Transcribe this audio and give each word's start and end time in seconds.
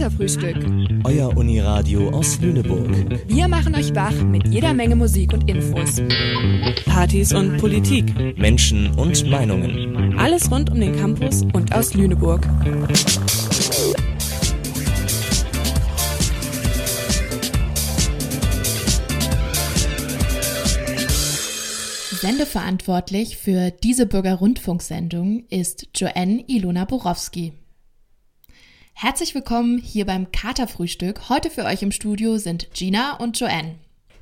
Katerfrühstück. 0.00 0.56
Euer 1.04 1.36
Uniradio 1.36 2.08
aus 2.08 2.40
Lüneburg. 2.40 2.88
Wir 3.28 3.48
machen 3.48 3.74
euch 3.74 3.94
wach 3.94 4.14
mit 4.22 4.48
jeder 4.48 4.72
Menge 4.72 4.96
Musik 4.96 5.34
und 5.34 5.46
Infos. 5.46 6.00
Partys 6.86 7.34
und 7.34 7.58
Politik. 7.58 8.38
Menschen 8.38 8.92
und 8.92 9.30
Meinungen. 9.30 10.18
Alles 10.18 10.50
rund 10.50 10.70
um 10.70 10.80
den 10.80 10.96
Campus 10.96 11.42
und 11.52 11.74
aus 11.74 11.92
Lüneburg. 11.92 12.48
Sendeverantwortlich 22.22 23.36
für 23.36 23.70
diese 23.70 24.06
Bürgerrundfunksendung 24.06 25.44
ist 25.50 25.88
Joanne 25.94 26.42
Ilona 26.46 26.86
Borowski. 26.86 27.52
Herzlich 29.02 29.34
willkommen 29.34 29.78
hier 29.78 30.04
beim 30.04 30.30
Katerfrühstück. 30.30 31.30
Heute 31.30 31.48
für 31.48 31.64
euch 31.64 31.80
im 31.80 31.90
Studio 31.90 32.36
sind 32.36 32.68
Gina 32.74 33.16
und 33.16 33.40
Joanne. 33.40 33.76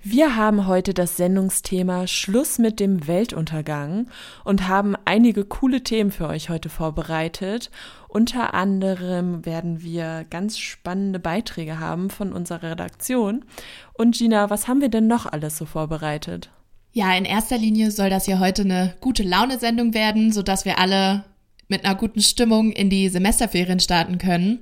Wir 0.04 0.36
haben 0.36 0.68
heute 0.68 0.94
das 0.94 1.16
Sendungsthema 1.16 2.06
Schluss 2.06 2.58
mit 2.58 2.78
dem 2.78 3.08
Weltuntergang 3.08 4.08
und 4.44 4.68
haben 4.68 4.94
einige 5.04 5.44
coole 5.44 5.82
Themen 5.82 6.12
für 6.12 6.28
euch 6.28 6.48
heute 6.48 6.68
vorbereitet. 6.68 7.72
Unter 8.06 8.54
anderem 8.54 9.44
werden 9.44 9.82
wir 9.82 10.24
ganz 10.30 10.60
spannende 10.60 11.18
Beiträge 11.18 11.80
haben 11.80 12.08
von 12.08 12.32
unserer 12.32 12.70
Redaktion. 12.70 13.44
Und 13.94 14.16
Gina, 14.16 14.48
was 14.48 14.68
haben 14.68 14.80
wir 14.80 14.90
denn 14.90 15.08
noch 15.08 15.26
alles 15.26 15.58
so 15.58 15.64
vorbereitet? 15.64 16.50
Ja, 16.92 17.12
in 17.16 17.24
erster 17.24 17.58
Linie 17.58 17.90
soll 17.90 18.10
das 18.10 18.26
hier 18.26 18.38
heute 18.38 18.62
eine 18.62 18.94
gute 19.00 19.24
Laune-Sendung 19.24 19.92
werden, 19.92 20.30
sodass 20.30 20.64
wir 20.64 20.78
alle 20.78 21.24
mit 21.68 21.84
einer 21.84 21.94
guten 21.94 22.20
Stimmung 22.20 22.72
in 22.72 22.90
die 22.90 23.08
Semesterferien 23.08 23.78
starten 23.78 24.18
können. 24.18 24.60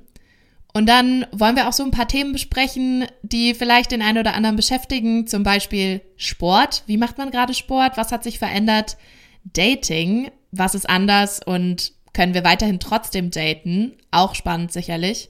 Und 0.77 0.85
dann 0.85 1.25
wollen 1.31 1.55
wir 1.55 1.67
auch 1.67 1.73
so 1.73 1.83
ein 1.83 1.89
paar 1.89 2.07
Themen 2.07 2.33
besprechen, 2.33 3.07
die 3.23 3.55
vielleicht 3.55 3.91
den 3.91 4.03
einen 4.03 4.19
oder 4.19 4.35
anderen 4.35 4.55
beschäftigen. 4.55 5.25
Zum 5.25 5.41
Beispiel 5.41 6.01
Sport. 6.17 6.83
Wie 6.85 6.97
macht 6.97 7.17
man 7.17 7.31
gerade 7.31 7.55
Sport? 7.55 7.97
Was 7.97 8.11
hat 8.11 8.23
sich 8.23 8.37
verändert? 8.37 8.95
Dating. 9.43 10.29
Was 10.51 10.75
ist 10.75 10.87
anders? 10.87 11.41
Und 11.43 11.93
können 12.13 12.35
wir 12.35 12.43
weiterhin 12.43 12.79
trotzdem 12.79 13.31
daten? 13.31 13.93
Auch 14.11 14.35
spannend 14.35 14.71
sicherlich. 14.71 15.29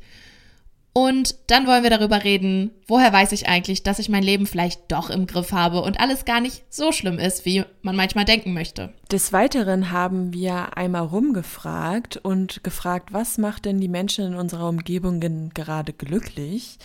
Und 0.97 1.35
dann 1.45 1.67
wollen 1.67 1.83
wir 1.83 1.91
darüber 1.91 2.23
reden, 2.23 2.71
woher 2.87 3.13
weiß 3.13 3.31
ich 3.31 3.47
eigentlich, 3.47 3.83
dass 3.83 3.99
ich 3.99 4.09
mein 4.09 4.23
Leben 4.23 4.47
vielleicht 4.47 4.91
doch 4.91 5.11
im 5.11 5.27
Griff 5.27 5.51
habe 5.51 5.83
und 5.83 5.99
alles 5.99 6.25
gar 6.25 6.41
nicht 6.41 6.63
so 6.71 6.91
schlimm 6.91 7.19
ist, 7.19 7.45
wie 7.45 7.63
man 7.83 7.95
manchmal 7.95 8.25
denken 8.25 8.51
möchte. 8.55 8.91
Des 9.11 9.31
Weiteren 9.31 9.91
haben 9.91 10.33
wir 10.33 10.75
einmal 10.75 11.03
rumgefragt 11.03 12.17
und 12.17 12.63
gefragt, 12.63 13.13
was 13.13 13.37
macht 13.37 13.65
denn 13.65 13.79
die 13.79 13.89
Menschen 13.89 14.25
in 14.25 14.33
unserer 14.33 14.67
Umgebung 14.69 15.19
gerade 15.53 15.93
glücklich? 15.93 16.79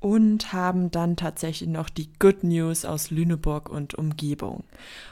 Und 0.00 0.52
haben 0.52 0.90
dann 0.90 1.16
tatsächlich 1.16 1.68
noch 1.68 1.88
die 1.88 2.10
Good 2.18 2.44
News 2.44 2.84
aus 2.84 3.10
Lüneburg 3.10 3.68
und 3.68 3.94
Umgebung. 3.94 4.64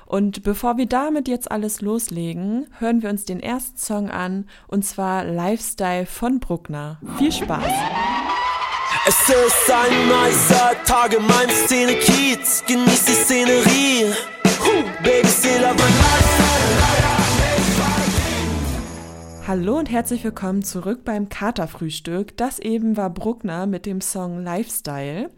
Und 0.06 0.42
bevor 0.42 0.76
wir 0.76 0.86
damit 0.86 1.28
jetzt 1.28 1.50
alles 1.50 1.80
loslegen, 1.80 2.66
hören 2.78 3.02
wir 3.02 3.10
uns 3.10 3.24
den 3.24 3.40
ersten 3.40 3.78
Song 3.78 4.10
an, 4.10 4.46
und 4.68 4.84
zwar 4.84 5.24
Lifestyle 5.24 6.06
von 6.06 6.40
Bruckner. 6.40 6.98
Viel 7.18 7.32
Spaß! 7.32 7.64
Es 9.04 9.28
ist 9.28 9.70
ein 9.70 10.06
nicer 10.06 10.72
Tag 10.84 11.12
in 11.12 11.26
meinem 11.26 11.50
Szene-Kiez, 11.50 12.62
genieß 12.66 13.04
die 13.04 13.12
Szenerie. 13.12 14.12
Huh, 14.60 14.84
Baby, 15.02 15.28
still 15.28 15.60
love 15.62 17.01
Hallo 19.54 19.76
und 19.76 19.90
herzlich 19.90 20.24
willkommen 20.24 20.62
zurück 20.62 21.04
beim 21.04 21.28
Katerfrühstück. 21.28 22.34
Das 22.38 22.58
eben 22.58 22.96
war 22.96 23.10
Bruckner 23.10 23.66
mit 23.66 23.84
dem 23.84 24.00
Song 24.00 24.42
Lifestyle. 24.42 25.30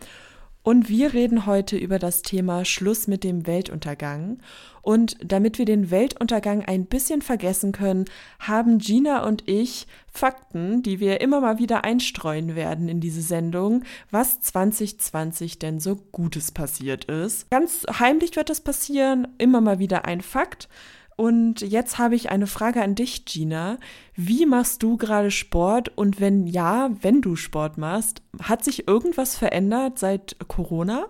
Und 0.62 0.88
wir 0.88 1.12
reden 1.12 1.46
heute 1.46 1.76
über 1.76 1.98
das 1.98 2.22
Thema 2.22 2.64
Schluss 2.64 3.08
mit 3.08 3.24
dem 3.24 3.48
Weltuntergang. 3.48 4.38
Und 4.82 5.16
damit 5.20 5.58
wir 5.58 5.64
den 5.64 5.90
Weltuntergang 5.90 6.64
ein 6.64 6.86
bisschen 6.86 7.22
vergessen 7.22 7.72
können, 7.72 8.04
haben 8.38 8.78
Gina 8.78 9.26
und 9.26 9.48
ich 9.48 9.88
Fakten, 10.06 10.84
die 10.84 11.00
wir 11.00 11.20
immer 11.20 11.40
mal 11.40 11.58
wieder 11.58 11.82
einstreuen 11.82 12.54
werden 12.54 12.88
in 12.88 13.00
diese 13.00 13.20
Sendung, 13.20 13.82
was 14.12 14.38
2020 14.38 15.58
denn 15.58 15.80
so 15.80 15.96
Gutes 15.96 16.52
passiert 16.52 17.06
ist. 17.06 17.50
Ganz 17.50 17.84
heimlich 17.98 18.36
wird 18.36 18.48
das 18.48 18.60
passieren, 18.60 19.26
immer 19.38 19.60
mal 19.60 19.80
wieder 19.80 20.04
ein 20.04 20.20
Fakt. 20.20 20.68
Und 21.16 21.60
jetzt 21.60 21.98
habe 21.98 22.16
ich 22.16 22.30
eine 22.30 22.46
Frage 22.46 22.82
an 22.82 22.94
dich, 22.94 23.24
Gina. 23.24 23.78
Wie 24.14 24.46
machst 24.46 24.82
du 24.82 24.96
gerade 24.96 25.30
Sport? 25.30 25.96
Und 25.96 26.20
wenn 26.20 26.46
ja, 26.46 26.90
wenn 27.02 27.20
du 27.22 27.36
Sport 27.36 27.78
machst, 27.78 28.22
hat 28.42 28.64
sich 28.64 28.88
irgendwas 28.88 29.36
verändert 29.36 29.98
seit 29.98 30.36
Corona? 30.48 31.06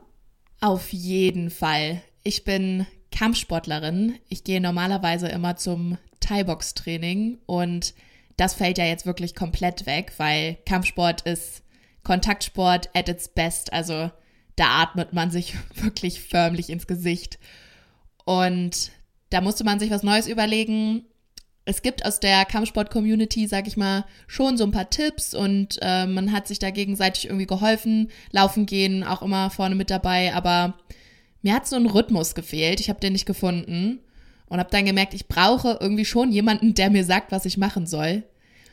Auf 0.61 0.93
jeden 0.93 1.51
Fall. 1.51 2.03
Ich 2.23 2.45
bin 2.45 2.87
Kampfsportlerin. 3.11 4.19
Ich 4.29 4.45
gehe 4.45 4.61
normalerweise 4.61 5.29
immer 5.29 5.57
zum 5.57 5.99
Thai-Box-Training 6.21 7.39
und 7.47 7.95
das 8.37 8.55
fällt 8.55 8.79
ja 8.79 8.85
jetzt 8.85 9.07
wirklich 9.07 9.35
komplett 9.35 9.87
weg, 9.87 10.13
weil 10.17 10.57
Kampfsport 10.67 11.23
ist 11.23 11.63
Kontaktsport 12.03 12.91
at 12.95 13.09
its 13.09 13.29
best. 13.29 13.73
Also 13.73 14.11
da 14.57 14.83
atmet 14.83 15.13
man 15.13 15.31
sich 15.31 15.55
wirklich 15.75 16.21
förmlich 16.21 16.71
ins 16.71 16.87
Gesicht. 16.87 17.39
Und 18.25 18.91
da 19.31 19.41
musste 19.41 19.65
man 19.65 19.79
sich 19.79 19.91
was 19.91 20.03
Neues 20.03 20.29
überlegen. 20.29 21.05
Es 21.65 21.83
gibt 21.83 22.05
aus 22.05 22.21
der 22.21 22.45
Kampfsport-Community, 22.45 23.47
sag 23.47 23.67
ich 23.67 23.77
mal, 23.77 24.05
schon 24.27 24.59
so 24.59 24.65
ein 24.65 24.71
paar 24.71 24.91
Tipps 24.91 25.35
und 25.35 25.79
äh, 25.81 26.07
man 26.07 26.33
hat 26.33 26.47
sich 26.47 26.59
da 26.59 26.71
gegenseitig 26.71 27.27
irgendwie 27.27 27.47
geholfen. 27.47 28.11
Laufen 28.33 28.67
gehen 28.67 29.03
auch 29.03 29.23
immer 29.23 29.51
vorne 29.51 29.75
mit 29.75 29.91
dabei, 29.91 30.35
aber 30.35 30.75
mir 31.43 31.55
hat 31.55 31.67
so 31.67 31.77
ein 31.77 31.87
Rhythmus 31.87 32.35
gefehlt. 32.35 32.81
Ich 32.81 32.91
habe 32.91 33.01
den 33.01 33.15
nicht 33.15 33.27
gefunden 33.27 34.01
und 34.47 34.59
habe 34.59 34.71
dann 34.71 34.85
gemerkt, 34.85 35.15
ich 35.15 35.27
brauche 35.27 35.79
irgendwie 35.81 36.05
schon 36.05 36.33
jemanden, 36.33 36.75
der 36.75 36.91
mir 36.91 37.05
sagt, 37.05 37.33
was 37.33 37.47
ich 37.47 37.57
machen 37.57 37.87
soll. 37.87 38.25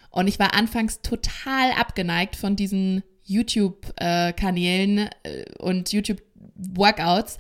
Und 0.09 0.27
ich 0.27 0.39
war 0.39 0.53
anfangs 0.53 1.01
total 1.01 1.71
abgeneigt 1.79 2.35
von 2.35 2.57
diesen 2.57 3.03
YouTube-Kanälen 3.23 5.09
äh, 5.23 5.45
und 5.57 5.93
YouTube-Workouts 5.93 7.37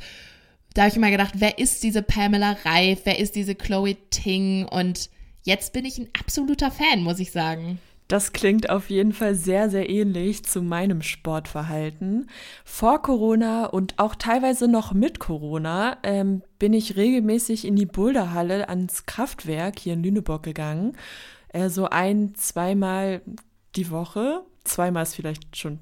da 0.73 0.83
habe 0.83 0.89
ich 0.89 0.97
immer 0.97 1.11
gedacht, 1.11 1.35
wer 1.37 1.59
ist 1.59 1.83
diese 1.83 2.01
Pamela 2.01 2.55
Reif, 2.63 3.01
wer 3.03 3.19
ist 3.19 3.35
diese 3.35 3.55
Chloe 3.55 3.95
Ting 4.09 4.65
und 4.65 5.09
jetzt 5.43 5.73
bin 5.73 5.85
ich 5.85 5.97
ein 5.97 6.09
absoluter 6.19 6.71
Fan, 6.71 7.03
muss 7.03 7.19
ich 7.19 7.31
sagen. 7.31 7.79
Das 8.11 8.33
klingt 8.33 8.69
auf 8.69 8.89
jeden 8.89 9.13
Fall 9.13 9.35
sehr, 9.35 9.69
sehr 9.69 9.89
ähnlich 9.89 10.43
zu 10.43 10.61
meinem 10.61 11.01
Sportverhalten. 11.01 12.29
Vor 12.65 13.01
Corona 13.01 13.67
und 13.67 13.99
auch 13.99 14.15
teilweise 14.15 14.67
noch 14.67 14.91
mit 14.91 15.19
Corona 15.19 15.97
ähm, 16.03 16.41
bin 16.59 16.73
ich 16.73 16.97
regelmäßig 16.97 17.63
in 17.63 17.77
die 17.77 17.85
Boulderhalle 17.85 18.67
ans 18.67 19.05
Kraftwerk 19.05 19.79
hier 19.79 19.93
in 19.93 20.03
Lüneburg 20.03 20.43
gegangen. 20.43 20.97
Äh, 21.53 21.69
so 21.69 21.85
ein, 21.85 22.35
zweimal 22.35 23.21
die 23.77 23.89
Woche. 23.91 24.41
Zweimal 24.65 25.03
ist 25.03 25.15
vielleicht 25.15 25.55
schon 25.55 25.79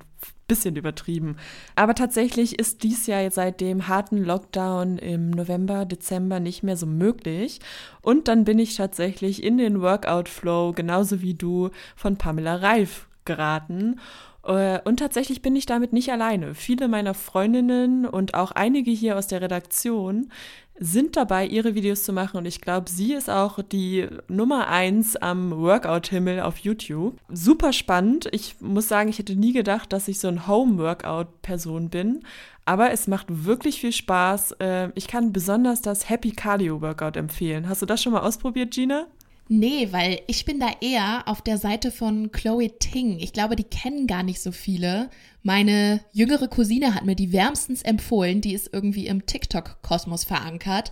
bisschen 0.49 0.75
übertrieben. 0.75 1.37
Aber 1.77 1.95
tatsächlich 1.95 2.59
ist 2.59 2.83
dies 2.83 3.07
ja 3.07 3.31
seit 3.31 3.61
dem 3.61 3.87
harten 3.87 4.17
Lockdown 4.17 4.97
im 4.97 5.29
November, 5.29 5.85
Dezember 5.85 6.41
nicht 6.41 6.63
mehr 6.63 6.75
so 6.75 6.85
möglich. 6.85 7.61
Und 8.01 8.27
dann 8.27 8.43
bin 8.43 8.59
ich 8.59 8.75
tatsächlich 8.75 9.41
in 9.41 9.57
den 9.57 9.81
Workout-Flow, 9.81 10.73
genauso 10.73 11.21
wie 11.21 11.35
du, 11.35 11.69
von 11.95 12.17
Pamela 12.17 12.55
Reif 12.55 13.07
geraten. 13.23 14.01
Äh, 14.43 14.79
und 14.83 14.97
tatsächlich 14.97 15.41
bin 15.41 15.55
ich 15.55 15.65
damit 15.65 15.93
nicht 15.93 16.11
alleine. 16.11 16.55
Viele 16.55 16.87
meiner 16.87 17.13
Freundinnen 17.13 18.05
und 18.05 18.33
auch 18.33 18.51
einige 18.51 18.91
hier 18.91 19.17
aus 19.17 19.27
der 19.27 19.41
Redaktion 19.41 20.31
sind 20.79 21.17
dabei, 21.17 21.45
ihre 21.45 21.75
Videos 21.75 22.03
zu 22.03 22.13
machen 22.13 22.37
und 22.37 22.45
ich 22.45 22.61
glaube, 22.61 22.89
sie 22.89 23.13
ist 23.13 23.29
auch 23.29 23.59
die 23.61 24.07
Nummer 24.27 24.67
eins 24.69 25.17
am 25.17 25.51
Workout-Himmel 25.51 26.39
auf 26.39 26.57
YouTube. 26.59 27.17
Super 27.29 27.73
spannend. 27.73 28.29
Ich 28.31 28.55
muss 28.61 28.87
sagen, 28.87 29.09
ich 29.09 29.19
hätte 29.19 29.35
nie 29.35 29.51
gedacht, 29.53 29.91
dass 29.91 30.07
ich 30.07 30.19
so 30.19 30.29
ein 30.29 30.47
Home-Workout-Person 30.47 31.89
bin, 31.89 32.23
aber 32.65 32.91
es 32.91 33.07
macht 33.07 33.27
wirklich 33.45 33.81
viel 33.81 33.91
Spaß. 33.91 34.53
Äh, 34.59 34.89
ich 34.95 35.07
kann 35.07 35.33
besonders 35.33 35.81
das 35.81 36.09
Happy 36.09 36.31
Cardio 36.31 36.81
Workout 36.81 37.17
empfehlen. 37.17 37.67
Hast 37.67 37.81
du 37.81 37.85
das 37.85 38.01
schon 38.01 38.13
mal 38.13 38.21
ausprobiert, 38.21 38.71
Gina? 38.71 39.07
Nee, 39.51 39.87
weil 39.91 40.21
ich 40.27 40.45
bin 40.45 40.59
da 40.59 40.69
eher 40.79 41.27
auf 41.27 41.41
der 41.41 41.57
Seite 41.57 41.91
von 41.91 42.31
Chloe 42.31 42.77
Ting. 42.77 43.17
Ich 43.17 43.33
glaube, 43.33 43.55
die 43.55 43.63
kennen 43.63 44.05
gar 44.05 44.21
nicht 44.21 44.41
so 44.41 44.51
viele. 44.51 45.09
Meine 45.41 46.01
jüngere 46.13 46.47
Cousine 46.47 46.93
hat 46.93 47.03
mir 47.03 47.15
die 47.15 47.33
wärmstens 47.33 47.81
empfohlen. 47.81 48.41
Die 48.41 48.53
ist 48.53 48.69
irgendwie 48.71 49.07
im 49.07 49.25
TikTok-Kosmos 49.25 50.23
verankert. 50.23 50.91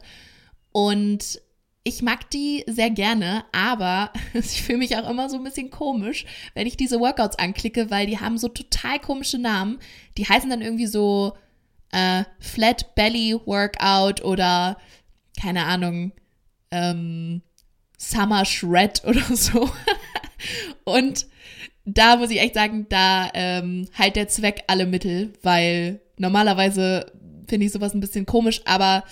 Und 0.71 1.39
ich 1.83 2.01
mag 2.01 2.31
die 2.31 2.63
sehr 2.65 2.89
gerne, 2.89 3.45
aber 3.51 4.12
ich 4.33 4.63
fühle 4.63 4.80
mich 4.80 4.98
auch 4.98 5.07
immer 5.07 5.30
so 5.30 5.38
ein 5.38 5.44
bisschen 5.44 5.69
komisch, 5.69 6.25
wenn 6.56 6.65
ich 6.65 6.77
diese 6.77 7.00
Workouts 7.00 7.38
anklicke, 7.38 7.92
weil 7.92 8.07
die 8.07 8.19
haben 8.19 8.39
so 8.39 8.48
total 8.48 9.00
komische 9.00 9.38
Namen. 9.38 9.77
Die 10.18 10.25
heißen 10.25 10.50
dann 10.50 10.63
irgendwie 10.63 10.88
so 10.88 11.38
äh, 11.92 12.24
Flat 12.39 12.95
Belly 12.95 13.36
Workout 13.45 14.25
oder 14.25 14.77
keine 15.39 15.65
Ahnung, 15.65 16.12
ähm, 16.71 17.44
Summer 17.97 18.45
Shred 18.45 19.03
oder 19.05 19.23
so. 19.35 19.69
Und 20.83 21.25
da 21.85 22.17
muss 22.17 22.29
ich 22.29 22.39
echt 22.39 22.53
sagen, 22.53 22.85
da 22.89 23.29
ähm, 23.33 23.88
halt 23.97 24.15
der 24.15 24.27
Zweck 24.27 24.63
alle 24.67 24.85
Mittel, 24.85 25.33
weil 25.41 25.99
normalerweise 26.17 27.11
finde 27.47 27.65
ich 27.65 27.71
sowas 27.71 27.94
ein 27.94 28.01
bisschen 28.01 28.25
komisch, 28.25 28.61
aber 28.65 29.03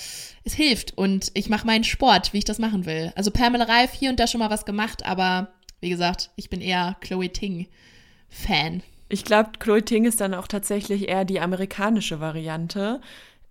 es 0.43 0.53
hilft 0.53 0.97
und 0.97 1.31
ich 1.33 1.49
mache 1.49 1.65
meinen 1.65 1.83
Sport, 1.83 2.33
wie 2.33 2.39
ich 2.39 2.45
das 2.45 2.59
machen 2.59 2.85
will. 2.85 3.11
Also 3.15 3.31
Pamela 3.31 3.65
Reif 3.65 3.93
hier 3.93 4.09
und 4.09 4.19
da 4.19 4.27
schon 4.27 4.39
mal 4.39 4.49
was 4.49 4.65
gemacht, 4.65 5.05
aber 5.05 5.53
wie 5.79 5.89
gesagt, 5.89 6.31
ich 6.35 6.49
bin 6.49 6.61
eher 6.61 6.97
Chloe 7.01 7.29
Ting 7.29 7.67
Fan. 8.29 8.83
Ich 9.07 9.23
glaube, 9.23 9.51
Chloe 9.59 9.83
Ting 9.83 10.05
ist 10.05 10.19
dann 10.19 10.33
auch 10.33 10.47
tatsächlich 10.47 11.07
eher 11.07 11.25
die 11.25 11.39
amerikanische 11.39 12.19
Variante. 12.19 13.01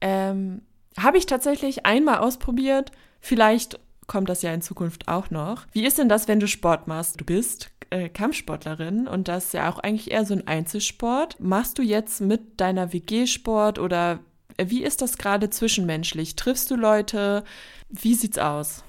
Ähm, 0.00 0.62
Habe 0.98 1.18
ich 1.18 1.26
tatsächlich 1.26 1.86
einmal 1.86 2.18
ausprobiert. 2.18 2.92
Vielleicht 3.20 3.78
kommt 4.06 4.28
das 4.28 4.42
ja 4.42 4.52
in 4.52 4.62
Zukunft 4.62 5.08
auch 5.08 5.30
noch. 5.30 5.66
Wie 5.72 5.84
ist 5.84 5.98
denn 5.98 6.08
das, 6.08 6.28
wenn 6.28 6.40
du 6.40 6.48
Sport 6.48 6.86
machst? 6.86 7.20
Du 7.20 7.24
bist 7.24 7.70
äh, 7.90 8.08
Kampfsportlerin 8.08 9.06
und 9.06 9.28
das 9.28 9.46
ist 9.46 9.54
ja 9.54 9.70
auch 9.70 9.78
eigentlich 9.78 10.10
eher 10.10 10.24
so 10.24 10.34
ein 10.34 10.46
Einzelsport. 10.46 11.38
Machst 11.40 11.78
du 11.78 11.82
jetzt 11.82 12.20
mit 12.20 12.60
deiner 12.60 12.92
WG 12.92 13.26
Sport 13.26 13.78
oder 13.78 14.20
wie 14.60 14.82
ist 14.82 15.02
das 15.02 15.18
gerade 15.18 15.50
zwischenmenschlich? 15.50 16.36
Triffst 16.36 16.70
du 16.70 16.76
Leute? 16.76 17.44
Wie 17.88 18.14
sieht's 18.14 18.38
aus? 18.38 18.84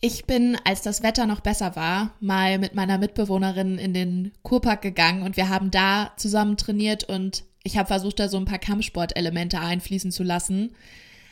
Ich 0.00 0.26
bin, 0.26 0.58
als 0.64 0.82
das 0.82 1.02
Wetter 1.02 1.26
noch 1.26 1.40
besser 1.40 1.76
war, 1.76 2.10
mal 2.20 2.58
mit 2.58 2.74
meiner 2.74 2.98
Mitbewohnerin 2.98 3.78
in 3.78 3.94
den 3.94 4.32
Kurpark 4.42 4.82
gegangen 4.82 5.22
und 5.22 5.36
wir 5.38 5.48
haben 5.48 5.70
da 5.70 6.12
zusammen 6.16 6.58
trainiert 6.58 7.04
und 7.04 7.44
ich 7.62 7.78
habe 7.78 7.86
versucht, 7.86 8.20
da 8.20 8.28
so 8.28 8.36
ein 8.36 8.44
paar 8.44 8.58
Kampfsportelemente 8.58 9.58
einfließen 9.58 10.12
zu 10.12 10.22
lassen. 10.22 10.74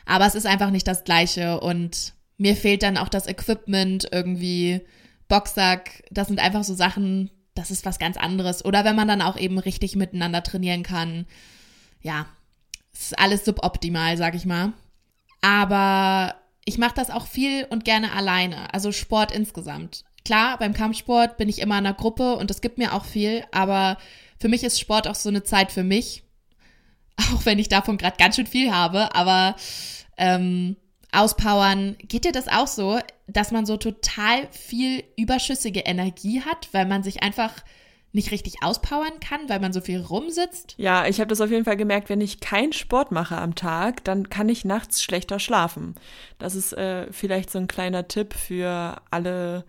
Aber 0.07 0.27
es 0.27 0.35
ist 0.35 0.47
einfach 0.47 0.71
nicht 0.71 0.89
das 0.89 1.05
Gleiche 1.05 1.61
und 1.61 2.15
mir 2.43 2.57
fehlt 2.57 2.83
dann 2.83 2.99
auch 2.99 3.09
das 3.09 3.29
Equipment, 3.29 4.09
irgendwie 4.11 4.81
Boxsack. 5.29 6.03
Das 6.11 6.27
sind 6.27 6.41
einfach 6.41 6.65
so 6.65 6.75
Sachen, 6.75 7.31
das 7.55 7.71
ist 7.71 7.87
was 7.87 8.01
ganz 8.01 8.17
anderes. 8.17 8.65
Oder 8.65 8.85
wenn 8.85 8.97
man 8.97 9.07
dann 9.07 9.23
auch 9.23 9.37
eben 9.39 9.59
richtig 9.59 9.95
miteinander 9.95 10.43
trainieren 10.43 10.83
kann. 10.83 11.27
Ja, 12.01 12.27
es 12.93 13.03
ist 13.03 13.19
alles 13.19 13.45
suboptimal, 13.45 14.17
sag 14.17 14.35
ich 14.35 14.45
mal. 14.45 14.73
Aber 15.41 16.35
ich 16.65 16.79
mache 16.79 16.95
das 16.97 17.11
auch 17.11 17.29
viel 17.29 17.65
und 17.71 17.85
gerne 17.85 18.13
alleine, 18.13 18.75
also 18.75 18.91
Sport 18.91 19.31
insgesamt. 19.31 20.05
Klar, 20.25 20.59
beim 20.59 20.75
Kampfsport 20.75 21.37
bin 21.37 21.49
ich 21.49 21.61
immer 21.61 21.79
in 21.79 21.87
einer 21.87 21.95
Gruppe 21.95 22.35
und 22.37 22.51
das 22.51 22.61
gibt 22.61 22.79
mir 22.79 22.93
auch 22.93 23.05
viel, 23.05 23.45
aber 23.53 23.99
für 24.41 24.49
mich 24.49 24.65
ist 24.65 24.81
Sport 24.81 25.07
auch 25.07 25.15
so 25.15 25.29
eine 25.29 25.45
Zeit 25.45 25.71
für 25.71 25.85
mich, 25.85 26.25
auch 27.35 27.45
wenn 27.45 27.61
ich 27.61 27.69
davon 27.69 27.99
gerade 27.99 28.17
ganz 28.17 28.35
schön 28.35 28.47
viel 28.47 28.73
habe, 28.73 29.15
aber 29.15 29.55
ähm, 30.17 30.77
auspowern, 31.13 31.97
geht 31.99 32.25
dir 32.25 32.33
das 32.33 32.49
auch 32.49 32.67
so, 32.67 32.99
dass 33.27 33.53
man 33.53 33.67
so 33.67 33.77
total 33.77 34.49
viel 34.51 35.05
überschüssige 35.17 35.81
Energie 35.81 36.41
hat, 36.41 36.69
weil 36.73 36.87
man 36.87 37.03
sich 37.03 37.23
einfach 37.23 37.53
nicht 38.13 38.31
richtig 38.31 38.63
auspowern 38.63 39.21
kann, 39.21 39.49
weil 39.49 39.61
man 39.61 39.73
so 39.73 39.81
viel 39.81 40.01
rumsitzt? 40.01 40.75
Ja, 40.77 41.07
ich 41.07 41.19
habe 41.19 41.29
das 41.29 41.41
auf 41.41 41.51
jeden 41.51 41.65
Fall 41.65 41.77
gemerkt, 41.77 42.09
wenn 42.09 42.21
ich 42.21 42.41
keinen 42.41 42.73
Sport 42.73 43.11
mache 43.11 43.39
am 43.39 43.55
Tag, 43.55 44.05
dann 44.05 44.29
kann 44.29 44.49
ich 44.49 44.65
nachts 44.65 45.03
schlechter 45.03 45.39
schlafen. 45.39 45.95
Das 46.39 46.55
ist 46.55 46.73
äh, 46.75 47.11
vielleicht 47.11 47.51
so 47.51 47.59
ein 47.59 47.69
kleiner 47.69 48.09
Tipp 48.09 48.35
für 48.35 49.01
alle 49.11 49.65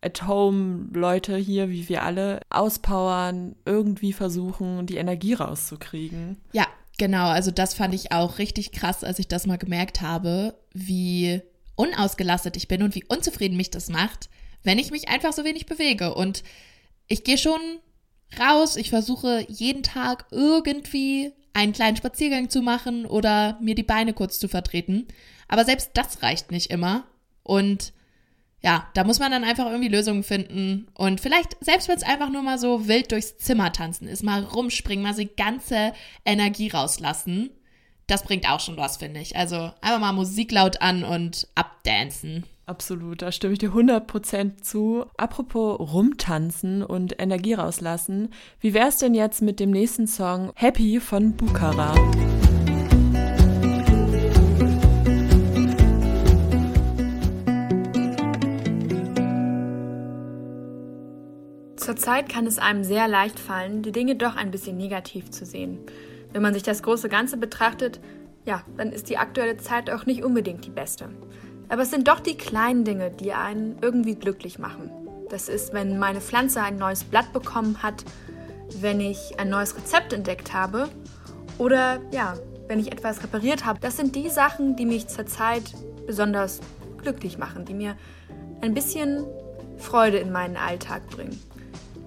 At-Home-Leute 0.00 1.36
hier, 1.36 1.70
wie 1.70 1.88
wir 1.88 2.02
alle, 2.02 2.40
auspowern, 2.50 3.56
irgendwie 3.64 4.12
versuchen, 4.12 4.86
die 4.86 4.96
Energie 4.96 5.34
rauszukriegen. 5.34 6.36
Ja, 6.52 6.66
genau. 6.98 7.28
Also 7.28 7.50
das 7.50 7.74
fand 7.74 7.94
ich 7.94 8.12
auch 8.12 8.38
richtig 8.38 8.72
krass, 8.72 9.04
als 9.04 9.18
ich 9.18 9.28
das 9.28 9.46
mal 9.46 9.58
gemerkt 9.58 10.02
habe, 10.02 10.54
wie 10.72 11.40
unausgelastet 11.76 12.56
ich 12.56 12.68
bin 12.68 12.82
und 12.82 12.94
wie 12.94 13.04
unzufrieden 13.04 13.56
mich 13.56 13.70
das 13.70 13.88
macht, 13.88 14.28
wenn 14.64 14.78
ich 14.78 14.90
mich 14.90 15.08
einfach 15.08 15.32
so 15.32 15.44
wenig 15.44 15.66
bewege. 15.66 16.14
Und 16.14 16.42
ich 17.06 17.24
gehe 17.24 17.38
schon 17.38 17.60
raus, 18.38 18.76
ich 18.76 18.90
versuche 18.90 19.46
jeden 19.48 19.82
Tag 19.82 20.26
irgendwie 20.30 21.32
einen 21.54 21.72
kleinen 21.72 21.96
Spaziergang 21.96 22.50
zu 22.50 22.62
machen 22.62 23.06
oder 23.06 23.58
mir 23.60 23.74
die 23.74 23.82
Beine 23.82 24.12
kurz 24.12 24.38
zu 24.38 24.48
vertreten. 24.48 25.06
Aber 25.48 25.64
selbst 25.64 25.90
das 25.94 26.22
reicht 26.22 26.50
nicht 26.50 26.70
immer. 26.70 27.04
Und 27.42 27.92
ja, 28.60 28.88
da 28.94 29.04
muss 29.04 29.20
man 29.20 29.30
dann 29.30 29.44
einfach 29.44 29.66
irgendwie 29.66 29.88
Lösungen 29.88 30.22
finden. 30.22 30.88
Und 30.94 31.20
vielleicht, 31.20 31.56
selbst 31.60 31.88
wenn 31.88 31.96
es 31.96 32.02
einfach 32.02 32.30
nur 32.30 32.42
mal 32.42 32.58
so 32.58 32.88
wild 32.88 33.12
durchs 33.12 33.38
Zimmer 33.38 33.72
tanzen 33.72 34.08
ist, 34.08 34.22
mal 34.22 34.42
rumspringen, 34.42 35.02
mal 35.02 35.14
die 35.14 35.30
ganze 35.34 35.92
Energie 36.24 36.68
rauslassen, 36.68 37.50
das 38.08 38.24
bringt 38.24 38.48
auch 38.48 38.60
schon 38.60 38.76
was, 38.76 38.96
finde 38.96 39.20
ich. 39.20 39.36
Also 39.36 39.70
einfach 39.80 40.00
mal 40.00 40.12
Musik 40.12 40.50
laut 40.50 40.80
an 40.80 41.04
und 41.04 41.46
abdancen. 41.54 42.44
Absolut, 42.66 43.22
da 43.22 43.32
stimme 43.32 43.54
ich 43.54 43.60
dir 43.60 43.70
100% 43.70 44.60
zu. 44.60 45.06
Apropos 45.16 45.78
rumtanzen 45.78 46.82
und 46.82 47.18
Energie 47.18 47.54
rauslassen, 47.54 48.30
wie 48.60 48.74
wär's 48.74 48.98
denn 48.98 49.14
jetzt 49.14 49.40
mit 49.40 49.60
dem 49.60 49.70
nächsten 49.70 50.06
Song 50.06 50.52
Happy 50.54 51.00
von 51.00 51.34
Bukhara? 51.34 51.94
Zurzeit 61.88 62.28
kann 62.28 62.46
es 62.46 62.58
einem 62.58 62.84
sehr 62.84 63.08
leicht 63.08 63.40
fallen, 63.40 63.80
die 63.80 63.92
Dinge 63.92 64.14
doch 64.14 64.36
ein 64.36 64.50
bisschen 64.50 64.76
negativ 64.76 65.30
zu 65.30 65.46
sehen. 65.46 65.78
Wenn 66.34 66.42
man 66.42 66.52
sich 66.52 66.62
das 66.62 66.82
große 66.82 67.08
Ganze 67.08 67.38
betrachtet, 67.38 67.98
ja, 68.44 68.62
dann 68.76 68.92
ist 68.92 69.08
die 69.08 69.16
aktuelle 69.16 69.56
Zeit 69.56 69.88
auch 69.88 70.04
nicht 70.04 70.22
unbedingt 70.22 70.66
die 70.66 70.70
beste. 70.70 71.08
Aber 71.70 71.80
es 71.80 71.90
sind 71.90 72.06
doch 72.06 72.20
die 72.20 72.36
kleinen 72.36 72.84
Dinge, 72.84 73.10
die 73.10 73.32
einen 73.32 73.78
irgendwie 73.80 74.16
glücklich 74.16 74.58
machen. 74.58 74.90
Das 75.30 75.48
ist, 75.48 75.72
wenn 75.72 75.98
meine 75.98 76.20
Pflanze 76.20 76.60
ein 76.60 76.76
neues 76.76 77.04
Blatt 77.04 77.32
bekommen 77.32 77.82
hat, 77.82 78.04
wenn 78.82 79.00
ich 79.00 79.40
ein 79.40 79.48
neues 79.48 79.74
Rezept 79.74 80.12
entdeckt 80.12 80.52
habe 80.52 80.90
oder 81.56 82.02
ja, 82.10 82.34
wenn 82.66 82.80
ich 82.80 82.92
etwas 82.92 83.22
repariert 83.22 83.64
habe. 83.64 83.80
Das 83.80 83.96
sind 83.96 84.14
die 84.14 84.28
Sachen, 84.28 84.76
die 84.76 84.84
mich 84.84 85.08
zurzeit 85.08 85.72
besonders 86.06 86.60
glücklich 87.00 87.38
machen, 87.38 87.64
die 87.64 87.72
mir 87.72 87.96
ein 88.60 88.74
bisschen 88.74 89.24
Freude 89.78 90.18
in 90.18 90.30
meinen 90.30 90.58
Alltag 90.58 91.08
bringen. 91.08 91.40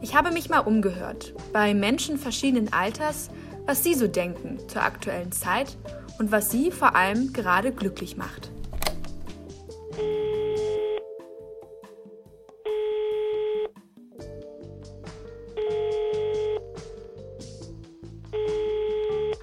Ich 0.03 0.15
habe 0.15 0.31
mich 0.31 0.49
mal 0.49 0.59
umgehört 0.59 1.35
bei 1.53 1.75
Menschen 1.75 2.17
verschiedenen 2.17 2.73
Alters, 2.73 3.29
was 3.67 3.83
sie 3.83 3.93
so 3.93 4.07
denken 4.07 4.57
zur 4.67 4.81
aktuellen 4.81 5.31
Zeit 5.31 5.77
und 6.17 6.31
was 6.31 6.49
sie 6.49 6.71
vor 6.71 6.95
allem 6.95 7.33
gerade 7.33 7.71
glücklich 7.71 8.17
macht. 8.17 8.49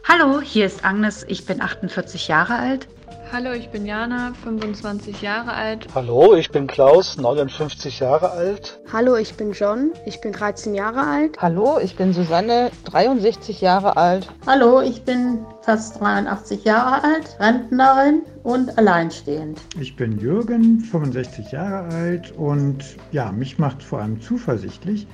Hallo, 0.09 0.41
hier 0.41 0.67
ist 0.67 0.85
Agnes, 0.85 1.25
ich 1.29 1.47
bin 1.47 1.61
48 1.61 2.27
Jahre 2.27 2.57
alt. 2.57 2.89
Hallo, 3.31 3.53
ich 3.53 3.69
bin 3.69 3.85
Jana, 3.85 4.33
25 4.43 5.21
Jahre 5.21 5.53
alt. 5.53 5.87
Hallo, 5.95 6.35
ich 6.35 6.51
bin 6.51 6.67
Klaus, 6.67 7.19
59 7.19 8.01
Jahre 8.01 8.31
alt. 8.31 8.81
Hallo, 8.91 9.17
ich 9.17 9.35
bin 9.35 9.53
John, 9.53 9.93
ich 10.07 10.23
bin 10.23 10.33
13 10.33 10.75
Jahre 10.75 11.07
alt. 11.07 11.37
Hallo, 11.39 11.79
ich 11.79 11.95
bin 11.95 12.15
Susanne, 12.15 12.71
63 12.87 13.61
Jahre 13.61 13.99
alt. 13.99 14.29
Hallo, 14.47 14.81
ich 14.81 15.03
bin 15.03 15.45
fast 15.61 16.01
83 16.01 16.65
Jahre 16.65 17.05
alt, 17.05 17.37
Rentnerin 17.39 18.23
und 18.45 18.79
alleinstehend. 18.79 19.61
Ich 19.79 19.95
bin 19.95 20.19
Jürgen, 20.19 20.81
65 20.81 21.53
Jahre 21.53 21.95
alt 21.95 22.33
und 22.33 22.97
ja, 23.13 23.31
mich 23.31 23.59
macht 23.59 23.83
vor 23.83 24.01
allem 24.01 24.23
zuversichtlich, 24.23 25.07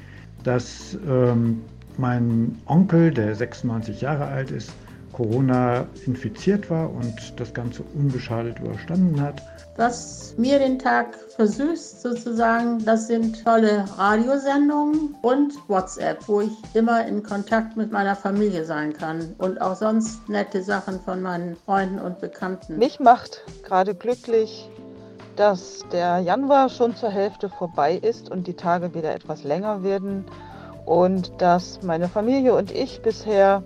dass 0.45 0.97
ähm, 1.05 1.63
mein 1.99 2.61
Onkel, 2.67 3.11
der 3.11 3.35
96 3.35 4.03
Jahre 4.03 4.27
alt 4.27 4.53
ist, 4.53 4.73
Corona 5.15 5.87
infiziert 6.07 6.69
war 6.71 6.91
und 6.91 7.39
das 7.39 7.55
Ganze 7.55 7.85
unbeschadet 7.95 8.59
überstanden 8.59 9.21
hat. 9.21 9.43
Was 9.77 10.35
mir 10.37 10.59
den 10.59 10.79
Tag 10.79 11.17
versüßt 11.37 12.03
sozusagen, 12.03 12.85
das 12.85 13.09
sind 13.09 13.45
tolle 13.45 13.85
Radiosendungen 13.97 15.17
und 15.23 15.53
WhatsApp, 15.69 16.29
wo 16.29 16.43
ich 16.43 16.53
immer 16.75 17.07
in 17.07 17.23
Kontakt 17.23 17.77
mit 17.77 17.91
meiner 17.91 18.15
Familie 18.15 18.65
sein 18.65 18.93
kann 18.93 19.35
und 19.39 19.61
auch 19.61 19.75
sonst 19.75 20.29
nette 20.29 20.63
Sachen 20.63 21.01
von 21.01 21.23
meinen 21.23 21.57
Freunden 21.57 21.99
und 21.99 22.21
Bekannten. 22.21 22.79
Mich 22.79 23.01
macht 23.01 23.43
gerade 23.65 23.95
glücklich, 23.95 24.71
dass 25.37 25.85
der 25.91 26.21
Januar 26.21 26.69
schon 26.69 26.95
zur 26.95 27.11
Hälfte 27.11 27.49
vorbei 27.49 27.97
ist 27.97 28.31
und 28.31 28.47
die 28.47 28.55
Tage 28.55 28.95
wieder 28.95 29.13
etwas 29.13 29.43
länger 29.43 29.83
werden 29.83 30.25
und 30.87 31.33
dass 31.39 31.83
meine 31.83 32.09
Familie 32.09 32.55
und 32.55 32.71
ich 32.71 33.03
bisher 33.03 33.63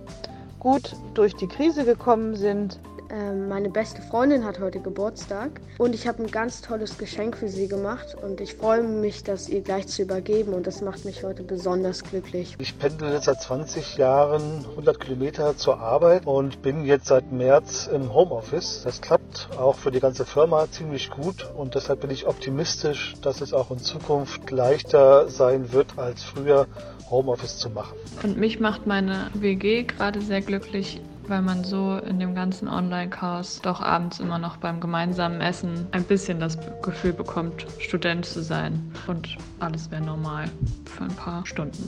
gut 0.59 0.95
durch 1.13 1.35
die 1.35 1.47
Krise 1.47 1.85
gekommen 1.85 2.35
sind. 2.35 2.79
Ähm, 3.11 3.47
meine 3.47 3.69
beste 3.69 4.03
Freundin 4.03 4.45
hat 4.45 4.59
heute 4.59 4.79
Geburtstag 4.79 5.59
und 5.79 5.95
ich 5.95 6.07
habe 6.07 6.21
ein 6.21 6.29
ganz 6.29 6.61
tolles 6.61 6.97
Geschenk 6.99 7.37
für 7.37 7.47
sie 7.47 7.67
gemacht 7.67 8.15
und 8.21 8.39
ich 8.39 8.53
freue 8.53 8.83
mich, 8.83 9.23
das 9.23 9.49
ihr 9.49 9.61
gleich 9.61 9.87
zu 9.87 10.03
übergeben 10.03 10.53
und 10.53 10.67
das 10.67 10.81
macht 10.81 11.05
mich 11.05 11.23
heute 11.23 11.41
besonders 11.41 12.03
glücklich. 12.03 12.55
Ich 12.59 12.77
pendel 12.77 13.11
jetzt 13.11 13.25
seit 13.25 13.41
20 13.41 13.97
Jahren 13.97 14.63
100 14.71 14.99
Kilometer 14.99 15.57
zur 15.57 15.79
Arbeit 15.79 16.27
und 16.27 16.61
bin 16.61 16.85
jetzt 16.85 17.07
seit 17.07 17.31
März 17.31 17.89
im 17.91 18.13
Homeoffice. 18.13 18.81
Das 18.83 19.01
klappt 19.01 19.49
auch 19.57 19.75
für 19.75 19.89
die 19.89 19.99
ganze 19.99 20.25
Firma 20.25 20.69
ziemlich 20.69 21.09
gut 21.09 21.49
und 21.57 21.73
deshalb 21.73 22.01
bin 22.01 22.11
ich 22.11 22.27
optimistisch, 22.27 23.15
dass 23.23 23.41
es 23.41 23.53
auch 23.53 23.71
in 23.71 23.79
Zukunft 23.79 24.51
leichter 24.51 25.29
sein 25.29 25.73
wird 25.73 25.97
als 25.97 26.21
früher 26.21 26.67
Homeoffice 27.09 27.57
zu 27.57 27.71
machen. 27.71 27.97
Und 28.21 28.37
mich 28.37 28.59
macht 28.59 28.85
meine 28.85 29.31
WG 29.33 29.83
gerade 29.83 30.21
sehr 30.21 30.41
glücklich, 30.41 31.01
weil 31.29 31.41
man 31.41 31.63
so 31.63 31.97
in 31.97 32.19
dem 32.19 32.33
ganzen 32.35 32.67
Online-Chaos 32.67 33.61
doch 33.61 33.81
abends 33.81 34.19
immer 34.19 34.39
noch 34.39 34.57
beim 34.57 34.79
gemeinsamen 34.79 35.39
Essen 35.41 35.87
ein 35.91 36.03
bisschen 36.03 36.39
das 36.39 36.57
Gefühl 36.81 37.13
bekommt, 37.13 37.65
Student 37.79 38.25
zu 38.25 38.41
sein. 38.41 38.91
Und 39.07 39.37
alles 39.59 39.91
wäre 39.91 40.01
normal 40.01 40.49
für 40.85 41.03
ein 41.03 41.15
paar 41.15 41.45
Stunden. 41.45 41.87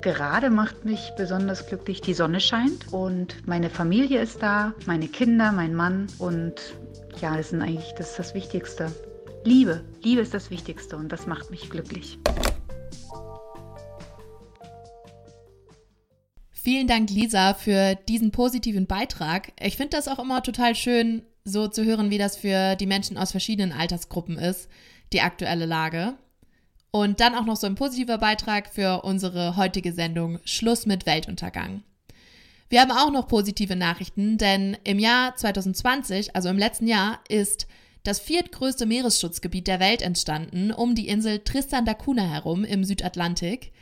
Gerade 0.00 0.48
macht 0.48 0.86
mich 0.86 1.12
besonders 1.18 1.66
glücklich, 1.66 2.00
die 2.00 2.14
Sonne 2.14 2.40
scheint 2.40 2.90
und 2.90 3.46
meine 3.46 3.68
Familie 3.68 4.22
ist 4.22 4.42
da, 4.42 4.72
meine 4.86 5.08
Kinder, 5.08 5.52
mein 5.52 5.74
Mann 5.74 6.06
und 6.18 6.54
ja, 7.20 7.36
das 7.36 7.52
ist 7.52 7.60
eigentlich 7.60 7.92
das, 7.98 8.10
ist 8.10 8.18
das 8.18 8.34
Wichtigste. 8.34 8.90
Liebe, 9.44 9.82
Liebe 10.02 10.22
ist 10.22 10.32
das 10.32 10.50
Wichtigste 10.50 10.96
und 10.96 11.12
das 11.12 11.26
macht 11.26 11.50
mich 11.50 11.68
glücklich. 11.68 12.18
Vielen 16.62 16.86
Dank, 16.86 17.08
Lisa, 17.08 17.54
für 17.54 17.94
diesen 17.94 18.32
positiven 18.32 18.86
Beitrag. 18.86 19.52
Ich 19.58 19.78
finde 19.78 19.96
das 19.96 20.08
auch 20.08 20.18
immer 20.18 20.42
total 20.42 20.74
schön, 20.74 21.22
so 21.42 21.68
zu 21.68 21.86
hören, 21.86 22.10
wie 22.10 22.18
das 22.18 22.36
für 22.36 22.76
die 22.76 22.86
Menschen 22.86 23.16
aus 23.16 23.30
verschiedenen 23.30 23.72
Altersgruppen 23.72 24.36
ist, 24.36 24.68
die 25.14 25.22
aktuelle 25.22 25.64
Lage. 25.64 26.18
Und 26.90 27.20
dann 27.20 27.34
auch 27.34 27.46
noch 27.46 27.56
so 27.56 27.66
ein 27.66 27.76
positiver 27.76 28.18
Beitrag 28.18 28.68
für 28.68 29.00
unsere 29.04 29.56
heutige 29.56 29.94
Sendung 29.94 30.38
Schluss 30.44 30.84
mit 30.84 31.06
Weltuntergang. 31.06 31.82
Wir 32.68 32.82
haben 32.82 32.90
auch 32.90 33.10
noch 33.10 33.26
positive 33.26 33.74
Nachrichten, 33.74 34.36
denn 34.36 34.76
im 34.84 34.98
Jahr 34.98 35.34
2020, 35.36 36.36
also 36.36 36.50
im 36.50 36.58
letzten 36.58 36.86
Jahr, 36.86 37.20
ist 37.30 37.68
das 38.02 38.20
viertgrößte 38.20 38.84
Meeresschutzgebiet 38.84 39.66
der 39.66 39.80
Welt 39.80 40.02
entstanden, 40.02 40.72
um 40.72 40.94
die 40.94 41.08
Insel 41.08 41.38
Tristan 41.38 41.86
da 41.86 41.94
Cunha 41.94 42.24
herum 42.24 42.64
im 42.64 42.84
Südatlantik. 42.84 43.72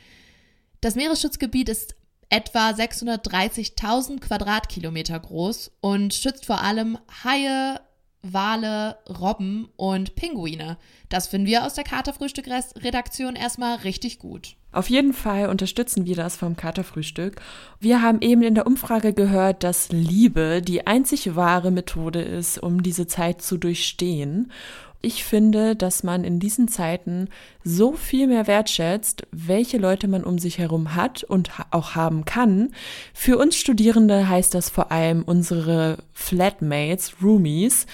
Das 0.79 0.95
Meeresschutzgebiet 0.95 1.67
ist 1.67 1.98
etwa 2.29 2.69
630.000 2.69 4.19
Quadratkilometer 4.19 5.19
groß 5.19 5.71
und 5.81 6.13
schützt 6.13 6.45
vor 6.45 6.61
allem 6.61 6.97
Haie, 7.23 7.79
Wale, 8.21 8.97
Robben 9.07 9.69
und 9.77 10.15
Pinguine. 10.15 10.77
Das 11.07 11.27
finden 11.27 11.47
wir 11.47 11.65
aus 11.65 11.73
der 11.73 11.85
Katerfrühstück-Redaktion 11.85 13.35
erstmal 13.35 13.77
richtig 13.77 14.19
gut. 14.19 14.55
Auf 14.71 14.89
jeden 14.89 15.13
Fall 15.13 15.49
unterstützen 15.49 16.05
wir 16.05 16.15
das 16.15 16.35
vom 16.35 16.55
Katerfrühstück. 16.55 17.41
Wir 17.79 18.01
haben 18.03 18.21
eben 18.21 18.43
in 18.43 18.53
der 18.53 18.67
Umfrage 18.67 19.13
gehört, 19.13 19.63
dass 19.63 19.89
Liebe 19.89 20.61
die 20.61 20.85
einzig 20.85 21.35
wahre 21.35 21.71
Methode 21.71 22.21
ist, 22.21 22.59
um 22.59 22.83
diese 22.83 23.07
Zeit 23.07 23.41
zu 23.41 23.57
durchstehen. 23.57 24.51
Ich 25.01 25.23
finde, 25.23 25.77
dass 25.77 26.03
man 26.03 26.25
in 26.25 26.41
diesen 26.41 26.67
Zeiten 26.67 27.29
so 27.63 27.93
viel 27.93 28.27
mehr 28.27 28.47
wertschätzt, 28.47 29.25
welche 29.31 29.77
Leute 29.77 30.09
man 30.09 30.25
um 30.25 30.39
sich 30.39 30.57
herum 30.57 30.93
hat 30.93 31.23
und 31.23 31.51
auch 31.71 31.95
haben 31.95 32.25
kann. 32.25 32.73
Für 33.13 33.37
uns 33.37 33.55
Studierende 33.55 34.27
heißt 34.27 34.53
das 34.53 34.69
vor 34.69 34.91
allem 34.91 35.23
unsere 35.23 35.99
Flatmates, 36.11 37.13
Roomies. 37.23 37.85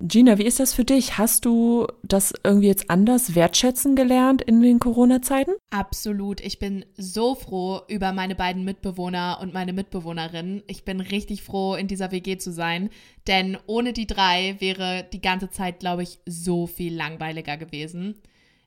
Gina, 0.00 0.38
wie 0.38 0.44
ist 0.44 0.58
das 0.58 0.74
für 0.74 0.84
dich? 0.84 1.18
Hast 1.18 1.44
du 1.44 1.86
das 2.02 2.32
irgendwie 2.42 2.66
jetzt 2.66 2.90
anders 2.90 3.34
wertschätzen 3.34 3.94
gelernt 3.94 4.42
in 4.42 4.60
den 4.60 4.78
Corona-Zeiten? 4.78 5.52
Absolut. 5.70 6.40
Ich 6.40 6.58
bin 6.58 6.84
so 6.96 7.34
froh 7.34 7.82
über 7.88 8.12
meine 8.12 8.34
beiden 8.34 8.64
Mitbewohner 8.64 9.38
und 9.40 9.54
meine 9.54 9.72
Mitbewohnerin. 9.72 10.62
Ich 10.66 10.84
bin 10.84 11.00
richtig 11.00 11.42
froh, 11.42 11.74
in 11.74 11.88
dieser 11.88 12.10
WG 12.10 12.38
zu 12.38 12.52
sein, 12.52 12.90
denn 13.26 13.58
ohne 13.66 13.92
die 13.92 14.06
drei 14.06 14.56
wäre 14.58 15.06
die 15.12 15.20
ganze 15.20 15.50
Zeit, 15.50 15.80
glaube 15.80 16.02
ich, 16.02 16.18
so 16.26 16.66
viel 16.66 16.94
langweiliger 16.94 17.56
gewesen. 17.56 18.20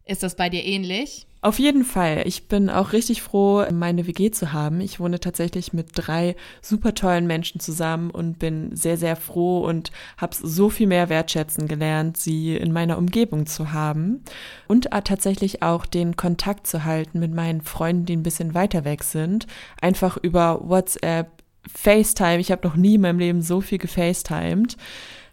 Ist 0.07 0.21
das 0.21 0.35
bei 0.35 0.49
dir 0.49 0.63
ähnlich? 0.63 1.25
Auf 1.41 1.59
jeden 1.59 1.83
Fall. 1.83 2.23
Ich 2.25 2.47
bin 2.47 2.71
auch 2.71 2.91
richtig 2.91 3.21
froh, 3.21 3.65
meine 3.71 4.07
WG 4.07 4.31
zu 4.31 4.51
haben. 4.51 4.81
Ich 4.81 4.99
wohne 4.99 5.19
tatsächlich 5.19 5.73
mit 5.73 5.89
drei 5.93 6.35
super 6.61 6.95
tollen 6.95 7.27
Menschen 7.27 7.59
zusammen 7.59 8.09
und 8.09 8.39
bin 8.39 8.75
sehr, 8.75 8.97
sehr 8.97 9.15
froh 9.15 9.59
und 9.59 9.91
habe 10.17 10.35
so 10.35 10.69
viel 10.69 10.87
mehr 10.87 11.09
wertschätzen 11.09 11.67
gelernt, 11.67 12.17
sie 12.17 12.55
in 12.55 12.71
meiner 12.71 12.97
Umgebung 12.97 13.45
zu 13.45 13.73
haben 13.73 14.23
und 14.67 14.89
tatsächlich 15.03 15.61
auch 15.61 15.85
den 15.85 16.15
Kontakt 16.15 16.65
zu 16.65 16.83
halten 16.83 17.19
mit 17.19 17.33
meinen 17.33 17.61
Freunden, 17.61 18.05
die 18.05 18.15
ein 18.15 18.23
bisschen 18.23 18.55
weiter 18.55 18.85
weg 18.85 19.03
sind. 19.03 19.45
Einfach 19.81 20.17
über 20.17 20.61
WhatsApp, 20.67 21.29
FaceTime. 21.71 22.39
Ich 22.39 22.51
habe 22.51 22.67
noch 22.67 22.75
nie 22.75 22.95
in 22.95 23.01
meinem 23.01 23.19
Leben 23.19 23.41
so 23.41 23.61
viel 23.61 23.77
gefacetimed. 23.77 24.77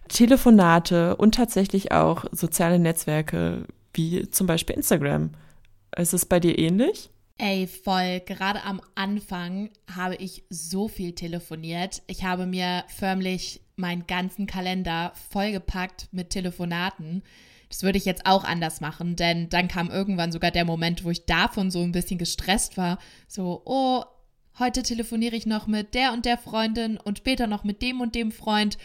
Telefonate 0.09 1.17
und 1.17 1.35
tatsächlich 1.35 1.93
auch 1.93 2.27
soziale 2.33 2.79
Netzwerke 2.79 3.67
wie 3.95 4.31
zum 4.31 4.47
Beispiel 4.47 4.77
Instagram. 4.77 5.31
Ist 5.97 6.15
es 6.15 6.27
bei 6.27 6.41
dir 6.41 6.59
ähnlich? 6.59 7.11
Ey, 7.39 7.67
voll. 7.67 8.21
Gerade 8.21 8.63
am 8.63 8.81
Anfang 8.95 9.71
habe 9.95 10.15
ich 10.17 10.45
so 10.49 10.89
viel 10.89 11.13
telefoniert. 11.15 12.03
Ich 12.07 12.25
habe 12.25 12.47
mir 12.47 12.85
förmlich 12.89 13.61
meinen 13.77 14.07
ganzen 14.07 14.47
Kalender 14.47 15.13
vollgepackt 15.31 16.09
mit 16.13 16.31
Telefonaten. 16.31 17.23
Das 17.69 17.83
würde 17.83 17.99
ich 17.99 18.05
jetzt 18.05 18.27
auch 18.27 18.45
anders 18.45 18.81
machen, 18.83 19.17
denn 19.17 19.49
dann 19.49 19.67
kam 19.67 19.91
irgendwann 19.91 20.31
sogar 20.31 20.51
der 20.51 20.67
Moment, 20.67 21.05
wo 21.05 21.11
ich 21.11 21.25
davon 21.25 21.71
so 21.71 21.83
ein 21.83 21.93
bisschen 21.93 22.19
gestresst 22.19 22.77
war. 22.77 22.99
So, 23.27 23.63
oh, 23.65 24.05
heute 24.59 24.83
telefoniere 24.83 25.37
ich 25.37 25.47
noch 25.47 25.67
mit 25.67 25.95
der 25.95 26.13
und 26.13 26.27
der 26.27 26.37
Freundin 26.37 26.99
und 26.99 27.19
später 27.19 27.47
noch 27.47 27.65
mit 27.65 27.81
dem 27.81 28.03
und 28.03 28.15
dem 28.15 28.31
Freund. 28.31 28.77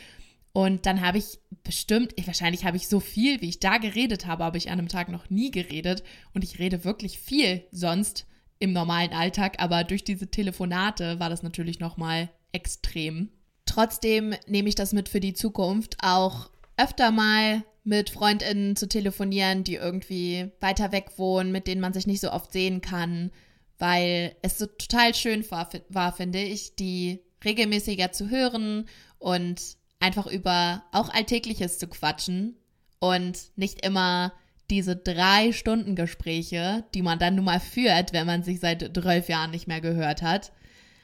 Und 0.58 0.88
dann 0.88 1.02
habe 1.02 1.20
ich 1.20 1.38
bestimmt, 1.64 2.14
ich, 2.16 2.26
wahrscheinlich 2.26 2.66
habe 2.66 2.78
ich 2.78 2.88
so 2.88 3.00
viel, 3.00 3.42
wie 3.42 3.50
ich 3.50 3.60
da 3.60 3.78
geredet 3.78 4.26
habe, 4.26 4.44
habe 4.44 4.58
ich 4.58 4.72
an 4.72 4.80
einem 4.80 4.88
Tag 4.88 5.08
noch 5.08 5.30
nie 5.30 5.52
geredet. 5.52 6.02
Und 6.34 6.44
ich 6.44 6.58
rede 6.58 6.84
wirklich 6.84 7.20
viel 7.20 7.68
sonst 7.70 8.26
im 8.58 8.74
normalen 8.74 9.14
Alltag, 9.14 9.58
aber 9.60 9.84
durch 9.84 10.04
diese 10.04 10.32
Telefonate 10.32 11.20
war 11.20 11.30
das 11.30 11.44
natürlich 11.44 11.80
nochmal 11.80 12.32
extrem. 12.54 13.30
Trotzdem 13.68 14.34
nehme 14.48 14.68
ich 14.68 14.74
das 14.74 14.94
mit 14.94 15.10
für 15.10 15.20
die 15.20 15.36
Zukunft, 15.36 15.98
auch 16.02 16.50
öfter 16.76 17.12
mal 17.12 17.64
mit 17.84 18.10
Freundinnen 18.10 18.76
zu 18.76 18.90
telefonieren, 18.90 19.64
die 19.64 19.76
irgendwie 19.76 20.50
weiter 20.60 20.92
weg 20.92 21.12
wohnen, 21.18 21.52
mit 21.52 21.68
denen 21.68 21.82
man 21.82 21.94
sich 21.94 22.08
nicht 22.08 22.22
so 22.22 22.32
oft 22.32 22.52
sehen 22.52 22.82
kann, 22.82 23.30
weil 23.78 24.36
es 24.42 24.58
so 24.58 24.66
total 24.66 25.14
schön 25.14 25.46
war, 25.52 25.70
war 25.90 26.14
finde 26.14 26.42
ich, 26.42 26.76
die 26.76 27.20
regelmäßiger 27.46 28.12
zu 28.12 28.32
hören 28.32 28.88
und 29.20 29.78
einfach 30.00 30.28
über 30.28 30.84
auch 30.92 31.10
Alltägliches 31.10 31.80
zu 31.80 31.88
quatschen 31.88 32.56
und 33.00 33.38
nicht 33.56 33.86
immer 33.86 34.34
diese 34.70 34.96
drei 34.96 35.54
Stunden 35.54 35.96
Gespräche, 35.96 36.84
die 36.94 37.02
man 37.02 37.20
dann 37.20 37.36
nun 37.36 37.46
mal 37.46 37.60
führt, 37.60 38.14
wenn 38.14 38.28
man 38.28 38.44
sich 38.44 38.60
seit 38.60 38.92
zwölf 38.94 39.30
Jahren 39.30 39.52
nicht 39.52 39.68
mehr 39.68 39.82
gehört 39.82 40.22
hat. 40.22 40.52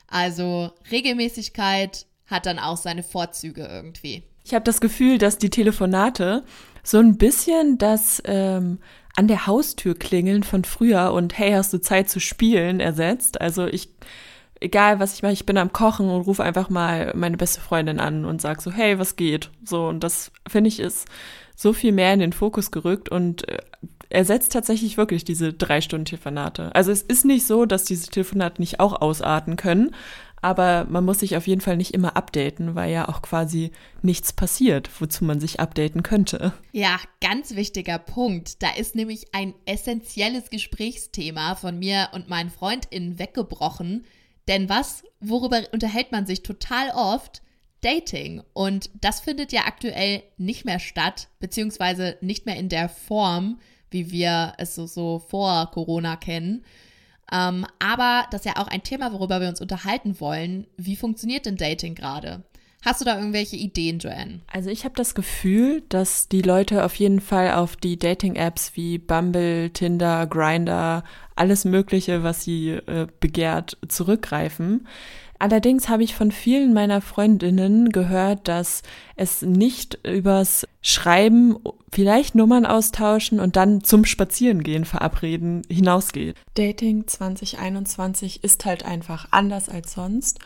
Also 0.07 0.71
Regelmäßigkeit 0.91 2.05
hat 2.25 2.45
dann 2.45 2.59
auch 2.59 2.77
seine 2.77 3.03
Vorzüge 3.03 3.65
irgendwie. 3.65 4.23
Ich 4.43 4.53
habe 4.53 4.65
das 4.65 4.81
Gefühl, 4.81 5.17
dass 5.17 5.37
die 5.37 5.49
Telefonate 5.49 6.43
so 6.83 6.99
ein 6.99 7.17
bisschen 7.17 7.77
das 7.77 8.21
ähm, 8.25 8.79
an 9.15 9.27
der 9.27 9.47
Haustür 9.47 9.97
klingeln 9.97 10.43
von 10.43 10.65
früher 10.65 11.13
und 11.13 11.37
hey, 11.37 11.51
hast 11.53 11.71
du 11.71 11.79
Zeit 11.79 12.09
zu 12.09 12.19
spielen 12.19 12.81
ersetzt. 12.81 13.39
Also 13.39 13.67
ich 13.67 13.89
egal 14.63 14.99
was 14.99 15.13
ich 15.15 15.23
mache, 15.23 15.33
ich 15.33 15.45
bin 15.45 15.57
am 15.57 15.73
Kochen 15.73 16.09
und 16.09 16.21
rufe 16.21 16.43
einfach 16.43 16.69
mal 16.69 17.11
meine 17.15 17.37
beste 17.37 17.61
Freundin 17.61 17.99
an 17.99 18.25
und 18.25 18.41
sag 18.41 18.61
so, 18.61 18.71
hey, 18.71 18.97
was 18.97 19.15
geht? 19.15 19.49
So, 19.63 19.87
und 19.87 20.03
das 20.03 20.31
finde 20.47 20.69
ich 20.69 20.79
ist 20.79 21.07
so 21.55 21.73
viel 21.73 21.91
mehr 21.91 22.13
in 22.13 22.19
den 22.19 22.33
Fokus 22.33 22.71
gerückt 22.71 23.09
und 23.09 23.47
äh, 23.47 23.59
ersetzt 24.09 24.53
tatsächlich 24.53 24.97
wirklich 24.97 25.23
diese 25.23 25.53
drei 25.53 25.81
Stunden 25.81 26.05
Telefonate. 26.05 26.73
Also 26.75 26.91
es 26.91 27.01
ist 27.01 27.25
nicht 27.25 27.45
so, 27.45 27.65
dass 27.65 27.83
diese 27.83 28.07
Telefonate 28.09 28.61
nicht 28.61 28.79
auch 28.79 29.01
ausarten 29.01 29.55
können, 29.55 29.91
aber 30.41 30.85
man 30.89 31.05
muss 31.05 31.19
sich 31.19 31.37
auf 31.37 31.47
jeden 31.47 31.61
Fall 31.61 31.77
nicht 31.77 31.93
immer 31.93 32.17
updaten, 32.17 32.75
weil 32.75 32.91
ja 32.91 33.07
auch 33.07 33.21
quasi 33.21 33.71
nichts 34.01 34.33
passiert, 34.33 34.89
wozu 34.99 35.23
man 35.23 35.39
sich 35.39 35.59
updaten 35.59 36.03
könnte. 36.03 36.51
Ja, 36.73 36.99
ganz 37.21 37.55
wichtiger 37.55 37.97
Punkt. 37.97 38.61
Da 38.61 38.71
ist 38.71 38.93
nämlich 38.93 39.33
ein 39.33 39.53
essentielles 39.65 40.49
Gesprächsthema 40.49 41.55
von 41.55 41.79
mir 41.79 42.09
und 42.11 42.29
meinen 42.29 42.49
FreundInnen 42.49 43.19
weggebrochen, 43.19 44.03
denn 44.47 44.69
was, 44.69 45.03
worüber 45.19 45.61
unterhält 45.71 46.11
man 46.11 46.25
sich 46.25 46.43
total 46.43 46.89
oft? 46.91 47.41
Dating. 47.81 48.41
Und 48.53 48.89
das 49.01 49.19
findet 49.19 49.51
ja 49.51 49.61
aktuell 49.65 50.23
nicht 50.37 50.65
mehr 50.65 50.79
statt, 50.79 51.27
beziehungsweise 51.39 52.17
nicht 52.21 52.45
mehr 52.45 52.55
in 52.55 52.69
der 52.69 52.89
Form, 52.89 53.59
wie 53.91 54.09
wir 54.09 54.53
es 54.57 54.73
so, 54.75 54.87
so 54.87 55.19
vor 55.19 55.69
Corona 55.71 56.15
kennen. 56.15 56.63
Ähm, 57.31 57.65
aber 57.79 58.25
das 58.31 58.41
ist 58.41 58.45
ja 58.45 58.61
auch 58.61 58.67
ein 58.67 58.83
Thema, 58.83 59.11
worüber 59.13 59.41
wir 59.41 59.49
uns 59.49 59.61
unterhalten 59.61 60.19
wollen. 60.19 60.67
Wie 60.77 60.95
funktioniert 60.95 61.45
denn 61.45 61.57
Dating 61.57 61.93
gerade? 61.95 62.43
Hast 62.83 62.99
du 62.99 63.05
da 63.05 63.17
irgendwelche 63.17 63.55
Ideen, 63.55 63.99
Joanne? 63.99 64.41
Also 64.51 64.69
ich 64.69 64.83
habe 64.83 64.95
das 64.95 65.15
Gefühl, 65.15 65.83
dass 65.87 66.27
die 66.27 66.41
Leute 66.41 66.83
auf 66.83 66.95
jeden 66.95 67.21
Fall 67.21 67.53
auf 67.53 67.77
die 67.77 67.97
Dating-Apps 67.97 68.73
wie 68.75 68.97
Bumble, 68.97 69.69
Tinder, 69.69 70.27
Grinder, 70.27 71.05
alles 71.35 71.63
Mögliche, 71.63 72.23
was 72.23 72.43
sie 72.43 72.71
äh, 72.71 73.07
begehrt, 73.21 73.77
zurückgreifen. 73.87 74.85
Allerdings 75.39 75.89
habe 75.89 76.03
ich 76.03 76.15
von 76.15 76.31
vielen 76.31 76.73
meiner 76.73 77.01
Freundinnen 77.01 77.89
gehört, 77.89 78.47
dass 78.47 78.81
es 79.15 79.41
nicht 79.41 79.99
übers 80.05 80.67
Schreiben, 80.81 81.57
vielleicht 81.91 82.35
Nummern 82.35 82.65
austauschen 82.65 83.39
und 83.39 83.55
dann 83.55 83.83
zum 83.83 84.05
Spazierengehen 84.05 84.85
verabreden 84.85 85.63
hinausgeht. 85.69 86.35
Dating 86.53 87.07
2021 87.07 88.43
ist 88.43 88.65
halt 88.65 88.85
einfach 88.85 89.27
anders 89.31 89.69
als 89.69 89.93
sonst 89.93 90.39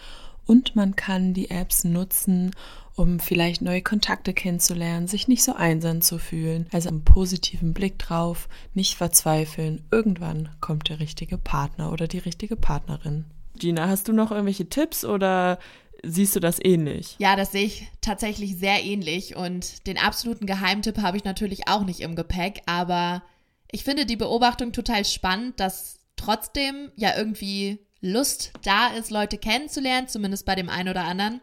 und 0.48 0.76
man 0.76 0.96
kann 0.96 1.34
die 1.34 1.52
Apps 1.52 1.84
nutzen, 1.84 2.52
um 2.96 3.20
vielleicht 3.20 3.62
neue 3.62 3.84
Kontakte 3.84 4.34
kennenzulernen, 4.34 5.08
sich 5.08 5.28
nicht 5.28 5.44
so 5.44 5.54
einsam 5.54 6.02
zu 6.02 6.18
fühlen. 6.18 6.68
Also 6.72 6.90
einen 6.90 7.04
positiven 7.04 7.74
Blick 7.74 8.00
drauf, 8.00 8.50
nicht 8.74 8.96
verzweifeln. 8.96 9.84
Irgendwann 9.92 10.50
kommt 10.60 10.90
der 10.90 11.00
richtige 11.00 11.38
Partner 11.38 11.92
oder 11.92 12.08
die 12.08 12.18
richtige 12.18 12.56
Partnerin. 12.56 13.26
Gina, 13.60 13.88
hast 13.88 14.08
du 14.08 14.14
noch 14.14 14.32
irgendwelche 14.32 14.68
Tipps 14.68 15.06
oder 15.06 15.60
siehst 16.04 16.36
du 16.36 16.40
das 16.40 16.64
ähnlich? 16.64 17.16
Ja, 17.20 17.36
das 17.36 17.52
sehe 17.52 17.66
ich 17.66 17.88
tatsächlich 18.02 18.58
sehr 18.58 18.84
ähnlich 18.84 19.36
und 19.36 19.86
den 19.86 19.98
absoluten 19.98 20.46
Geheimtipp 20.46 20.98
habe 21.00 21.18
ich 21.18 21.24
natürlich 21.24 21.68
auch 21.68 21.84
nicht 21.84 22.00
im 22.00 22.16
Gepäck, 22.16 22.62
aber 22.66 23.24
ich 23.72 23.84
finde 23.84 24.06
die 24.06 24.16
Beobachtung 24.16 24.72
total 24.72 25.06
spannend, 25.06 25.60
dass 25.60 26.00
trotzdem 26.16 26.92
ja 26.96 27.16
irgendwie 27.16 27.80
Lust 28.02 28.52
da 28.64 28.90
ist, 28.90 29.12
Leute 29.12 29.38
kennenzulernen, 29.38 30.08
zumindest 30.08 30.46
bei 30.46 30.56
dem 30.56 30.70
einen 30.70 30.90
oder 30.90 31.06
anderen. 31.06 31.42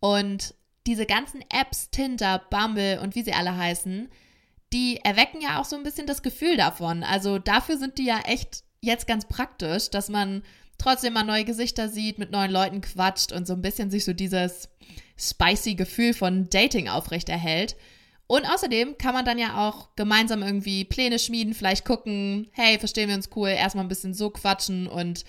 Und 0.00 0.54
diese 0.86 1.06
ganzen 1.06 1.42
Apps, 1.50 1.90
Tinder, 1.90 2.42
Bumble 2.50 3.00
und 3.00 3.14
wie 3.14 3.22
sie 3.22 3.32
alle 3.32 3.56
heißen, 3.56 4.08
die 4.72 4.98
erwecken 5.02 5.40
ja 5.40 5.60
auch 5.60 5.64
so 5.64 5.76
ein 5.76 5.82
bisschen 5.82 6.06
das 6.06 6.22
Gefühl 6.22 6.56
davon. 6.56 7.02
Also 7.02 7.38
dafür 7.38 7.78
sind 7.78 7.98
die 7.98 8.06
ja 8.06 8.20
echt 8.20 8.64
jetzt 8.80 9.06
ganz 9.06 9.26
praktisch, 9.26 9.90
dass 9.90 10.08
man 10.08 10.42
trotzdem 10.78 11.14
mal 11.14 11.24
neue 11.24 11.44
Gesichter 11.44 11.88
sieht, 11.88 12.18
mit 12.18 12.30
neuen 12.30 12.50
Leuten 12.50 12.80
quatscht 12.80 13.32
und 13.32 13.46
so 13.46 13.54
ein 13.54 13.62
bisschen 13.62 13.90
sich 13.90 14.04
so 14.04 14.12
dieses 14.12 14.68
spicy 15.18 15.74
Gefühl 15.74 16.14
von 16.14 16.48
Dating 16.50 16.88
aufrechterhält. 16.88 17.76
Und 18.26 18.44
außerdem 18.44 18.98
kann 18.98 19.14
man 19.14 19.24
dann 19.24 19.38
ja 19.38 19.68
auch 19.68 19.94
gemeinsam 19.94 20.42
irgendwie 20.42 20.84
Pläne 20.84 21.18
schmieden, 21.18 21.54
vielleicht 21.54 21.84
gucken, 21.84 22.48
hey, 22.52 22.78
verstehen 22.78 23.08
wir 23.08 23.16
uns 23.16 23.30
cool, 23.36 23.48
erstmal 23.48 23.84
ein 23.84 23.88
bisschen 23.88 24.14
so 24.14 24.30
quatschen 24.30 24.88
und 24.88 25.24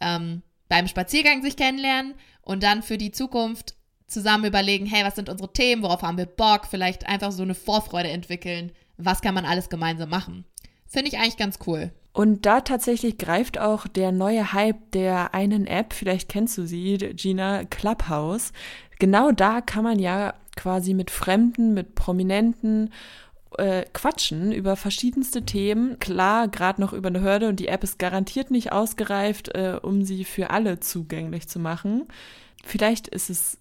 ähm, 0.00 0.42
beim 0.68 0.88
Spaziergang 0.88 1.42
sich 1.42 1.56
kennenlernen 1.56 2.14
und 2.42 2.62
dann 2.62 2.82
für 2.82 2.98
die 2.98 3.12
Zukunft 3.12 3.74
zusammen 4.06 4.44
überlegen, 4.44 4.86
hey, 4.86 5.04
was 5.04 5.16
sind 5.16 5.28
unsere 5.28 5.52
Themen, 5.52 5.82
worauf 5.82 6.02
haben 6.02 6.18
wir 6.18 6.26
Bock, 6.26 6.66
vielleicht 6.68 7.06
einfach 7.06 7.32
so 7.32 7.42
eine 7.42 7.54
Vorfreude 7.54 8.10
entwickeln, 8.10 8.72
was 8.96 9.22
kann 9.22 9.34
man 9.34 9.44
alles 9.44 9.68
gemeinsam 9.68 10.10
machen. 10.10 10.44
Finde 10.86 11.08
ich 11.08 11.18
eigentlich 11.18 11.36
ganz 11.36 11.58
cool. 11.66 11.90
Und 12.12 12.46
da 12.46 12.60
tatsächlich 12.60 13.18
greift 13.18 13.58
auch 13.58 13.88
der 13.88 14.12
neue 14.12 14.52
Hype 14.52 14.92
der 14.92 15.34
einen 15.34 15.66
App, 15.66 15.92
vielleicht 15.92 16.28
kennst 16.28 16.56
du 16.56 16.64
sie, 16.64 16.96
Gina, 17.14 17.64
Clubhouse. 17.64 18.52
Genau 19.00 19.32
da 19.32 19.60
kann 19.60 19.82
man 19.82 19.98
ja 19.98 20.34
quasi 20.54 20.94
mit 20.94 21.10
Fremden, 21.10 21.74
mit 21.74 21.96
Prominenten 21.96 22.92
äh, 23.58 23.84
quatschen 23.92 24.52
über 24.52 24.76
verschiedenste 24.76 25.44
Themen. 25.44 25.98
Klar, 25.98 26.48
gerade 26.48 26.80
noch 26.80 26.92
über 26.92 27.08
eine 27.08 27.22
Hürde 27.22 27.48
und 27.48 27.60
die 27.60 27.68
App 27.68 27.84
ist 27.84 27.98
garantiert 27.98 28.50
nicht 28.50 28.72
ausgereift, 28.72 29.48
äh, 29.54 29.78
um 29.82 30.04
sie 30.04 30.24
für 30.24 30.50
alle 30.50 30.80
zugänglich 30.80 31.48
zu 31.48 31.58
machen. 31.58 32.06
Vielleicht 32.64 33.08
ist 33.08 33.30
es 33.30 33.58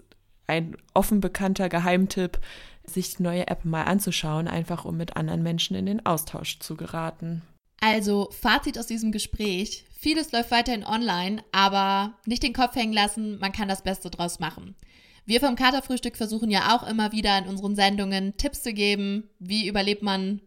ein 0.48 0.76
offen 0.94 1.20
bekannter 1.20 1.70
Geheimtipp, 1.70 2.40
sich 2.86 3.16
die 3.16 3.24
neue 3.24 3.48
App 3.48 3.66
mal 3.66 3.84
anzuschauen, 3.84 4.48
einfach 4.48 4.86
um 4.86 4.98
mit 4.98 5.16
anderen 5.16 5.44
Menschen 5.44 5.76
in 5.76 5.86
den 5.86 6.06
Austausch 6.06 6.60
zu 6.60 6.76
geraten. 6.76 7.42
Also, 7.80 8.30
Fazit 8.32 8.78
aus 8.78 8.88
diesem 8.88 9.12
Gespräch. 9.12 9.86
Vieles 9.98 10.32
läuft 10.32 10.52
weiterhin 10.52 10.86
online, 10.86 11.44
aber 11.52 12.14
nicht 12.26 12.44
den 12.44 12.54
Kopf 12.54 12.76
hängen 12.76 12.94
lassen, 12.94 13.40
man 13.40 13.52
kann 13.52 13.68
das 13.68 13.84
Beste 13.84 14.10
draus 14.10 14.40
machen. 14.40 14.76
Wir 15.26 15.40
vom 15.40 15.56
Katerfrühstück 15.56 16.18
versuchen 16.18 16.52
ja 16.52 16.76
auch 16.76 16.88
immer 16.88 17.12
wieder 17.12 17.38
in 17.38 17.48
unseren 17.48 17.76
Sendungen 17.76 18.36
Tipps 18.38 18.62
zu 18.62 18.74
geben, 18.74 19.30
wie 19.40 19.68
überlebt 19.68 20.04
man 20.04 20.42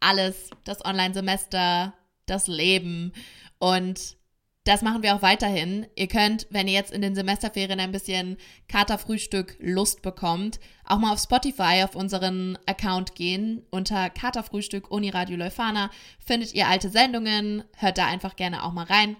alles, 0.00 0.50
das 0.64 0.84
Online-Semester, 0.84 1.94
das 2.26 2.46
Leben. 2.46 3.12
Und 3.58 4.16
das 4.64 4.80
machen 4.80 5.02
wir 5.02 5.14
auch 5.14 5.20
weiterhin. 5.20 5.86
Ihr 5.94 6.08
könnt, 6.08 6.46
wenn 6.48 6.68
ihr 6.68 6.74
jetzt 6.74 6.92
in 6.92 7.02
den 7.02 7.14
Semesterferien 7.14 7.80
ein 7.80 7.92
bisschen 7.92 8.38
Katerfrühstück 8.68 9.56
Lust 9.60 10.00
bekommt, 10.00 10.58
auch 10.86 10.98
mal 10.98 11.12
auf 11.12 11.20
Spotify 11.20 11.82
auf 11.84 11.94
unseren 11.94 12.58
Account 12.64 13.14
gehen. 13.14 13.66
Unter 13.70 14.08
Katerfrühstück 14.08 14.90
Uniradio 14.90 15.36
Leuphana 15.36 15.90
findet 16.18 16.54
ihr 16.54 16.66
alte 16.66 16.88
Sendungen. 16.88 17.64
Hört 17.76 17.98
da 17.98 18.06
einfach 18.06 18.36
gerne 18.36 18.64
auch 18.64 18.72
mal 18.72 18.86
rein. 18.86 19.16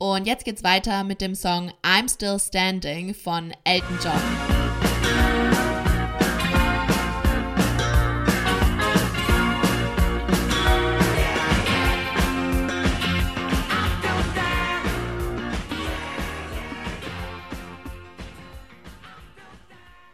Und 0.00 0.28
jetzt 0.28 0.44
geht's 0.44 0.62
weiter 0.62 1.02
mit 1.02 1.20
dem 1.20 1.34
Song 1.34 1.72
I'm 1.82 2.08
Still 2.08 2.38
Standing 2.38 3.14
von 3.14 3.52
Elton 3.64 3.98
John. 4.00 4.12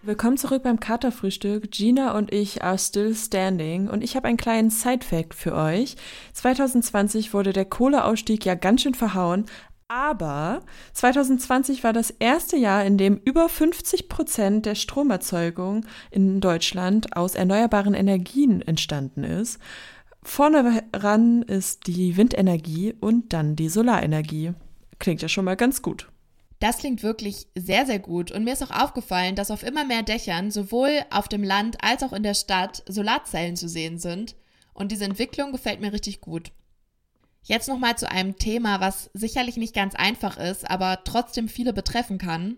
Willkommen 0.07 0.37
zurück 0.37 0.63
beim 0.63 0.81
Katerfrühstück. 0.81 1.71
Gina 1.71 2.17
und 2.17 2.33
ich 2.33 2.63
are 2.63 2.79
still 2.79 3.15
standing 3.15 3.89
und 3.89 4.03
ich 4.03 4.17
habe 4.17 4.29
einen 4.29 4.37
kleinen 4.37 4.69
Side-Fact 4.69 5.35
für 5.35 5.55
euch. 5.55 5.97
2020 6.35 7.33
wurde 7.33 7.55
der 7.55 7.65
Kohleausstieg 7.65 8.45
ja 8.45 8.55
ganz 8.55 8.83
schön 8.83 8.95
verhauen, 8.95 9.47
aber 9.89 10.63
2020 10.93 11.85
war 11.85 11.93
das 11.93 12.11
erste 12.11 12.57
Jahr, 12.57 12.85
in 12.85 12.99
dem 12.99 13.17
über 13.25 13.49
50 13.49 14.09
Prozent 14.09 14.67
der 14.67 14.75
Stromerzeugung 14.75 15.87
in 16.11 16.41
Deutschland 16.41 17.17
aus 17.17 17.35
erneuerbaren 17.35 17.95
Energien 17.95 18.63
entstanden 18.63 19.25
ist. 19.25 19.59
Vorne 20.23 20.83
ran 20.95 21.43
ist 21.43 21.87
die 21.87 22.17
Windenergie 22.17 22.95
und 22.99 23.33
dann 23.33 23.57
die 23.57 23.69
Solarenergie. 23.69 24.53
Klingt 24.99 25.21
ja 25.21 25.29
schon 25.29 25.45
mal 25.45 25.57
ganz 25.57 25.83
gut. 25.83 26.09
Das 26.61 26.79
klingt 26.79 27.03
wirklich 27.03 27.49
sehr, 27.55 27.85
sehr 27.85 27.99
gut. 27.99 28.31
Und 28.31 28.45
mir 28.45 28.55
ist 28.55 28.63
auch 28.63 28.71
aufgefallen, 28.71 29.35
dass 29.35 29.51
auf 29.51 29.63
immer 29.63 29.85
mehr 29.85 30.03
Dächern, 30.03 30.51
sowohl 30.51 31.01
auf 31.11 31.29
dem 31.29 31.43
Land 31.43 31.77
als 31.83 32.03
auch 32.03 32.15
in 32.15 32.23
der 32.23 32.33
Stadt, 32.33 32.83
Solarzellen 32.89 33.57
zu 33.57 33.69
sehen 33.69 33.99
sind. 33.99 34.35
Und 34.73 34.91
diese 34.91 35.05
Entwicklung 35.05 35.53
gefällt 35.53 35.81
mir 35.81 35.93
richtig 35.93 36.23
gut. 36.23 36.53
Jetzt 37.47 37.69
nochmal 37.69 37.97
zu 37.99 38.11
einem 38.11 38.39
Thema, 38.39 38.81
was 38.81 39.11
sicherlich 39.13 39.59
nicht 39.59 39.75
ganz 39.75 39.95
einfach 39.95 40.39
ist, 40.39 40.69
aber 40.69 41.05
trotzdem 41.05 41.49
viele 41.49 41.75
betreffen 41.75 42.17
kann, 42.17 42.57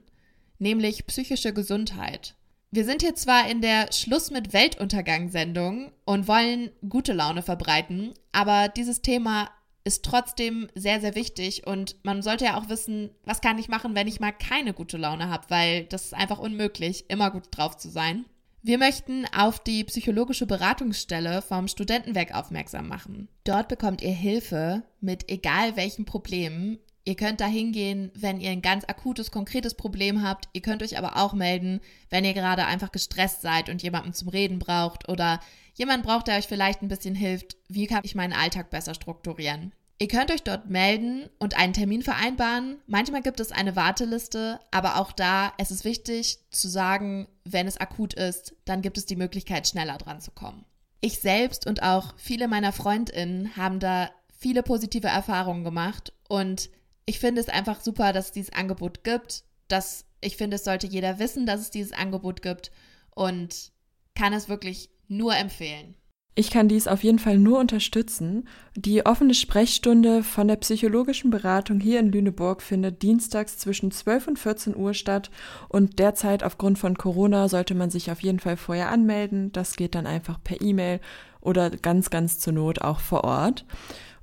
nämlich 0.59 1.07
psychische 1.07 1.53
Gesundheit. 1.53 2.37
Wir 2.71 2.85
sind 2.85 3.03
hier 3.03 3.17
zwar 3.17 3.51
in 3.51 3.61
der 3.61 3.93
Schluss 3.93 4.31
mit 4.31 4.53
Weltuntergang-Sendung 4.53 5.93
und 6.05 6.29
wollen 6.29 6.71
gute 6.89 7.13
Laune 7.13 7.43
verbreiten, 7.43 8.15
aber 8.31 8.69
dieses 8.69 9.03
Thema 9.03 9.51
ist 9.83 10.05
trotzdem 10.05 10.69
sehr, 10.75 11.01
sehr 11.01 11.17
wichtig 11.17 11.67
und 11.67 11.97
man 12.05 12.23
sollte 12.23 12.45
ja 12.45 12.59
auch 12.59 12.69
wissen, 12.69 13.11
was 13.25 13.41
kann 13.41 13.59
ich 13.59 13.69
machen, 13.69 13.95
wenn 13.97 14.09
ich 14.09 14.21
mal 14.21 14.33
keine 14.33 14.73
gute 14.73 14.99
Laune 14.99 15.31
habe, 15.31 15.47
weil 15.49 15.85
das 15.85 16.07
ist 16.07 16.15
einfach 16.15 16.39
unmöglich, 16.39 17.07
immer 17.09 17.31
gut 17.31 17.49
drauf 17.51 17.77
zu 17.77 17.89
sein. 17.89 18.25
Wir 18.67 18.79
möchten 18.79 19.27
auf 19.33 19.61
die 19.61 19.85
psychologische 19.85 20.45
Beratungsstelle 20.45 21.41
vom 21.41 21.69
Studentenwerk 21.69 22.35
aufmerksam 22.35 22.89
machen. 22.89 23.29
Dort 23.45 23.69
bekommt 23.69 24.03
ihr 24.03 24.11
Hilfe 24.11 24.83
mit 25.01 25.31
egal 25.31 25.77
welchen 25.77 26.05
Problemen. 26.05 26.81
Ihr 27.05 27.15
könnt 27.15 27.41
da 27.41 27.47
hingehen, 27.47 28.11
wenn 28.17 28.41
ihr 28.41 28.51
ein 28.51 28.63
ganz 28.63 28.85
akutes, 28.89 29.31
konkretes 29.31 29.75
Problem 29.75 30.25
habt. 30.25 30.49
Ihr 30.53 30.63
könnt 30.63 30.83
euch 30.83 30.99
aber 30.99 31.17
auch 31.17 31.33
melden, 31.33 31.81
wenn 32.11 32.25
ihr 32.25 32.35
gerade 32.35 32.67
einfach 32.67 32.91
gestresst 32.91 33.41
seid 33.41 33.69
und 33.69 33.85
jemanden 33.85 34.15
zum 34.15 34.31
Reden 34.31 34.59
braucht 34.59 35.09
oder 35.09 35.39
jemand 35.75 36.03
braucht, 36.03 36.27
der 36.27 36.37
euch 36.37 36.49
vielleicht 36.49 36.83
ein 36.83 36.89
bisschen 36.89 37.15
hilft. 37.15 37.57
Wie 37.69 37.87
kann 37.87 38.01
ich 38.03 38.17
meinen 38.17 38.33
Alltag 38.33 38.71
besser 38.71 38.95
strukturieren? 38.95 39.75
Ihr 39.99 40.09
könnt 40.09 40.31
euch 40.31 40.43
dort 40.43 40.69
melden 40.69 41.31
und 41.39 41.57
einen 41.57 41.73
Termin 41.73 42.03
vereinbaren. 42.03 42.79
Manchmal 42.87 43.23
gibt 43.23 43.41
es 43.41 43.51
eine 43.51 43.77
Warteliste, 43.77 44.61
aber 44.71 45.01
auch 45.01 45.13
da, 45.13 45.55
es 45.57 45.71
ist 45.71 45.85
wichtig 45.85 46.39
zu 46.51 46.69
sagen, 46.69 47.29
wenn 47.45 47.67
es 47.67 47.79
akut 47.79 48.13
ist, 48.13 48.55
dann 48.67 48.83
gibt 48.83 48.99
es 48.99 49.07
die 49.07 49.17
Möglichkeit, 49.17 49.67
schneller 49.67 49.97
dran 49.97 50.21
zu 50.21 50.33
kommen. 50.33 50.67
Ich 51.01 51.21
selbst 51.21 51.67
und 51.67 51.83
auch 51.83 52.15
viele 52.19 52.47
meiner 52.47 52.73
Freundinnen 52.73 53.57
haben 53.57 53.81
da 53.81 54.11
viele 54.39 54.63
positive 54.63 55.09
Erfahrungen 55.09 55.65
gemacht 55.65 56.13
und 56.29 56.69
ich 57.07 57.19
finde 57.19 57.41
es 57.41 57.49
einfach 57.49 57.81
super, 57.81 58.13
dass 58.13 58.27
es 58.27 58.33
dieses 58.33 58.53
Angebot 58.53 59.05
gibt. 59.05 59.45
Dass 59.69 60.05
ich 60.21 60.37
finde, 60.37 60.57
es 60.57 60.65
sollte 60.65 60.87
jeder 60.87 61.19
wissen, 61.19 61.47
dass 61.47 61.61
es 61.61 61.71
dieses 61.71 61.93
Angebot 61.93 62.43
gibt 62.43 62.71
und 63.15 63.73
kann 64.15 64.33
es 64.33 64.49
wirklich 64.49 64.91
nur 65.09 65.37
empfehlen. 65.37 65.95
Ich 66.39 66.51
kann 66.51 66.69
dies 66.69 66.87
auf 66.87 67.03
jeden 67.03 67.19
Fall 67.19 67.39
nur 67.39 67.59
unterstützen. 67.59 68.47
Die 68.75 69.07
offene 69.07 69.33
Sprechstunde 69.33 70.23
von 70.23 70.47
der 70.47 70.57
psychologischen 70.57 71.31
Beratung 71.31 71.81
hier 71.81 71.99
in 71.99 72.13
Lüneburg 72.13 72.61
findet 72.61 73.01
dienstags 73.01 73.57
zwischen 73.57 73.91
12 73.91 74.29
und 74.29 74.39
14 74.39 74.77
Uhr 74.77 74.93
statt 74.93 75.31
und 75.71 75.99
derzeit 75.99 76.45
aufgrund 76.45 76.79
von 76.79 76.99
Corona 76.99 77.49
sollte 77.49 77.75
man 77.75 77.89
sich 77.89 78.11
auf 78.11 78.21
jeden 78.21 78.39
Fall 78.39 78.59
vorher 78.59 78.91
anmelden. 78.91 79.51
Das 79.53 79.77
geht 79.77 79.95
dann 79.95 80.07
einfach 80.07 80.39
per 80.45 80.61
E-Mail 80.61 81.01
oder 81.41 81.71
ganz, 81.71 82.11
ganz 82.11 82.39
zur 82.39 82.53
Not 82.53 82.83
auch 82.83 83.01
vor 83.01 83.25
Ort. 83.25 83.65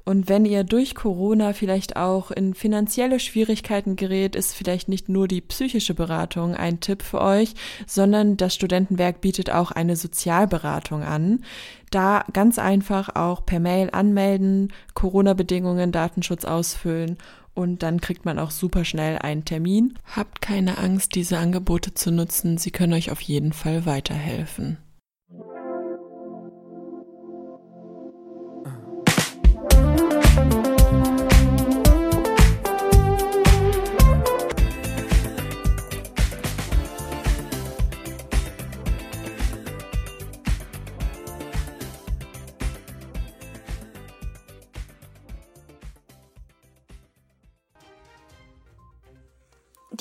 Und 0.06 0.28
wenn 0.28 0.46
ihr 0.46 0.66
durch 0.66 0.96
Corona 0.96 1.54
vielleicht 1.54 1.96
auch 1.96 2.30
in 2.30 2.54
finanzielle 2.54 3.20
Schwierigkeiten 3.20 3.96
gerät, 3.96 4.36
ist 4.36 4.54
vielleicht 4.54 4.90
nicht 4.90 5.08
nur 5.08 5.30
die 5.30 5.40
psychische 5.40 5.94
Beratung 5.94 6.56
ein 6.56 6.82
Tipp 6.82 7.02
für 7.02 7.22
euch, 7.22 7.54
sondern 7.88 8.36
das 8.36 8.54
Studentenwerk 8.54 9.22
bietet 9.22 9.50
auch 9.50 9.72
eine 9.72 9.96
Sozialberatung 9.96 11.04
an. 11.04 11.44
Da 11.90 12.26
ganz 12.34 12.60
einfach 12.60 13.16
auch 13.16 13.46
per 13.46 13.62
Mail 13.62 13.90
anmelden, 13.92 14.74
Corona-Bedingungen, 14.94 15.94
Datenschutz 15.94 16.44
ausfüllen 16.44 17.18
und 17.54 17.84
dann 17.84 18.02
kriegt 18.02 18.26
man 18.26 18.40
auch 18.40 18.52
super 18.52 18.84
schnell 18.84 19.20
einen 19.20 19.46
Termin. 19.46 19.94
Habt 20.16 20.42
keine 20.42 20.80
Angst, 20.80 21.16
diese 21.16 21.38
Angebote 21.38 21.94
zu 21.94 22.12
nutzen, 22.12 22.58
sie 22.58 22.72
können 22.72 22.94
euch 22.94 23.12
auf 23.12 23.22
jeden 23.22 23.54
Fall 23.54 23.86
weiterhelfen. 23.86 24.78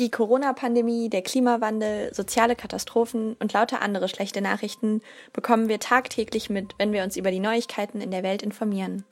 Die 0.03 0.11
Corona-Pandemie, 0.11 1.09
der 1.11 1.23
Klimawandel, 1.23 2.13
soziale 2.13 2.57
Katastrophen 2.57 3.37
und 3.39 3.53
lauter 3.53 3.83
andere 3.83 4.09
schlechte 4.09 4.41
Nachrichten 4.41 5.01
bekommen 5.33 5.69
wir 5.69 5.79
tagtäglich 5.79 6.51
mit, 6.51 6.75
wenn 6.77 6.93
wir 6.93 7.05
uns 7.05 7.17
über 7.17 7.31
die 7.31 7.39
Neuigkeiten 7.39 8.01
in 8.01 8.11
der 8.11 8.25
Welt 8.25 8.43
informieren. 8.43 9.05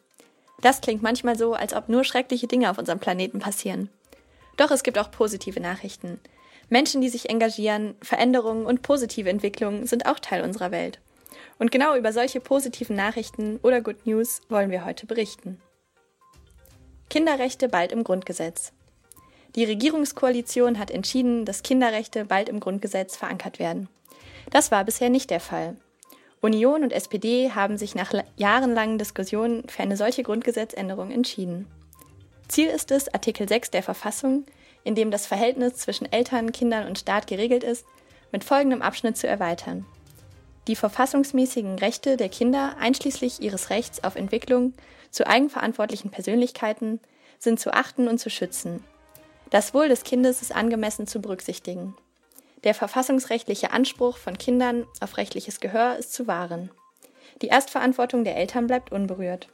Das 0.63 0.81
klingt 0.81 1.01
manchmal 1.01 1.39
so, 1.39 1.55
als 1.55 1.75
ob 1.75 1.89
nur 1.89 2.03
schreckliche 2.03 2.49
Dinge 2.49 2.69
auf 2.69 2.77
unserem 2.77 2.99
Planeten 2.99 3.39
passieren. 3.39 3.89
Doch 4.57 4.73
es 4.73 4.83
gibt 4.83 4.99
auch 4.99 5.13
positive 5.13 5.61
Nachrichten. 5.61 6.19
Menschen, 6.71 7.01
die 7.01 7.09
sich 7.09 7.31
engagieren, 7.31 7.95
Veränderungen 8.03 8.67
und 8.67 8.83
positive 8.83 9.31
Entwicklungen 9.31 9.87
sind 9.87 10.07
auch 10.07 10.19
Teil 10.19 10.43
unserer 10.43 10.73
Welt. 10.73 10.99
Und 11.61 11.71
genau 11.71 11.95
über 11.95 12.13
solche 12.13 12.41
positiven 12.41 12.97
Nachrichten 12.97 13.61
oder 13.63 13.81
Good 13.81 14.07
News 14.07 14.41
wollen 14.49 14.73
wir 14.73 14.85
heute 14.85 15.07
berichten. 15.07 15.61
Kinderrechte 17.11 17.69
bald 17.69 17.93
im 17.93 18.03
Grundgesetz. 18.03 18.73
Die 19.57 19.65
Regierungskoalition 19.65 20.79
hat 20.79 20.91
entschieden, 20.91 21.45
dass 21.45 21.63
Kinderrechte 21.63 22.25
bald 22.25 22.49
im 22.49 22.61
Grundgesetz 22.61 23.17
verankert 23.17 23.59
werden. 23.59 23.89
Das 24.51 24.71
war 24.71 24.85
bisher 24.85 25.11
nicht 25.11 25.31
der 25.31 25.41
Fall. 25.41 25.77
Union 26.41 26.83
und 26.83 26.93
SPD 26.93 27.51
haben 27.53 27.77
sich 27.77 27.95
nach 27.95 28.13
jahrelangen 28.37 28.99
Diskussionen 28.99 29.69
für 29.69 29.83
eine 29.83 29.97
solche 29.97 30.23
Grundgesetzänderung 30.23 31.11
entschieden. 31.11 31.67
Ziel 32.49 32.69
ist 32.69 32.91
es, 32.91 33.13
Artikel 33.13 33.49
6 33.49 33.71
der 33.71 33.83
Verfassung, 33.83 34.45
in 34.83 34.95
dem 34.95 35.11
das 35.11 35.27
Verhältnis 35.27 35.77
zwischen 35.77 36.11
Eltern, 36.11 36.53
Kindern 36.53 36.87
und 36.87 36.99
Staat 36.99 37.27
geregelt 37.27 37.63
ist, 37.63 37.85
mit 38.33 38.45
folgendem 38.45 38.83
Abschnitt 38.83 39.17
zu 39.17 39.27
erweitern. 39.27 39.85
Die 40.67 40.77
verfassungsmäßigen 40.77 41.79
Rechte 41.79 42.17
der 42.17 42.29
Kinder, 42.29 42.77
einschließlich 42.79 43.41
ihres 43.41 43.71
Rechts 43.71 44.03
auf 44.05 44.17
Entwicklung 44.17 44.73
zu 45.11 45.27
eigenverantwortlichen 45.27 46.11
Persönlichkeiten, 46.11 47.01
sind 47.39 47.59
zu 47.59 47.73
achten 47.73 48.09
und 48.09 48.19
zu 48.19 48.31
schützen, 48.31 48.85
das 49.51 49.75
Wohl 49.75 49.89
des 49.89 50.05
Kindes 50.05 50.43
ist 50.43 50.55
angemessen 50.55 51.07
zu 51.07 51.21
berücksichtigen. 51.21 51.97
Der 52.65 52.75
verfassungsrechtliche 52.75 53.73
Anspruch 53.73 54.17
von 54.17 54.37
Kindern 54.39 54.87
auf 55.01 55.17
rechtliches 55.17 55.61
Gehör 55.61 55.97
ist 55.97 56.13
zu 56.13 56.27
wahren. 56.27 56.71
Die 57.43 57.49
Erstverantwortung 57.49 58.25
der 58.25 58.37
Eltern 58.37 58.67
bleibt 58.67 58.93
unberührt. 58.93 59.49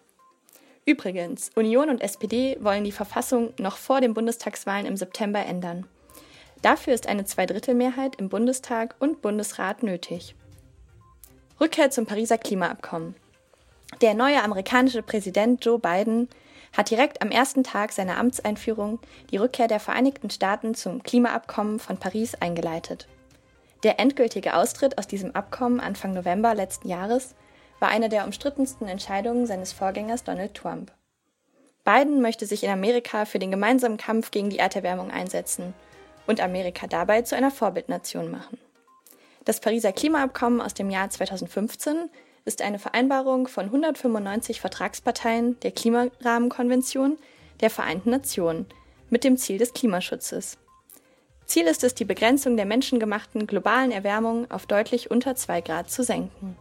Übrigens, 0.85 1.51
Union 1.55 1.89
und 1.89 2.01
SPD 2.01 2.57
wollen 2.61 2.85
die 2.85 2.93
Verfassung 2.93 3.53
noch 3.59 3.77
vor 3.77 4.01
den 4.01 4.15
Bundestagswahlen 4.15 4.87
im 4.87 4.97
September 4.97 5.45
ändern. 5.45 5.87
Dafür 6.63 6.95
ist 6.95 7.09
eine 7.09 7.25
Zweidrittelmehrheit 7.25 8.17
im 8.17 8.29
Bundestag 8.29 8.97
und 8.99 9.23
Bundesrat 9.23 9.83
nötig. 9.83 10.35
Rückkehr 11.61 11.91
zum 11.91 12.07
Pariser 12.07 12.39
Klimaabkommen. 12.39 13.15
Der 14.01 14.15
neue 14.15 14.43
amerikanische 14.43 15.03
Präsident 15.03 15.65
Joe 15.65 15.79
Biden 15.79 16.29
hat 16.77 16.91
direkt 16.91 17.23
am 17.23 17.31
ersten 17.31 17.65
Tag 17.65 17.93
seiner 17.93 18.19
Amtseinführung 18.19 18.99
die 19.31 19.39
Rückkehr 19.39 19.67
der 19.67 19.81
Vereinigten 19.81 20.31
Staaten 20.31 20.75
zum 20.75 21.03
Klimaabkommen 21.03 21.79
von 21.79 21.97
Paris 21.97 22.35
eingeleitet. 22.35 23.09
Der 23.83 23.99
endgültige 23.99 24.55
Austritt 24.55 24.99
aus 24.99 25.07
diesem 25.07 25.35
Abkommen 25.35 25.81
Anfang 25.81 26.13
November 26.13 26.55
letzten 26.55 26.89
Jahres 26.89 27.35
war 27.79 27.89
eine 27.89 28.09
der 28.09 28.25
umstrittensten 28.25 28.89
Entscheidungen 28.89 29.47
seines 29.47 29.73
Vorgängers 29.73 30.25
Donald 30.25 30.55
Trump. 30.55 30.93
Biden 31.85 32.21
möchte 32.21 32.47
sich 32.47 32.65
in 32.65 32.71
Amerika 32.71 33.25
für 33.27 33.39
den 33.39 33.51
gemeinsamen 33.51 33.97
Kampf 33.97 34.31
gegen 34.31 34.51
die 34.51 34.59
Erderwärmung 34.59 35.11
einsetzen 35.11 35.73
und 36.27 36.41
Amerika 36.41 36.87
dabei 36.87 37.23
zu 37.23 37.37
einer 37.37 37.51
Vorbildnation 37.51 38.31
machen. 38.31 38.59
Das 39.45 39.61
Pariser 39.61 39.93
Klimaabkommen 39.93 40.61
aus 40.61 40.75
dem 40.75 40.91
Jahr 40.91 41.09
2015 41.09 42.11
ist 42.47 42.63
eine 42.63 42.79
Vereinbarung 42.79 43.49
von 43.49 43.67
195 43.67 44.61
Vertragsparteien 44.61 45.61
der 45.61 45.73
Klimarahmenkonvention 45.73 47.19
der 47.61 47.71
Vereinten 47.71 48.11
Nationen 48.11 48.67
mit 49.11 49.25
dem 49.25 49.37
Ziel 49.37 49.59
des 49.59 49.75
Klimaschutzes. 49.75 50.57
Ziel 51.45 51.67
ist 51.67 51.85
es, 51.85 51.95
die 51.95 52.05
Begrenzung 52.05 52.57
der 52.57 52.67
menschengemachten 52.67 53.47
globalen 53.47 53.93
Erwärmung 53.93 54.51
auf 54.51 54.67
deutlich 54.67 55.11
unter 55.11 55.37
2 55.37 55.61
Grad 55.61 55.91
zu 55.91 56.03
senken. 56.03 56.57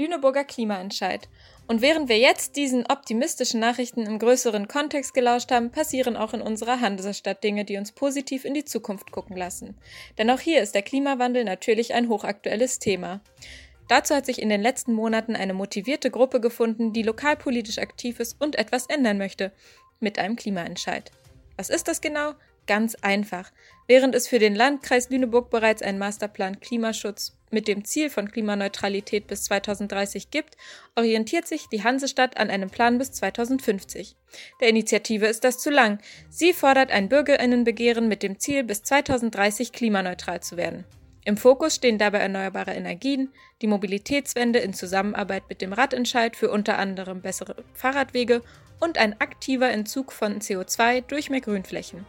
Lüneburger 0.00 0.44
Klimaentscheid. 0.44 1.28
Und 1.66 1.82
während 1.82 2.08
wir 2.08 2.18
jetzt 2.18 2.56
diesen 2.56 2.86
optimistischen 2.86 3.60
Nachrichten 3.60 4.06
im 4.06 4.18
größeren 4.18 4.66
Kontext 4.66 5.12
gelauscht 5.12 5.52
haben, 5.52 5.70
passieren 5.70 6.16
auch 6.16 6.32
in 6.32 6.40
unserer 6.40 6.80
Hansestadt 6.80 7.44
Dinge, 7.44 7.66
die 7.66 7.76
uns 7.76 7.92
positiv 7.92 8.46
in 8.46 8.54
die 8.54 8.64
Zukunft 8.64 9.12
gucken 9.12 9.36
lassen. 9.36 9.76
Denn 10.16 10.30
auch 10.30 10.40
hier 10.40 10.62
ist 10.62 10.74
der 10.74 10.82
Klimawandel 10.82 11.44
natürlich 11.44 11.92
ein 11.92 12.08
hochaktuelles 12.08 12.78
Thema. 12.78 13.20
Dazu 13.88 14.14
hat 14.14 14.24
sich 14.24 14.40
in 14.40 14.48
den 14.48 14.62
letzten 14.62 14.94
Monaten 14.94 15.36
eine 15.36 15.52
motivierte 15.52 16.10
Gruppe 16.10 16.40
gefunden, 16.40 16.94
die 16.94 17.02
lokalpolitisch 17.02 17.78
aktiv 17.78 18.20
ist 18.20 18.40
und 18.40 18.56
etwas 18.56 18.86
ändern 18.86 19.18
möchte, 19.18 19.52
mit 20.00 20.18
einem 20.18 20.36
Klimaentscheid. 20.36 21.10
Was 21.58 21.68
ist 21.68 21.88
das 21.88 22.00
genau? 22.00 22.32
Ganz 22.66 22.94
einfach. 23.02 23.52
Während 23.86 24.14
es 24.14 24.28
für 24.28 24.38
den 24.38 24.54
Landkreis 24.54 25.10
Lüneburg 25.10 25.50
bereits 25.50 25.82
einen 25.82 25.98
Masterplan 25.98 26.58
Klimaschutz 26.60 27.36
mit 27.50 27.68
dem 27.68 27.84
Ziel 27.84 28.10
von 28.10 28.30
Klimaneutralität 28.30 29.26
bis 29.26 29.44
2030 29.44 30.30
gibt, 30.30 30.56
orientiert 30.96 31.46
sich 31.46 31.68
die 31.68 31.82
Hansestadt 31.82 32.36
an 32.38 32.50
einem 32.50 32.70
Plan 32.70 32.98
bis 32.98 33.12
2050. 33.12 34.16
Der 34.60 34.68
Initiative 34.68 35.26
ist 35.26 35.44
das 35.44 35.58
zu 35.58 35.70
lang. 35.70 35.98
Sie 36.28 36.52
fordert 36.52 36.90
ein 36.90 37.08
Bürgerinnenbegehren 37.08 38.08
mit 38.08 38.22
dem 38.22 38.38
Ziel, 38.38 38.64
bis 38.64 38.82
2030 38.82 39.72
klimaneutral 39.72 40.40
zu 40.40 40.56
werden. 40.56 40.84
Im 41.24 41.36
Fokus 41.36 41.74
stehen 41.74 41.98
dabei 41.98 42.18
erneuerbare 42.18 42.72
Energien, 42.72 43.32
die 43.60 43.66
Mobilitätswende 43.66 44.58
in 44.58 44.72
Zusammenarbeit 44.72 45.44
mit 45.48 45.60
dem 45.60 45.72
Radentscheid 45.72 46.34
für 46.34 46.50
unter 46.50 46.78
anderem 46.78 47.20
bessere 47.20 47.56
Fahrradwege 47.74 48.42
und 48.80 48.96
ein 48.96 49.20
aktiver 49.20 49.70
Entzug 49.70 50.12
von 50.12 50.40
CO2 50.40 51.02
durch 51.02 51.28
mehr 51.28 51.42
Grünflächen. 51.42 52.06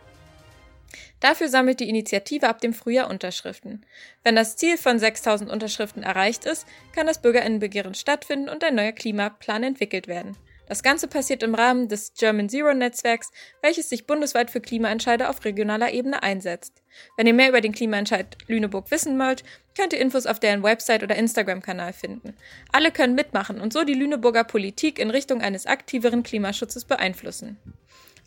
Dafür 1.19 1.49
sammelt 1.49 1.79
die 1.79 1.89
Initiative 1.89 2.47
ab 2.47 2.61
dem 2.61 2.73
Frühjahr 2.73 3.09
Unterschriften. 3.09 3.85
Wenn 4.23 4.35
das 4.35 4.55
Ziel 4.55 4.77
von 4.77 4.99
6000 4.99 5.49
Unterschriften 5.49 6.03
erreicht 6.03 6.45
ist, 6.45 6.65
kann 6.93 7.07
das 7.07 7.21
Bürgerinnenbegehren 7.21 7.93
stattfinden 7.93 8.49
und 8.49 8.63
ein 8.63 8.75
neuer 8.75 8.91
Klimaplan 8.91 9.63
entwickelt 9.63 10.07
werden. 10.07 10.37
Das 10.71 10.83
Ganze 10.83 11.09
passiert 11.09 11.43
im 11.43 11.53
Rahmen 11.53 11.89
des 11.89 12.13
German 12.13 12.47
Zero 12.47 12.73
Netzwerks, 12.73 13.31
welches 13.61 13.89
sich 13.89 14.07
bundesweit 14.07 14.49
für 14.49 14.61
Klimaentscheide 14.61 15.27
auf 15.27 15.43
regionaler 15.43 15.91
Ebene 15.91 16.23
einsetzt. 16.23 16.81
Wenn 17.17 17.27
ihr 17.27 17.33
mehr 17.33 17.49
über 17.49 17.59
den 17.59 17.73
Klimaentscheid 17.73 18.37
Lüneburg 18.47 18.89
wissen 18.89 19.19
wollt, 19.19 19.43
könnt 19.77 19.91
ihr 19.91 19.99
Infos 19.99 20.25
auf 20.25 20.39
deren 20.39 20.63
Website 20.63 21.03
oder 21.03 21.17
Instagram-Kanal 21.17 21.91
finden. 21.91 22.37
Alle 22.71 22.91
können 22.91 23.15
mitmachen 23.15 23.59
und 23.59 23.73
so 23.73 23.83
die 23.83 23.93
Lüneburger 23.93 24.45
Politik 24.45 24.97
in 24.97 25.09
Richtung 25.09 25.41
eines 25.41 25.65
aktiveren 25.65 26.23
Klimaschutzes 26.23 26.85
beeinflussen. 26.85 27.57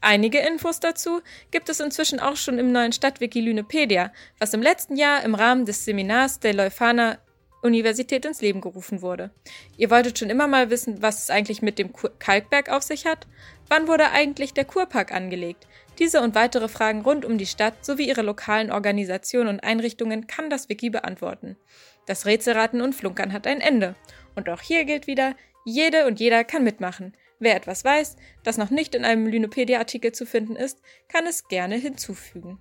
Einige 0.07 0.41
Infos 0.41 0.81
dazu 0.81 1.23
gibt 1.51 1.71
es 1.71 1.81
inzwischen 1.81 2.21
auch 2.21 2.37
schon 2.37 2.59
im 2.59 2.73
neuen 2.73 2.93
Stadtwiki 2.93 3.41
Lünepedia, 3.41 4.13
was 4.39 4.53
im 4.53 4.61
letzten 4.61 4.97
Jahr 4.97 5.23
im 5.23 5.35
Rahmen 5.35 5.65
des 5.65 5.87
Seminars 5.87 6.41
der 6.41 6.53
Leuphana 6.53 7.17
Universität 7.63 8.27
ins 8.27 8.43
Leben 8.43 8.61
gerufen 8.61 9.01
wurde. 9.01 9.31
Ihr 9.79 9.89
wolltet 9.89 10.19
schon 10.19 10.29
immer 10.29 10.47
mal 10.47 10.69
wissen, 10.69 11.01
was 11.01 11.23
es 11.23 11.31
eigentlich 11.31 11.63
mit 11.63 11.79
dem 11.79 11.95
Kalkberg 12.19 12.69
auf 12.69 12.83
sich 12.83 13.07
hat? 13.07 13.27
Wann 13.71 13.89
wurde 13.89 14.11
eigentlich 14.11 14.53
der 14.53 14.67
Kurpark 14.67 15.11
angelegt? 15.11 15.67
Diese 15.99 16.21
und 16.21 16.35
weitere 16.35 16.69
Fragen 16.69 17.01
rund 17.01 17.25
um 17.25 17.39
die 17.39 17.47
Stadt 17.47 17.83
sowie 17.83 18.07
ihre 18.07 18.21
lokalen 18.21 18.71
Organisationen 18.71 19.49
und 19.49 19.65
Einrichtungen 19.65 20.27
kann 20.27 20.51
das 20.51 20.69
Wiki 20.69 20.91
beantworten. 20.91 21.57
Das 22.05 22.27
Rätselraten 22.27 22.83
und 22.83 22.95
Flunkern 22.95 23.33
hat 23.33 23.47
ein 23.47 23.63
Ende. 23.63 23.95
Und 24.35 24.51
auch 24.51 24.61
hier 24.61 24.85
gilt 24.85 25.07
wieder, 25.07 25.35
jede 25.65 26.05
und 26.07 26.21
jeder 26.21 26.45
kann 26.45 26.63
mitmachen. 26.63 27.15
Wer 27.41 27.57
etwas 27.57 27.85
weiß, 27.85 28.17
das 28.43 28.59
noch 28.59 28.71
nicht 28.71 28.95
in 28.95 29.05
einem 29.05 29.27
Lynopedia-Artikel 29.27 30.13
zu 30.13 30.27
finden 30.27 30.57
ist, 30.57 30.81
kann 31.09 31.27
es 31.27 31.49
gerne 31.49 31.77
hinzufügen. 31.77 32.59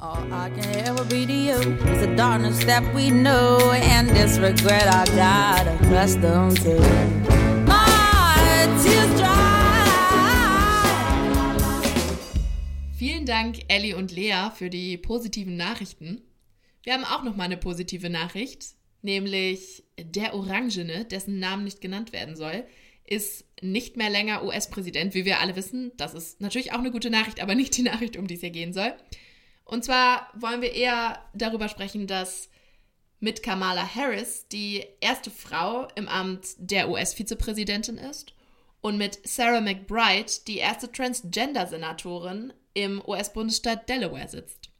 All 0.00 0.26
I 0.32 0.50
can 0.50 0.74
ever 0.84 1.04
be 1.04 1.24
to 1.24 1.32
you 1.32 1.58
is 1.92 2.00
the 2.00 2.12
darkness 2.16 2.58
that 2.66 2.82
we 2.92 3.08
know 3.08 3.70
and 3.70 4.08
this 4.10 4.36
regret 4.38 4.88
I 4.88 5.04
got 5.14 5.68
accustomed 5.68 6.56
to. 6.62 6.80
My 7.68 8.66
tears 8.82 9.20
dry. 9.20 9.52
Vielen 12.98 13.26
Dank, 13.26 13.60
Ellie 13.68 13.94
und 13.94 14.10
Lea, 14.10 14.50
für 14.54 14.70
die 14.70 14.96
positiven 14.96 15.56
Nachrichten. 15.56 16.22
Wir 16.82 16.94
haben 16.94 17.04
auch 17.04 17.22
noch 17.22 17.36
mal 17.36 17.44
eine 17.44 17.56
positive 17.56 18.10
Nachricht, 18.10 18.74
nämlich 19.02 19.84
der 20.04 20.34
Orangene, 20.34 21.04
dessen 21.04 21.38
Namen 21.38 21.64
nicht 21.64 21.80
genannt 21.80 22.12
werden 22.12 22.36
soll, 22.36 22.64
ist 23.04 23.44
nicht 23.60 23.96
mehr 23.96 24.10
länger 24.10 24.44
US-Präsident, 24.44 25.14
wie 25.14 25.24
wir 25.24 25.40
alle 25.40 25.56
wissen. 25.56 25.92
Das 25.96 26.14
ist 26.14 26.40
natürlich 26.40 26.72
auch 26.72 26.78
eine 26.78 26.90
gute 26.90 27.10
Nachricht, 27.10 27.42
aber 27.42 27.54
nicht 27.54 27.76
die 27.76 27.82
Nachricht, 27.82 28.16
um 28.16 28.26
die 28.26 28.34
es 28.34 28.40
hier 28.40 28.50
gehen 28.50 28.72
soll. 28.72 28.94
Und 29.64 29.84
zwar 29.84 30.28
wollen 30.34 30.62
wir 30.62 30.72
eher 30.72 31.18
darüber 31.34 31.68
sprechen, 31.68 32.06
dass 32.06 32.48
mit 33.20 33.42
Kamala 33.42 33.86
Harris 33.94 34.48
die 34.48 34.84
erste 35.00 35.30
Frau 35.30 35.86
im 35.94 36.08
Amt 36.08 36.54
der 36.58 36.90
US-Vizepräsidentin 36.90 37.98
ist 37.98 38.34
und 38.80 38.98
mit 38.98 39.20
Sarah 39.26 39.60
McBride 39.60 40.32
die 40.48 40.58
erste 40.58 40.90
Transgender-Senatorin 40.90 42.52
im 42.74 43.00
US-Bundesstaat 43.06 43.88
Delaware 43.88 44.28
sitzt. 44.28 44.70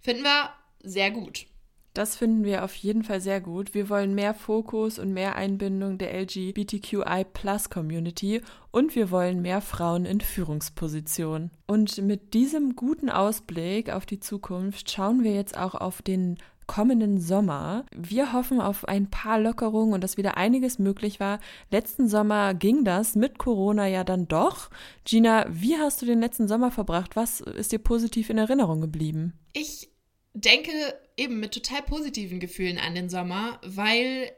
Finden 0.00 0.22
wir 0.22 0.54
sehr 0.82 1.10
gut. 1.10 1.46
Das 1.94 2.16
finden 2.16 2.44
wir 2.44 2.64
auf 2.64 2.74
jeden 2.74 3.04
Fall 3.04 3.20
sehr 3.20 3.42
gut. 3.42 3.74
Wir 3.74 3.90
wollen 3.90 4.14
mehr 4.14 4.32
Fokus 4.32 4.98
und 4.98 5.12
mehr 5.12 5.36
Einbindung 5.36 5.98
der 5.98 6.18
LGBTQI-Plus-Community 6.22 8.40
und 8.70 8.94
wir 8.94 9.10
wollen 9.10 9.42
mehr 9.42 9.60
Frauen 9.60 10.06
in 10.06 10.22
Führungspositionen. 10.22 11.50
Und 11.66 11.98
mit 11.98 12.32
diesem 12.32 12.76
guten 12.76 13.10
Ausblick 13.10 13.92
auf 13.92 14.06
die 14.06 14.20
Zukunft 14.20 14.90
schauen 14.90 15.22
wir 15.22 15.34
jetzt 15.34 15.58
auch 15.58 15.74
auf 15.74 16.00
den 16.00 16.38
kommenden 16.66 17.20
Sommer. 17.20 17.84
Wir 17.94 18.32
hoffen 18.32 18.58
auf 18.60 18.88
ein 18.88 19.10
paar 19.10 19.38
Lockerungen 19.38 19.92
und 19.92 20.02
dass 20.02 20.16
wieder 20.16 20.38
einiges 20.38 20.78
möglich 20.78 21.20
war. 21.20 21.40
Letzten 21.70 22.08
Sommer 22.08 22.54
ging 22.54 22.84
das 22.84 23.14
mit 23.14 23.38
Corona 23.38 23.86
ja 23.86 24.02
dann 24.04 24.28
doch. 24.28 24.70
Gina, 25.04 25.44
wie 25.50 25.76
hast 25.76 26.00
du 26.00 26.06
den 26.06 26.20
letzten 26.20 26.48
Sommer 26.48 26.70
verbracht? 26.70 27.16
Was 27.16 27.42
ist 27.42 27.72
dir 27.72 27.78
positiv 27.78 28.30
in 28.30 28.38
Erinnerung 28.38 28.80
geblieben? 28.80 29.34
Ich 29.52 29.91
denke 30.34 30.72
eben 31.16 31.40
mit 31.40 31.52
total 31.52 31.82
positiven 31.82 32.40
Gefühlen 32.40 32.78
an 32.78 32.94
den 32.94 33.08
Sommer, 33.08 33.60
weil, 33.64 34.32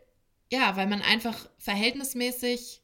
ja, 0.51 0.77
weil 0.77 0.87
man 0.87 1.03
einfach 1.03 1.49
verhältnismäßig 1.59 2.83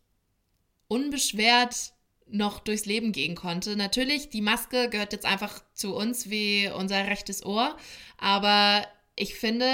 unbeschwert 0.89 1.93
noch 2.29 2.61
durchs 2.61 2.87
Leben 2.87 3.13
gehen 3.13 3.35
konnte. 3.35 3.77
Natürlich, 3.77 4.29
die 4.29 4.43
Maske 4.43 4.89
gehört 4.89 5.13
jetzt 5.13 5.27
einfach 5.27 5.63
zu 5.75 5.95
uns 5.95 6.31
wie 6.31 6.69
unser 6.69 7.07
rechtes 7.07 7.45
Ohr, 7.45 7.77
aber 8.19 8.87
ich 9.17 9.35
finde, 9.35 9.69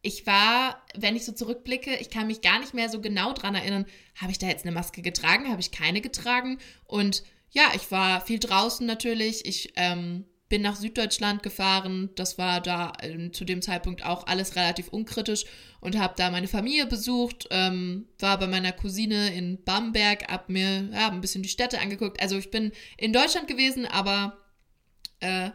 ich 0.00 0.26
war, 0.26 0.82
wenn 0.94 1.16
ich 1.16 1.24
so 1.24 1.32
zurückblicke, 1.32 1.96
ich 1.96 2.08
kann 2.08 2.26
mich 2.26 2.40
gar 2.40 2.60
nicht 2.60 2.72
mehr 2.72 2.88
so 2.88 3.00
genau 3.00 3.34
dran 3.34 3.54
erinnern, 3.54 3.84
habe 4.14 4.32
ich 4.32 4.38
da 4.38 4.46
jetzt 4.46 4.64
eine 4.64 4.72
Maske 4.72 5.02
getragen, 5.02 5.50
habe 5.50 5.60
ich 5.60 5.70
keine 5.70 6.00
getragen 6.00 6.58
und 6.84 7.22
ja, 7.50 7.72
ich 7.74 7.90
war 7.90 8.20
viel 8.20 8.38
draußen 8.38 8.86
natürlich. 8.86 9.46
Ich 9.46 9.72
ähm, 9.76 10.26
bin 10.48 10.62
nach 10.62 10.76
Süddeutschland 10.76 11.42
gefahren. 11.42 12.10
Das 12.14 12.38
war 12.38 12.60
da 12.60 12.92
äh, 13.00 13.30
zu 13.32 13.44
dem 13.44 13.62
Zeitpunkt 13.62 14.04
auch 14.04 14.26
alles 14.26 14.56
relativ 14.56 14.88
unkritisch 14.88 15.44
und 15.80 15.98
habe 15.98 16.14
da 16.16 16.30
meine 16.30 16.48
Familie 16.48 16.86
besucht, 16.86 17.46
ähm, 17.50 18.06
war 18.18 18.38
bei 18.38 18.46
meiner 18.46 18.72
Cousine 18.72 19.34
in 19.34 19.62
Bamberg, 19.64 20.28
hab 20.28 20.48
mir 20.48 20.88
ja, 20.92 21.10
ein 21.10 21.20
bisschen 21.20 21.42
die 21.42 21.48
Städte 21.48 21.80
angeguckt. 21.80 22.20
Also 22.20 22.36
ich 22.36 22.50
bin 22.50 22.72
in 22.96 23.12
Deutschland 23.12 23.46
gewesen, 23.46 23.86
aber 23.86 24.38
äh, 25.20 25.50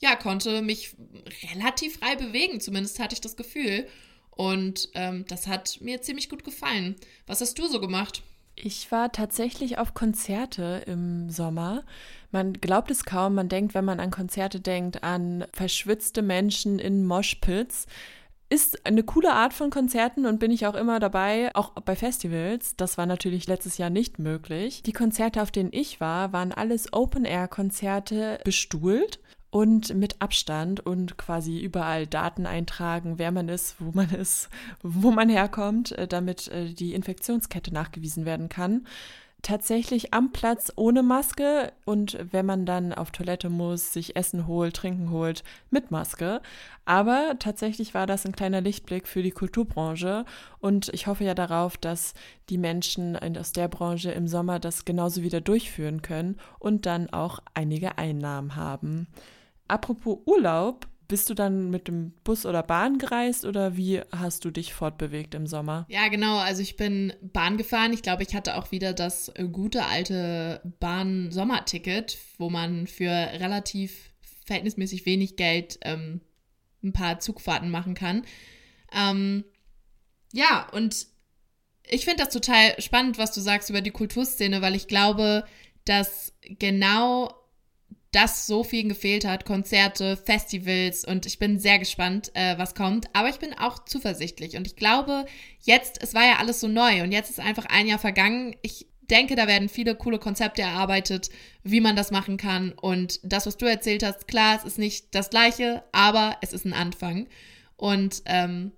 ja, 0.00 0.16
konnte 0.16 0.62
mich 0.62 0.96
relativ 1.52 1.98
frei 1.98 2.16
bewegen, 2.16 2.60
zumindest 2.60 2.98
hatte 2.98 3.14
ich 3.14 3.20
das 3.20 3.36
Gefühl. 3.36 3.86
Und 4.30 4.88
ähm, 4.94 5.24
das 5.28 5.46
hat 5.46 5.80
mir 5.80 6.02
ziemlich 6.02 6.28
gut 6.28 6.42
gefallen. 6.42 6.96
Was 7.26 7.40
hast 7.40 7.58
du 7.58 7.68
so 7.68 7.80
gemacht? 7.80 8.22
Ich 8.54 8.92
war 8.92 9.12
tatsächlich 9.12 9.78
auf 9.78 9.94
Konzerte 9.94 10.82
im 10.86 11.30
Sommer. 11.30 11.82
Man 12.30 12.52
glaubt 12.52 12.90
es 12.90 13.04
kaum, 13.04 13.34
man 13.34 13.48
denkt, 13.48 13.74
wenn 13.74 13.84
man 13.84 13.98
an 13.98 14.10
Konzerte 14.10 14.60
denkt, 14.60 15.02
an 15.02 15.44
verschwitzte 15.52 16.22
Menschen 16.22 16.78
in 16.78 17.04
Moshpits. 17.04 17.86
Ist 18.50 18.84
eine 18.84 19.02
coole 19.02 19.32
Art 19.32 19.54
von 19.54 19.70
Konzerten 19.70 20.26
und 20.26 20.38
bin 20.38 20.50
ich 20.50 20.66
auch 20.66 20.74
immer 20.74 21.00
dabei, 21.00 21.50
auch 21.54 21.70
bei 21.70 21.96
Festivals. 21.96 22.76
Das 22.76 22.98
war 22.98 23.06
natürlich 23.06 23.46
letztes 23.46 23.78
Jahr 23.78 23.88
nicht 23.88 24.18
möglich. 24.18 24.82
Die 24.82 24.92
Konzerte, 24.92 25.40
auf 25.40 25.50
denen 25.50 25.72
ich 25.72 26.00
war, 26.00 26.34
waren 26.34 26.52
alles 26.52 26.92
Open-Air-Konzerte 26.92 28.40
bestuhlt 28.44 29.18
und 29.52 29.94
mit 29.94 30.22
Abstand 30.22 30.80
und 30.80 31.18
quasi 31.18 31.60
überall 31.60 32.06
Daten 32.06 32.46
eintragen, 32.46 33.18
wer 33.18 33.30
man 33.30 33.50
ist, 33.50 33.76
wo 33.78 33.90
man 33.92 34.08
ist, 34.10 34.48
wo 34.82 35.10
man 35.10 35.28
herkommt, 35.28 35.92
äh, 35.92 36.08
damit 36.08 36.48
äh, 36.48 36.72
die 36.72 36.94
Infektionskette 36.94 37.72
nachgewiesen 37.72 38.24
werden 38.24 38.48
kann. 38.48 38.86
Tatsächlich 39.42 40.14
am 40.14 40.32
Platz 40.32 40.72
ohne 40.76 41.02
Maske 41.02 41.72
und 41.84 42.16
wenn 42.30 42.46
man 42.46 42.64
dann 42.64 42.94
auf 42.94 43.10
Toilette 43.10 43.50
muss, 43.50 43.92
sich 43.92 44.16
Essen 44.16 44.46
holt, 44.46 44.74
Trinken 44.74 45.10
holt, 45.10 45.44
mit 45.68 45.90
Maske. 45.90 46.40
Aber 46.86 47.34
tatsächlich 47.38 47.92
war 47.92 48.06
das 48.06 48.24
ein 48.24 48.32
kleiner 48.32 48.62
Lichtblick 48.62 49.06
für 49.06 49.22
die 49.22 49.32
Kulturbranche 49.32 50.24
und 50.60 50.88
ich 50.94 51.08
hoffe 51.08 51.24
ja 51.24 51.34
darauf, 51.34 51.76
dass 51.76 52.14
die 52.48 52.58
Menschen 52.58 53.18
aus 53.36 53.52
der 53.52 53.68
Branche 53.68 54.12
im 54.12 54.28
Sommer 54.28 54.60
das 54.60 54.86
genauso 54.86 55.22
wieder 55.22 55.42
durchführen 55.42 56.00
können 56.00 56.38
und 56.58 56.86
dann 56.86 57.12
auch 57.12 57.40
einige 57.52 57.98
Einnahmen 57.98 58.56
haben. 58.56 59.08
Apropos 59.68 60.18
Urlaub, 60.26 60.86
bist 61.12 61.28
du 61.28 61.34
dann 61.34 61.68
mit 61.68 61.88
dem 61.88 62.12
Bus 62.24 62.46
oder 62.46 62.62
Bahn 62.62 62.96
gereist 62.96 63.44
oder 63.44 63.76
wie 63.76 64.00
hast 64.12 64.46
du 64.46 64.50
dich 64.50 64.72
fortbewegt 64.72 65.34
im 65.34 65.46
Sommer? 65.46 65.84
Ja, 65.90 66.08
genau. 66.08 66.38
Also 66.38 66.62
ich 66.62 66.76
bin 66.76 67.12
Bahn 67.20 67.58
gefahren. 67.58 67.92
Ich 67.92 68.02
glaube, 68.02 68.22
ich 68.22 68.34
hatte 68.34 68.56
auch 68.56 68.72
wieder 68.72 68.94
das 68.94 69.30
gute 69.52 69.84
alte 69.84 70.62
Bahn-Sommerticket, 70.80 72.16
wo 72.38 72.48
man 72.48 72.86
für 72.86 73.10
relativ 73.10 74.12
verhältnismäßig 74.46 75.04
wenig 75.04 75.36
Geld 75.36 75.78
ähm, 75.82 76.22
ein 76.82 76.94
paar 76.94 77.20
Zugfahrten 77.20 77.68
machen 77.68 77.94
kann. 77.94 78.24
Ähm, 78.90 79.44
ja, 80.32 80.66
und 80.72 81.06
ich 81.86 82.06
finde 82.06 82.24
das 82.24 82.32
total 82.32 82.80
spannend, 82.80 83.18
was 83.18 83.32
du 83.32 83.40
sagst 83.40 83.68
über 83.68 83.82
die 83.82 83.90
Kulturszene, 83.90 84.62
weil 84.62 84.74
ich 84.74 84.88
glaube, 84.88 85.44
dass 85.84 86.32
genau 86.42 87.34
das 88.12 88.46
so 88.46 88.62
viel 88.62 88.86
gefehlt 88.88 89.24
hat. 89.24 89.44
Konzerte, 89.44 90.16
Festivals 90.16 91.04
und 91.04 91.26
ich 91.26 91.38
bin 91.38 91.58
sehr 91.58 91.78
gespannt, 91.78 92.30
äh, 92.34 92.56
was 92.58 92.74
kommt. 92.74 93.06
Aber 93.14 93.28
ich 93.28 93.38
bin 93.38 93.54
auch 93.54 93.84
zuversichtlich 93.84 94.56
und 94.56 94.66
ich 94.66 94.76
glaube, 94.76 95.24
jetzt, 95.60 96.00
es 96.02 96.14
war 96.14 96.24
ja 96.24 96.36
alles 96.36 96.60
so 96.60 96.68
neu 96.68 97.02
und 97.02 97.10
jetzt 97.10 97.30
ist 97.30 97.40
einfach 97.40 97.66
ein 97.66 97.86
Jahr 97.86 97.98
vergangen. 97.98 98.54
Ich 98.62 98.86
denke, 99.10 99.34
da 99.34 99.46
werden 99.46 99.68
viele 99.68 99.94
coole 99.94 100.18
Konzepte 100.18 100.62
erarbeitet, 100.62 101.30
wie 101.64 101.80
man 101.80 101.96
das 101.96 102.10
machen 102.10 102.36
kann. 102.36 102.72
Und 102.72 103.20
das, 103.22 103.46
was 103.46 103.56
du 103.56 103.66
erzählt 103.66 104.02
hast, 104.02 104.28
klar, 104.28 104.56
es 104.56 104.64
ist 104.64 104.78
nicht 104.78 105.14
das 105.14 105.30
gleiche, 105.30 105.82
aber 105.92 106.36
es 106.40 106.52
ist 106.52 106.64
ein 106.64 106.72
Anfang. 106.72 107.28
Und 107.76 108.22
ähm, 108.26 108.72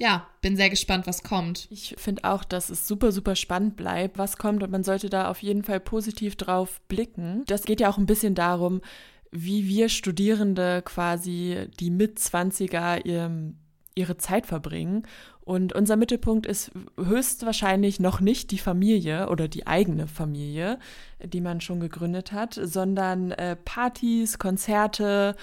ja, 0.00 0.26
bin 0.40 0.56
sehr 0.56 0.70
gespannt, 0.70 1.06
was 1.06 1.22
kommt. 1.22 1.68
Ich 1.70 1.94
finde 1.98 2.24
auch, 2.24 2.42
dass 2.42 2.70
es 2.70 2.88
super, 2.88 3.12
super 3.12 3.36
spannend 3.36 3.76
bleibt, 3.76 4.16
was 4.16 4.38
kommt 4.38 4.62
und 4.62 4.70
man 4.70 4.82
sollte 4.82 5.10
da 5.10 5.28
auf 5.28 5.42
jeden 5.42 5.62
Fall 5.62 5.78
positiv 5.78 6.36
drauf 6.36 6.80
blicken. 6.88 7.44
Das 7.46 7.64
geht 7.64 7.80
ja 7.80 7.90
auch 7.90 7.98
ein 7.98 8.06
bisschen 8.06 8.34
darum, 8.34 8.80
wie 9.30 9.68
wir 9.68 9.90
Studierende 9.90 10.80
quasi 10.82 11.68
die 11.78 11.90
Mitzwanziger 11.90 13.04
ihr, 13.04 13.52
ihre 13.94 14.16
Zeit 14.16 14.46
verbringen. 14.46 15.02
Und 15.42 15.74
unser 15.74 15.96
Mittelpunkt 15.96 16.46
ist 16.46 16.70
höchstwahrscheinlich 16.96 18.00
noch 18.00 18.20
nicht 18.20 18.52
die 18.52 18.58
Familie 18.58 19.28
oder 19.28 19.48
die 19.48 19.66
eigene 19.66 20.06
Familie, 20.06 20.78
die 21.22 21.42
man 21.42 21.60
schon 21.60 21.78
gegründet 21.78 22.32
hat, 22.32 22.54
sondern 22.54 23.32
äh, 23.32 23.54
Partys, 23.54 24.38
Konzerte, 24.38 25.36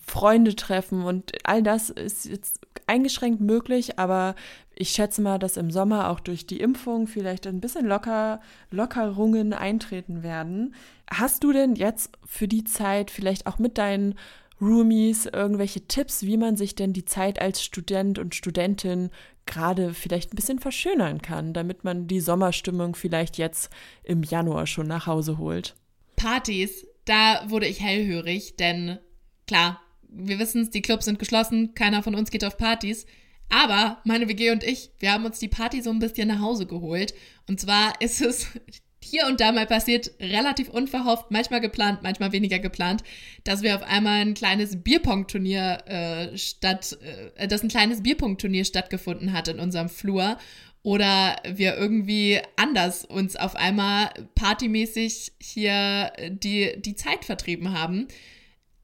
Freunde 0.00 0.54
treffen 0.56 1.02
und 1.02 1.32
all 1.44 1.62
das 1.62 1.90
ist 1.90 2.26
jetzt 2.26 2.60
eingeschränkt 2.86 3.40
möglich, 3.40 3.98
aber 3.98 4.34
ich 4.74 4.90
schätze 4.90 5.22
mal, 5.22 5.38
dass 5.38 5.56
im 5.56 5.70
Sommer 5.70 6.10
auch 6.10 6.20
durch 6.20 6.46
die 6.46 6.60
Impfung 6.60 7.06
vielleicht 7.06 7.46
ein 7.46 7.60
bisschen 7.60 7.86
locker, 7.86 8.40
Lockerungen 8.70 9.52
eintreten 9.52 10.22
werden. 10.22 10.74
Hast 11.10 11.42
du 11.42 11.52
denn 11.52 11.74
jetzt 11.74 12.10
für 12.24 12.46
die 12.46 12.64
Zeit 12.64 13.10
vielleicht 13.10 13.46
auch 13.46 13.58
mit 13.58 13.78
deinen 13.78 14.14
Roomies 14.60 15.26
irgendwelche 15.26 15.86
Tipps, 15.86 16.22
wie 16.22 16.36
man 16.36 16.56
sich 16.56 16.74
denn 16.74 16.92
die 16.92 17.04
Zeit 17.04 17.40
als 17.40 17.62
Student 17.62 18.18
und 18.18 18.34
Studentin 18.34 19.10
gerade 19.44 19.94
vielleicht 19.94 20.32
ein 20.32 20.36
bisschen 20.36 20.58
verschönern 20.58 21.22
kann, 21.22 21.52
damit 21.52 21.84
man 21.84 22.06
die 22.06 22.20
Sommerstimmung 22.20 22.96
vielleicht 22.96 23.38
jetzt 23.38 23.70
im 24.02 24.22
Januar 24.22 24.66
schon 24.66 24.86
nach 24.86 25.06
Hause 25.06 25.38
holt? 25.38 25.74
Partys, 26.16 26.86
da 27.04 27.44
wurde 27.48 27.66
ich 27.66 27.80
hellhörig, 27.80 28.56
denn 28.56 28.98
klar, 29.46 29.80
wir 30.08 30.38
wissen 30.38 30.62
es, 30.62 30.70
die 30.70 30.82
Clubs 30.82 31.04
sind 31.04 31.18
geschlossen, 31.18 31.74
keiner 31.74 32.02
von 32.02 32.14
uns 32.14 32.30
geht 32.30 32.44
auf 32.44 32.56
Partys. 32.56 33.06
Aber 33.48 33.98
meine 34.04 34.28
WG 34.28 34.50
und 34.50 34.64
ich, 34.64 34.90
wir 34.98 35.12
haben 35.12 35.24
uns 35.24 35.38
die 35.38 35.48
Party 35.48 35.82
so 35.82 35.90
ein 35.90 36.00
bisschen 36.00 36.28
nach 36.28 36.40
Hause 36.40 36.66
geholt. 36.66 37.14
Und 37.46 37.60
zwar 37.60 38.00
ist 38.00 38.20
es 38.20 38.48
hier 39.02 39.26
und 39.26 39.40
da 39.40 39.52
mal 39.52 39.66
passiert, 39.66 40.10
relativ 40.18 40.68
unverhofft, 40.68 41.30
manchmal 41.30 41.60
geplant, 41.60 42.00
manchmal 42.02 42.32
weniger 42.32 42.58
geplant, 42.58 43.04
dass 43.44 43.62
wir 43.62 43.76
auf 43.76 43.82
einmal 43.84 44.20
ein 44.20 44.34
kleines 44.34 44.82
Bierpong-Turnier 44.82 45.78
äh, 45.86 46.36
statt, 46.36 46.98
äh, 47.36 47.46
dass 47.46 47.62
ein 47.62 47.68
kleines 47.68 48.02
Bierpong-Turnier 48.02 48.64
stattgefunden 48.64 49.32
hat 49.32 49.46
in 49.46 49.60
unserem 49.60 49.88
Flur 49.88 50.38
oder 50.82 51.36
wir 51.48 51.76
irgendwie 51.76 52.40
anders 52.56 53.04
uns 53.04 53.36
auf 53.36 53.54
einmal 53.54 54.10
partymäßig 54.34 55.32
hier 55.40 56.12
die, 56.28 56.74
die 56.80 56.94
Zeit 56.94 57.24
vertrieben 57.24 57.78
haben. 57.78 58.08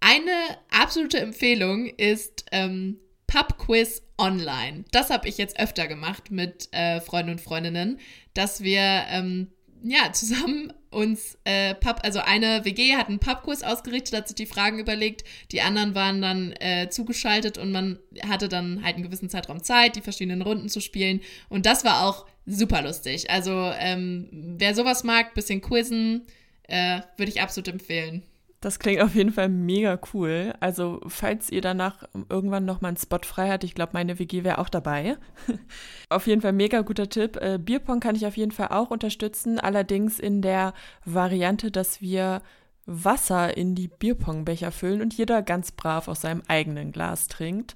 Eine 0.05 0.33
absolute 0.69 1.21
Empfehlung 1.21 1.87
ist 1.87 2.47
ähm, 2.51 2.99
Pub-Quiz 3.29 4.03
online. 4.19 4.85
Das 4.91 5.11
habe 5.11 5.29
ich 5.29 5.38
jetzt 5.38 5.61
öfter 5.61 5.87
gemacht 5.87 6.33
mit 6.33 6.69
äh, 6.73 7.01
Freunden 7.01 7.31
und 7.31 7.41
Freundinnen, 7.41 8.01
dass 8.35 8.65
wir 8.65 8.81
ähm, 8.81 9.53
ja, 9.85 10.12
zusammen 10.12 10.73
uns 10.91 11.38
äh, 11.45 11.77
Pub, 11.77 12.01
also 12.03 12.19
eine 12.19 12.65
WG 12.65 12.97
hat 12.97 13.07
einen 13.07 13.21
Pubkurs 13.21 13.62
ausgerichtet, 13.62 14.15
hat 14.17 14.27
sich 14.27 14.35
die 14.35 14.47
Fragen 14.47 14.81
überlegt, 14.81 15.23
die 15.53 15.61
anderen 15.61 15.95
waren 15.95 16.21
dann 16.21 16.53
äh, 16.59 16.88
zugeschaltet 16.91 17.57
und 17.57 17.71
man 17.71 18.01
hatte 18.29 18.49
dann 18.49 18.83
halt 18.83 18.97
einen 18.97 19.05
gewissen 19.05 19.31
Zeitraum 19.31 19.62
Zeit, 19.62 19.95
die 19.95 20.01
verschiedenen 20.01 20.43
Runden 20.43 20.69
zu 20.69 20.81
spielen 20.81 21.21
und 21.49 21.65
das 21.65 21.85
war 21.85 22.09
auch 22.09 22.27
super 22.45 22.83
lustig. 22.83 23.31
Also 23.31 23.71
ähm, 23.79 24.57
wer 24.59 24.75
sowas 24.75 25.05
mag, 25.05 25.35
bisschen 25.35 25.61
Quizzen, 25.61 26.27
äh, 26.65 27.03
würde 27.17 27.31
ich 27.31 27.41
absolut 27.41 27.69
empfehlen. 27.69 28.25
Das 28.62 28.79
klingt 28.79 29.03
auf 29.03 29.16
jeden 29.16 29.33
Fall 29.33 29.48
mega 29.48 29.98
cool. 30.14 30.55
Also, 30.61 31.01
falls 31.09 31.51
ihr 31.51 31.62
danach 31.62 32.05
irgendwann 32.29 32.64
noch 32.64 32.81
mal 32.81 32.88
einen 32.88 32.96
Spot 32.96 33.18
frei 33.25 33.51
habt, 33.51 33.64
ich 33.64 33.75
glaube, 33.75 33.90
meine 33.94 34.20
WG 34.20 34.44
wäre 34.44 34.59
auch 34.59 34.68
dabei. 34.68 35.16
auf 36.09 36.29
jeden 36.29 36.42
Fall 36.42 36.53
mega 36.53 36.83
guter 36.83 37.09
Tipp. 37.09 37.37
Äh, 37.38 37.59
Bierpong 37.59 37.98
kann 37.98 38.14
ich 38.14 38.25
auf 38.25 38.37
jeden 38.37 38.53
Fall 38.53 38.68
auch 38.68 38.92
unterstützen, 38.92 39.59
allerdings 39.59 40.20
in 40.20 40.42
der 40.42 40.75
Variante, 41.05 41.72
dass 41.72 42.01
wir 42.01 42.40
Wasser 42.87 43.57
in 43.57 43.75
die 43.75 43.88
Bierpongbecher 43.88 44.70
füllen 44.70 45.03
und 45.03 45.12
jeder 45.12 45.42
ganz 45.42 45.72
brav 45.72 46.07
aus 46.07 46.20
seinem 46.20 46.42
eigenen 46.46 46.92
Glas 46.92 47.27
trinkt. 47.27 47.75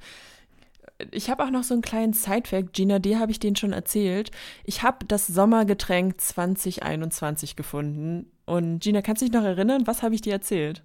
Ich 1.11 1.31
habe 1.31 1.45
auch 1.45 1.51
noch 1.51 1.65
so 1.65 1.75
einen 1.75 1.83
kleinen 1.83 2.13
Sidefact. 2.13 2.73
Gina, 2.75 3.01
dir 3.01 3.19
habe 3.19 3.33
ich 3.33 3.41
den 3.41 3.57
schon 3.57 3.73
erzählt. 3.73 4.31
Ich 4.63 4.85
habe 4.85 5.05
das 5.05 5.27
Sommergetränk 5.27 6.21
2021 6.21 7.57
gefunden 7.57 8.31
und 8.47 8.81
Gina, 8.81 9.03
kannst 9.03 9.23
du 9.23 9.27
dich 9.27 9.35
noch 9.35 9.45
erinnern, 9.45 9.87
was 9.87 10.03
habe 10.03 10.15
ich 10.15 10.23
dir 10.23 10.33
erzählt? 10.33 10.83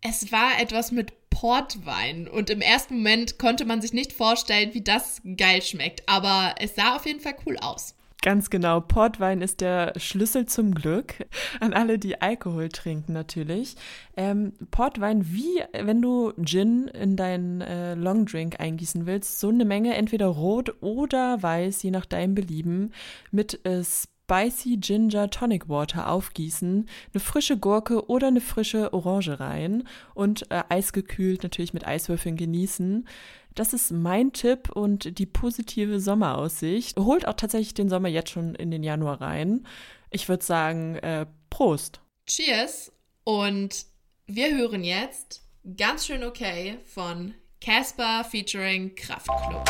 Es 0.00 0.32
war 0.32 0.58
etwas 0.60 0.92
mit 0.92 1.12
Portwein 1.28 2.26
und 2.26 2.48
im 2.50 2.60
ersten 2.60 2.96
Moment 2.96 3.38
konnte 3.38 3.64
man 3.66 3.82
sich 3.82 3.92
nicht 3.92 4.12
vorstellen, 4.12 4.72
wie 4.72 4.82
das 4.82 5.20
geil 5.36 5.60
schmeckt, 5.62 6.08
aber 6.08 6.54
es 6.58 6.74
sah 6.74 6.96
auf 6.96 7.06
jeden 7.06 7.20
Fall 7.20 7.34
cool 7.46 7.56
aus. 7.60 7.94
Ganz 8.22 8.50
genau. 8.50 8.80
Portwein 8.80 9.40
ist 9.40 9.62
der 9.62 9.94
Schlüssel 9.96 10.44
zum 10.44 10.74
Glück. 10.74 11.14
An 11.60 11.72
alle, 11.72 11.98
die 11.98 12.20
Alkohol 12.20 12.68
trinken, 12.68 13.14
natürlich. 13.14 13.76
Ähm, 14.14 14.52
Portwein, 14.70 15.32
wie 15.32 15.62
wenn 15.72 16.02
du 16.02 16.32
Gin 16.44 16.88
in 16.88 17.16
deinen 17.16 17.62
äh, 17.62 17.94
Longdrink 17.94 18.60
eingießen 18.60 19.06
willst, 19.06 19.40
so 19.40 19.48
eine 19.48 19.64
Menge, 19.64 19.94
entweder 19.94 20.26
rot 20.26 20.82
oder 20.82 21.42
weiß, 21.42 21.82
je 21.82 21.90
nach 21.90 22.04
deinem 22.04 22.34
Belieben, 22.34 22.92
mit 23.30 23.64
äh, 23.64 23.82
Spicy 24.30 24.76
Ginger 24.76 25.28
Tonic 25.28 25.68
Water 25.68 26.08
aufgießen, 26.08 26.88
eine 27.12 27.20
frische 27.20 27.56
Gurke 27.56 28.08
oder 28.08 28.28
eine 28.28 28.40
frische 28.40 28.92
Orange 28.92 29.40
rein 29.40 29.88
und 30.14 30.48
äh, 30.52 30.62
eisgekühlt 30.68 31.42
natürlich 31.42 31.74
mit 31.74 31.84
Eiswürfeln 31.84 32.36
genießen. 32.36 33.08
Das 33.56 33.72
ist 33.72 33.90
mein 33.90 34.32
Tipp 34.32 34.70
und 34.70 35.18
die 35.18 35.26
positive 35.26 35.98
Sommeraussicht. 35.98 36.96
Holt 36.96 37.26
auch 37.26 37.34
tatsächlich 37.34 37.74
den 37.74 37.88
Sommer 37.88 38.08
jetzt 38.08 38.30
schon 38.30 38.54
in 38.54 38.70
den 38.70 38.84
Januar 38.84 39.20
rein. 39.20 39.66
Ich 40.10 40.28
würde 40.28 40.44
sagen, 40.44 40.94
äh, 40.98 41.26
Prost. 41.50 42.00
Cheers 42.26 42.92
und 43.24 43.84
wir 44.26 44.56
hören 44.56 44.84
jetzt 44.84 45.42
ganz 45.76 46.06
schön 46.06 46.22
okay 46.22 46.78
von 46.84 47.34
Casper 47.60 48.22
featuring 48.22 48.94
Kraftklub. 48.94 49.68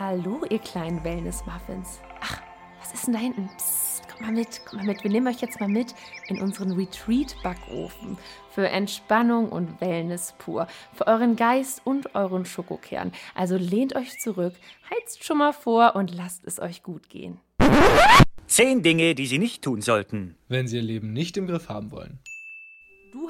Hallo, 0.00 0.40
ihr 0.48 0.60
kleinen 0.60 1.04
Wellness-Muffins. 1.04 2.00
Ach, 2.22 2.40
was 2.78 2.94
ist 2.94 3.06
denn 3.06 3.12
da 3.12 3.20
hinten? 3.20 3.50
Psst, 3.58 4.08
kommt 4.08 4.22
mal 4.22 4.32
mit, 4.32 4.64
kommt 4.64 4.80
mal 4.80 4.94
mit. 4.94 5.04
Wir 5.04 5.10
nehmen 5.10 5.28
euch 5.28 5.42
jetzt 5.42 5.60
mal 5.60 5.68
mit 5.68 5.94
in 6.28 6.40
unseren 6.40 6.72
Retreat-Backofen 6.72 8.16
für 8.50 8.66
Entspannung 8.66 9.50
und 9.50 9.78
Wellness 9.82 10.34
pur. 10.38 10.68
Für 10.94 11.06
euren 11.06 11.36
Geist 11.36 11.82
und 11.84 12.14
euren 12.14 12.46
Schokokern. 12.46 13.12
Also 13.34 13.58
lehnt 13.58 13.94
euch 13.94 14.18
zurück, 14.20 14.54
heizt 14.90 15.22
schon 15.22 15.36
mal 15.36 15.52
vor 15.52 15.94
und 15.94 16.14
lasst 16.14 16.46
es 16.46 16.60
euch 16.60 16.82
gut 16.82 17.10
gehen. 17.10 17.38
Zehn 18.46 18.82
Dinge, 18.82 19.14
die 19.14 19.26
Sie 19.26 19.38
nicht 19.38 19.60
tun 19.60 19.82
sollten. 19.82 20.34
Wenn 20.48 20.66
Sie 20.66 20.76
Ihr 20.76 20.82
Leben 20.82 21.12
nicht 21.12 21.36
im 21.36 21.46
Griff 21.46 21.68
haben 21.68 21.90
wollen. 21.90 22.20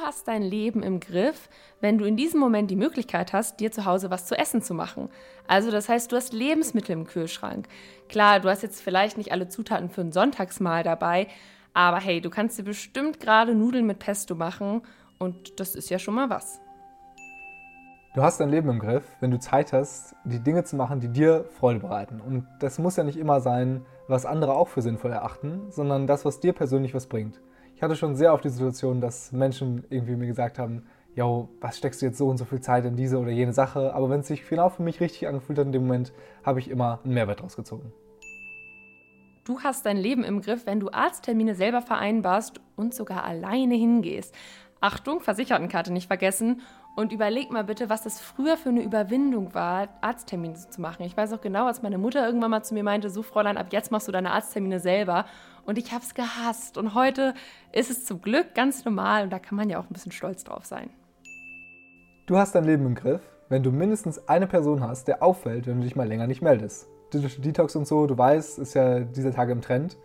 Du 0.00 0.06
hast 0.06 0.28
dein 0.28 0.42
Leben 0.42 0.82
im 0.82 0.98
Griff, 0.98 1.50
wenn 1.82 1.98
du 1.98 2.06
in 2.06 2.16
diesem 2.16 2.40
Moment 2.40 2.70
die 2.70 2.76
Möglichkeit 2.76 3.34
hast, 3.34 3.60
dir 3.60 3.70
zu 3.70 3.84
Hause 3.84 4.10
was 4.10 4.24
zu 4.24 4.34
essen 4.34 4.62
zu 4.62 4.72
machen. 4.72 5.10
Also 5.46 5.70
das 5.70 5.90
heißt, 5.90 6.10
du 6.10 6.16
hast 6.16 6.32
Lebensmittel 6.32 6.92
im 6.92 7.04
Kühlschrank. 7.04 7.68
Klar, 8.08 8.40
du 8.40 8.48
hast 8.48 8.62
jetzt 8.62 8.80
vielleicht 8.80 9.18
nicht 9.18 9.30
alle 9.30 9.48
Zutaten 9.48 9.90
für 9.90 10.00
ein 10.00 10.10
Sonntagsmahl 10.10 10.84
dabei, 10.84 11.26
aber 11.74 11.98
hey, 11.98 12.22
du 12.22 12.30
kannst 12.30 12.58
dir 12.58 12.62
bestimmt 12.62 13.20
gerade 13.20 13.54
Nudeln 13.54 13.86
mit 13.86 13.98
Pesto 13.98 14.34
machen 14.34 14.80
und 15.18 15.60
das 15.60 15.74
ist 15.74 15.90
ja 15.90 15.98
schon 15.98 16.14
mal 16.14 16.30
was. 16.30 16.62
Du 18.14 18.22
hast 18.22 18.40
dein 18.40 18.48
Leben 18.48 18.70
im 18.70 18.78
Griff, 18.78 19.04
wenn 19.20 19.30
du 19.30 19.38
Zeit 19.38 19.74
hast, 19.74 20.16
die 20.24 20.40
Dinge 20.40 20.64
zu 20.64 20.76
machen, 20.76 21.00
die 21.00 21.08
dir 21.08 21.44
Freude 21.58 21.80
bereiten. 21.80 22.22
Und 22.22 22.46
das 22.60 22.78
muss 22.78 22.96
ja 22.96 23.04
nicht 23.04 23.18
immer 23.18 23.42
sein, 23.42 23.84
was 24.08 24.24
andere 24.24 24.54
auch 24.54 24.68
für 24.68 24.80
sinnvoll 24.80 25.12
erachten, 25.12 25.70
sondern 25.70 26.06
das, 26.06 26.24
was 26.24 26.40
dir 26.40 26.54
persönlich 26.54 26.94
was 26.94 27.06
bringt. 27.06 27.38
Ich 27.80 27.82
hatte 27.82 27.96
schon 27.96 28.14
sehr 28.14 28.34
oft 28.34 28.44
die 28.44 28.50
Situation, 28.50 29.00
dass 29.00 29.32
Menschen 29.32 29.84
irgendwie 29.88 30.14
mir 30.14 30.26
gesagt 30.26 30.58
haben, 30.58 30.82
yo, 31.14 31.48
was 31.62 31.78
steckst 31.78 32.02
du 32.02 32.06
jetzt 32.06 32.18
so 32.18 32.28
und 32.28 32.36
so 32.36 32.44
viel 32.44 32.60
Zeit 32.60 32.84
in 32.84 32.94
diese 32.94 33.18
oder 33.18 33.30
jene 33.30 33.54
Sache? 33.54 33.94
Aber 33.94 34.10
wenn 34.10 34.20
es 34.20 34.26
sich 34.26 34.46
genau 34.46 34.68
für 34.68 34.82
mich 34.82 35.00
richtig 35.00 35.26
angefühlt 35.26 35.58
hat 35.58 35.64
in 35.64 35.72
dem 35.72 35.86
Moment, 35.86 36.12
habe 36.44 36.58
ich 36.58 36.68
immer 36.68 37.00
einen 37.02 37.14
Mehrwert 37.14 37.40
draus 37.40 37.56
gezogen. 37.56 37.90
Du 39.46 39.60
hast 39.60 39.86
dein 39.86 39.96
Leben 39.96 40.24
im 40.24 40.42
Griff, 40.42 40.66
wenn 40.66 40.78
du 40.78 40.90
Arzttermine 40.90 41.54
selber 41.54 41.80
vereinbarst 41.80 42.60
und 42.76 42.92
sogar 42.92 43.24
alleine 43.24 43.76
hingehst. 43.76 44.34
Achtung, 44.82 45.20
Versichertenkarte 45.20 45.90
nicht 45.90 46.08
vergessen. 46.08 46.60
Und 46.96 47.12
überleg 47.12 47.50
mal 47.50 47.64
bitte, 47.64 47.88
was 47.88 48.02
das 48.02 48.20
früher 48.20 48.58
für 48.58 48.68
eine 48.68 48.82
Überwindung 48.82 49.54
war, 49.54 49.88
Arzttermine 50.02 50.52
zu 50.52 50.82
machen. 50.82 51.04
Ich 51.04 51.16
weiß 51.16 51.32
auch 51.32 51.40
genau, 51.40 51.66
als 51.66 51.80
meine 51.80 51.96
Mutter 51.96 52.26
irgendwann 52.26 52.50
mal 52.50 52.62
zu 52.62 52.74
mir 52.74 52.84
meinte, 52.84 53.08
so 53.08 53.22
Fräulein, 53.22 53.56
ab 53.56 53.68
jetzt 53.70 53.90
machst 53.90 54.06
du 54.06 54.12
deine 54.12 54.32
Arzttermine 54.32 54.80
selber. 54.80 55.24
Und 55.64 55.78
ich 55.78 55.92
habe 55.92 56.04
es 56.04 56.14
gehasst. 56.14 56.78
Und 56.78 56.94
heute 56.94 57.34
ist 57.72 57.90
es 57.90 58.04
zum 58.04 58.20
Glück 58.20 58.54
ganz 58.54 58.84
normal 58.84 59.24
und 59.24 59.30
da 59.30 59.38
kann 59.38 59.56
man 59.56 59.68
ja 59.70 59.78
auch 59.78 59.84
ein 59.84 59.92
bisschen 59.92 60.12
stolz 60.12 60.44
drauf 60.44 60.64
sein. 60.64 60.90
Du 62.26 62.36
hast 62.36 62.54
dein 62.54 62.64
Leben 62.64 62.86
im 62.86 62.94
Griff, 62.94 63.22
wenn 63.48 63.62
du 63.62 63.72
mindestens 63.72 64.28
eine 64.28 64.46
Person 64.46 64.82
hast, 64.82 65.08
der 65.08 65.22
auffällt, 65.22 65.66
wenn 65.66 65.78
du 65.78 65.84
dich 65.84 65.96
mal 65.96 66.06
länger 66.06 66.26
nicht 66.26 66.42
meldest. 66.42 66.88
Digital 67.12 67.40
Detox 67.42 67.76
und 67.76 67.86
so, 67.86 68.06
du 68.06 68.16
weißt, 68.16 68.58
ist 68.58 68.74
ja 68.74 69.00
dieser 69.00 69.32
Tage 69.32 69.52
im 69.52 69.60
Trend. 69.60 69.96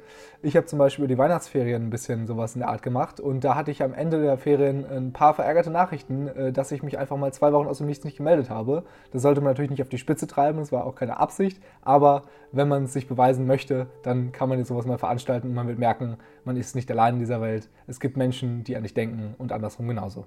Ich 0.42 0.56
habe 0.56 0.66
zum 0.66 0.78
Beispiel 0.80 1.06
über 1.06 1.14
die 1.14 1.18
Weihnachtsferien 1.18 1.84
ein 1.84 1.90
bisschen 1.90 2.28
sowas 2.28 2.56
in 2.56 2.60
der 2.60 2.70
Art 2.70 2.84
gemacht 2.84 3.20
und 3.20 3.44
da 3.44 3.56
hatte 3.56 3.72
ich 3.72 3.82
am 3.82 3.94
Ende 3.94 4.22
der 4.22 4.38
Ferien 4.38 4.86
ein 4.86 5.14
paar 5.14 5.34
verärgerte 5.34 5.72
Nachrichten, 5.72 6.28
äh, 6.28 6.52
dass 6.52 6.72
ich 6.72 6.84
mich 6.84 6.98
einfach 6.98 7.18
mal 7.18 7.34
zwei 7.34 7.52
Wochen 7.54 7.68
aus 7.68 7.80
dem 7.80 7.88
Nichts 7.88 8.06
nicht 8.06 8.18
gemeldet 8.18 8.50
habe. 8.50 8.84
Das 9.12 9.22
sollte 9.22 9.42
man 9.42 9.52
natürlich 9.52 9.72
nicht 9.72 9.82
auf 9.82 9.90
die 9.90 9.98
Spitze 9.98 10.28
treiben, 10.28 10.60
das 10.60 10.72
war 10.72 10.86
auch 10.86 10.96
keine 10.96 11.18
Absicht, 11.18 11.62
aber 11.82 12.24
wenn 12.52 12.68
man 12.68 12.84
es 12.84 12.94
sich 12.94 13.08
beweisen 13.08 13.48
möchte, 13.48 13.88
dann 14.04 14.32
kann 14.32 14.50
man 14.50 14.60
jetzt 14.60 14.68
sowas 14.68 14.86
mal 14.86 14.98
veranstalten 14.98 15.50
und 15.50 15.54
man 15.56 15.68
wird 15.68 15.80
merken, 15.80 16.18
man 16.44 16.58
ist 16.58 16.76
nicht 16.76 16.90
allein 16.92 17.16
in 17.16 17.20
dieser 17.20 17.42
Welt. 17.42 17.70
Es 17.88 18.00
gibt 18.00 18.18
Menschen, 18.18 18.64
die 18.64 18.76
an 18.76 18.84
dich 18.84 18.94
denken 18.94 19.36
und 19.38 19.52
andersrum 19.52 19.88
genauso. 19.88 20.26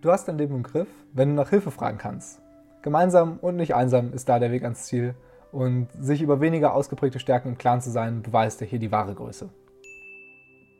Du 0.00 0.12
hast 0.12 0.28
dein 0.28 0.36
Leben 0.36 0.56
im 0.56 0.62
Griff, 0.62 0.88
wenn 1.14 1.30
du 1.30 1.34
nach 1.34 1.48
Hilfe 1.48 1.70
fragen 1.70 1.96
kannst. 1.96 2.43
Gemeinsam 2.84 3.38
und 3.40 3.56
nicht 3.56 3.74
einsam 3.74 4.12
ist 4.12 4.28
da 4.28 4.38
der 4.38 4.52
Weg 4.52 4.62
ans 4.62 4.84
Ziel. 4.84 5.14
Und 5.52 5.88
sich 5.98 6.20
über 6.20 6.42
weniger 6.42 6.74
ausgeprägte 6.74 7.18
Stärken 7.18 7.48
im 7.48 7.56
Klaren 7.56 7.80
zu 7.80 7.90
sein, 7.90 8.20
beweist 8.20 8.60
dir 8.60 8.66
hier 8.66 8.78
die 8.78 8.92
wahre 8.92 9.14
Größe. 9.14 9.48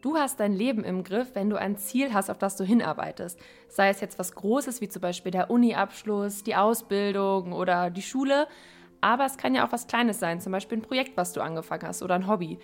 Du 0.03 0.17
hast 0.17 0.39
dein 0.39 0.53
Leben 0.53 0.85
im 0.85 1.03
Griff, 1.03 1.31
wenn 1.33 1.49
du 1.49 1.57
ein 1.57 1.79
Ziel 1.79 2.13
hast, 2.13 2.29
auf 2.29 2.37
das 2.37 2.57
du 2.57 2.65
hinarbeitest. 2.65 3.41
Sei 3.69 3.89
es 3.89 4.03
jetzt 4.03 4.19
was 4.19 4.35
Großes 4.35 4.83
wie 4.83 4.89
zum 4.91 5.01
Beispiel 5.01 5.33
der 5.33 5.51
Uni-Abschluss, 5.51 6.43
die 6.43 6.57
Ausbildung 6.57 7.55
oder 7.55 7.89
die 7.89 8.03
Schule. 8.03 8.49
Aber 9.01 9.25
es 9.25 9.39
kann 9.39 9.55
ja 9.55 9.67
auch 9.67 9.73
was 9.73 9.87
Kleines 9.87 10.21
sein, 10.21 10.43
zum 10.43 10.53
Beispiel 10.53 10.77
ein 10.77 10.83
Projekt, 10.83 11.17
was 11.17 11.33
du 11.33 11.41
angefangen 11.41 11.89
hast 11.89 12.03
oder 12.03 12.17
ein 12.17 12.29
Hobby. 12.29 12.59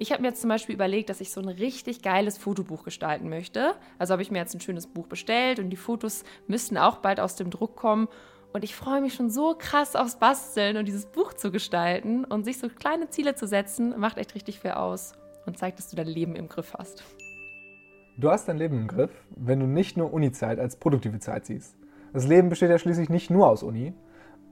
Ich 0.00 0.10
habe 0.10 0.22
mir 0.22 0.28
jetzt 0.28 0.40
zum 0.40 0.48
Beispiel 0.48 0.74
überlegt, 0.74 1.10
dass 1.10 1.20
ich 1.20 1.30
so 1.30 1.40
ein 1.40 1.48
richtig 1.48 2.02
geiles 2.02 2.38
Fotobuch 2.38 2.82
gestalten 2.82 3.28
möchte. 3.28 3.74
Also 3.98 4.12
habe 4.12 4.22
ich 4.22 4.32
mir 4.32 4.38
jetzt 4.38 4.54
ein 4.54 4.60
schönes 4.60 4.88
Buch 4.88 5.06
bestellt 5.06 5.60
und 5.60 5.70
die 5.70 5.76
Fotos 5.76 6.24
müssten 6.48 6.76
auch 6.76 6.96
bald 6.96 7.20
aus 7.20 7.36
dem 7.36 7.50
Druck 7.50 7.76
kommen. 7.76 8.08
Und 8.52 8.64
ich 8.64 8.74
freue 8.74 9.00
mich 9.00 9.14
schon 9.14 9.30
so 9.30 9.54
krass 9.56 9.94
aufs 9.94 10.16
Basteln 10.16 10.76
und 10.76 10.86
dieses 10.86 11.06
Buch 11.06 11.34
zu 11.34 11.52
gestalten 11.52 12.24
und 12.24 12.44
sich 12.44 12.58
so 12.58 12.68
kleine 12.68 13.08
Ziele 13.08 13.36
zu 13.36 13.46
setzen, 13.46 13.94
macht 13.98 14.18
echt 14.18 14.34
richtig 14.34 14.58
viel 14.58 14.72
aus 14.72 15.12
und 15.46 15.56
zeigt, 15.56 15.78
dass 15.78 15.88
du 15.88 15.96
dein 15.96 16.08
Leben 16.08 16.34
im 16.34 16.48
Griff 16.48 16.74
hast. 16.76 17.04
Du 18.18 18.28
hast 18.28 18.48
dein 18.48 18.58
Leben 18.58 18.76
im 18.76 18.88
Griff, 18.88 19.12
wenn 19.36 19.60
du 19.60 19.66
nicht 19.66 19.96
nur 19.96 20.12
Uni-Zeit 20.12 20.58
als 20.58 20.76
produktive 20.76 21.20
Zeit 21.20 21.46
siehst. 21.46 21.76
Das 22.12 22.26
Leben 22.26 22.48
besteht 22.48 22.70
ja 22.70 22.78
schließlich 22.78 23.08
nicht 23.08 23.30
nur 23.30 23.48
aus 23.48 23.62
Uni. 23.62 23.94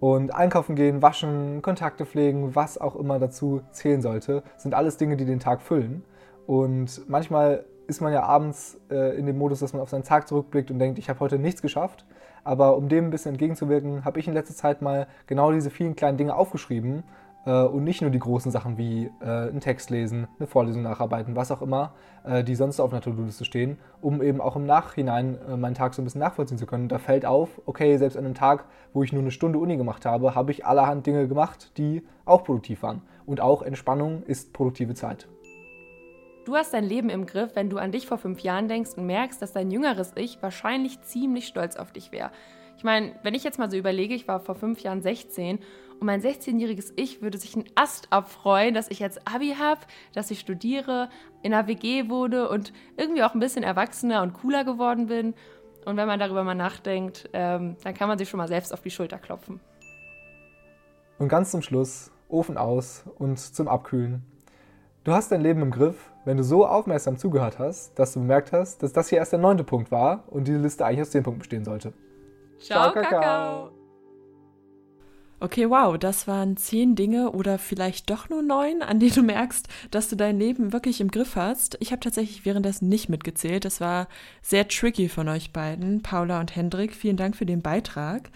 Und 0.00 0.32
einkaufen 0.32 0.76
gehen, 0.76 1.02
waschen, 1.02 1.60
Kontakte 1.60 2.06
pflegen, 2.06 2.54
was 2.54 2.78
auch 2.78 2.94
immer 2.94 3.18
dazu 3.18 3.62
zählen 3.72 4.00
sollte, 4.00 4.44
sind 4.56 4.74
alles 4.74 4.96
Dinge, 4.96 5.16
die 5.16 5.24
den 5.24 5.40
Tag 5.40 5.60
füllen. 5.60 6.04
Und 6.46 7.02
manchmal 7.08 7.64
ist 7.88 8.00
man 8.00 8.12
ja 8.12 8.22
abends 8.22 8.78
äh, 8.90 9.18
in 9.18 9.26
dem 9.26 9.38
Modus, 9.38 9.60
dass 9.60 9.72
man 9.72 9.82
auf 9.82 9.88
seinen 9.88 10.04
Tag 10.04 10.28
zurückblickt 10.28 10.70
und 10.70 10.78
denkt, 10.78 10.98
ich 10.98 11.08
habe 11.08 11.20
heute 11.20 11.38
nichts 11.38 11.62
geschafft. 11.62 12.04
Aber 12.44 12.76
um 12.76 12.88
dem 12.88 13.06
ein 13.06 13.10
bisschen 13.10 13.32
entgegenzuwirken, 13.32 14.04
habe 14.04 14.20
ich 14.20 14.28
in 14.28 14.34
letzter 14.34 14.54
Zeit 14.54 14.80
mal 14.82 15.06
genau 15.26 15.52
diese 15.52 15.70
vielen 15.70 15.96
kleinen 15.96 16.18
Dinge 16.18 16.36
aufgeschrieben 16.36 17.02
äh, 17.46 17.62
und 17.62 17.84
nicht 17.84 18.02
nur 18.02 18.10
die 18.10 18.18
großen 18.18 18.52
Sachen 18.52 18.76
wie 18.78 19.10
äh, 19.20 19.24
einen 19.24 19.60
Text 19.60 19.90
lesen, 19.90 20.28
eine 20.38 20.46
Vorlesung 20.46 20.82
nacharbeiten, 20.82 21.34
was 21.34 21.50
auch 21.50 21.62
immer, 21.62 21.92
äh, 22.24 22.44
die 22.44 22.54
sonst 22.54 22.78
auf 22.78 22.92
einer 22.92 23.00
To-Do-Liste 23.00 23.44
stehen, 23.44 23.78
um 24.00 24.22
eben 24.22 24.40
auch 24.40 24.56
im 24.56 24.66
Nachhinein 24.66 25.38
äh, 25.48 25.56
meinen 25.56 25.74
Tag 25.74 25.94
so 25.94 26.02
ein 26.02 26.04
bisschen 26.04 26.20
nachvollziehen 26.20 26.58
zu 26.58 26.66
können. 26.66 26.88
Da 26.88 26.98
fällt 26.98 27.24
auf, 27.24 27.48
okay, 27.66 27.96
selbst 27.96 28.16
an 28.16 28.24
einem 28.24 28.34
Tag, 28.34 28.66
wo 28.92 29.02
ich 29.02 29.12
nur 29.12 29.22
eine 29.22 29.30
Stunde 29.30 29.58
Uni 29.58 29.76
gemacht 29.76 30.04
habe, 30.04 30.34
habe 30.34 30.50
ich 30.50 30.66
allerhand 30.66 31.06
Dinge 31.06 31.26
gemacht, 31.26 31.72
die 31.78 32.06
auch 32.24 32.44
produktiv 32.44 32.82
waren. 32.82 33.02
Und 33.24 33.40
auch 33.40 33.62
Entspannung 33.62 34.22
ist 34.22 34.52
produktive 34.52 34.94
Zeit. 34.94 35.28
Du 36.48 36.56
hast 36.56 36.72
dein 36.72 36.84
Leben 36.84 37.10
im 37.10 37.26
Griff, 37.26 37.50
wenn 37.56 37.68
du 37.68 37.76
an 37.76 37.92
dich 37.92 38.06
vor 38.06 38.16
fünf 38.16 38.40
Jahren 38.40 38.68
denkst 38.68 38.92
und 38.96 39.04
merkst, 39.04 39.42
dass 39.42 39.52
dein 39.52 39.70
jüngeres 39.70 40.12
Ich 40.14 40.40
wahrscheinlich 40.40 40.98
ziemlich 41.02 41.46
stolz 41.46 41.76
auf 41.76 41.92
dich 41.92 42.10
wäre. 42.10 42.30
Ich 42.78 42.84
meine, 42.84 43.12
wenn 43.22 43.34
ich 43.34 43.44
jetzt 43.44 43.58
mal 43.58 43.70
so 43.70 43.76
überlege, 43.76 44.14
ich 44.14 44.26
war 44.26 44.40
vor 44.40 44.54
fünf 44.54 44.80
Jahren 44.80 45.02
16 45.02 45.58
und 46.00 46.06
mein 46.06 46.22
16-jähriges 46.22 46.94
Ich 46.96 47.20
würde 47.20 47.36
sich 47.36 47.54
einen 47.54 47.66
Ast 47.74 48.10
abfreuen, 48.14 48.72
dass 48.72 48.90
ich 48.90 48.98
jetzt 48.98 49.28
Abi 49.28 49.56
habe, 49.58 49.82
dass 50.14 50.30
ich 50.30 50.40
studiere, 50.40 51.10
in 51.42 51.52
einer 51.52 51.66
WG 51.66 52.08
wurde 52.08 52.48
und 52.48 52.72
irgendwie 52.96 53.24
auch 53.24 53.34
ein 53.34 53.40
bisschen 53.40 53.62
erwachsener 53.62 54.22
und 54.22 54.32
cooler 54.32 54.64
geworden 54.64 55.08
bin. 55.08 55.34
Und 55.84 55.98
wenn 55.98 56.06
man 56.08 56.18
darüber 56.18 56.44
mal 56.44 56.54
nachdenkt, 56.54 57.28
ähm, 57.34 57.76
dann 57.84 57.92
kann 57.92 58.08
man 58.08 58.16
sich 58.16 58.30
schon 58.30 58.38
mal 58.38 58.48
selbst 58.48 58.72
auf 58.72 58.80
die 58.80 58.90
Schulter 58.90 59.18
klopfen. 59.18 59.60
Und 61.18 61.28
ganz 61.28 61.50
zum 61.50 61.60
Schluss, 61.60 62.10
Ofen 62.30 62.56
aus 62.56 63.04
und 63.18 63.38
zum 63.38 63.68
Abkühlen. 63.68 64.24
Du 65.08 65.14
hast 65.14 65.32
dein 65.32 65.40
Leben 65.40 65.62
im 65.62 65.70
Griff, 65.70 66.10
wenn 66.28 66.36
du 66.36 66.44
so 66.44 66.66
aufmerksam 66.66 67.16
zugehört 67.16 67.58
hast, 67.58 67.98
dass 67.98 68.12
du 68.12 68.20
bemerkt 68.20 68.52
hast, 68.52 68.82
dass 68.82 68.92
das 68.92 69.08
hier 69.08 69.16
erst 69.16 69.32
der 69.32 69.38
neunte 69.38 69.64
Punkt 69.64 69.90
war 69.90 70.24
und 70.26 70.46
diese 70.46 70.58
Liste 70.58 70.84
eigentlich 70.84 71.00
aus 71.00 71.10
zehn 71.10 71.22
Punkten 71.22 71.38
bestehen 71.38 71.64
sollte. 71.64 71.94
Ciao, 72.58 72.92
Ciao 72.92 72.92
Kakao. 72.92 73.70
Okay, 75.40 75.70
wow, 75.70 75.96
das 75.96 76.28
waren 76.28 76.58
zehn 76.58 76.96
Dinge 76.96 77.30
oder 77.30 77.58
vielleicht 77.58 78.10
doch 78.10 78.28
nur 78.28 78.42
neun, 78.42 78.82
an 78.82 79.00
denen 79.00 79.14
du 79.14 79.22
merkst, 79.22 79.68
dass 79.90 80.10
du 80.10 80.16
dein 80.16 80.38
Leben 80.38 80.74
wirklich 80.74 81.00
im 81.00 81.10
Griff 81.10 81.34
hast. 81.34 81.78
Ich 81.80 81.92
habe 81.92 82.00
tatsächlich 82.00 82.44
währenddessen 82.44 82.90
nicht 82.90 83.08
mitgezählt. 83.08 83.64
Das 83.64 83.80
war 83.80 84.06
sehr 84.42 84.68
tricky 84.68 85.08
von 85.08 85.30
euch 85.30 85.54
beiden, 85.54 86.02
Paula 86.02 86.40
und 86.40 86.54
Hendrik. 86.54 86.92
Vielen 86.92 87.16
Dank 87.16 87.36
für 87.36 87.46
den 87.46 87.62
Beitrag. 87.62 88.28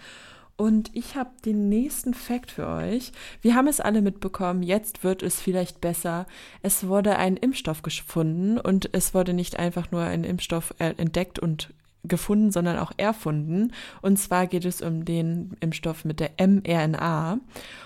Und 0.55 0.91
ich 0.93 1.15
habe 1.15 1.31
den 1.45 1.67
nächsten 1.67 2.13
Fakt 2.13 2.51
für 2.51 2.67
euch. 2.67 3.11
Wir 3.41 3.55
haben 3.55 3.67
es 3.67 3.79
alle 3.79 4.01
mitbekommen, 4.01 4.61
jetzt 4.61 5.03
wird 5.03 5.23
es 5.23 5.41
vielleicht 5.41 5.81
besser. 5.81 6.27
Es 6.61 6.87
wurde 6.87 7.17
ein 7.17 7.37
Impfstoff 7.37 7.81
gefunden 7.81 8.59
und 8.59 8.89
es 8.93 9.13
wurde 9.13 9.33
nicht 9.33 9.57
einfach 9.57 9.91
nur 9.91 10.03
ein 10.03 10.23
Impfstoff 10.23 10.73
äh, 10.77 10.93
entdeckt 10.97 11.39
und 11.39 11.73
gefunden, 12.03 12.51
sondern 12.51 12.77
auch 12.77 12.91
erfunden. 12.97 13.71
Und 14.01 14.17
zwar 14.19 14.47
geht 14.47 14.65
es 14.65 14.81
um 14.81 15.05
den 15.05 15.55
Impfstoff 15.59 16.05
mit 16.05 16.19
der 16.19 16.31
mRNA. 16.37 17.39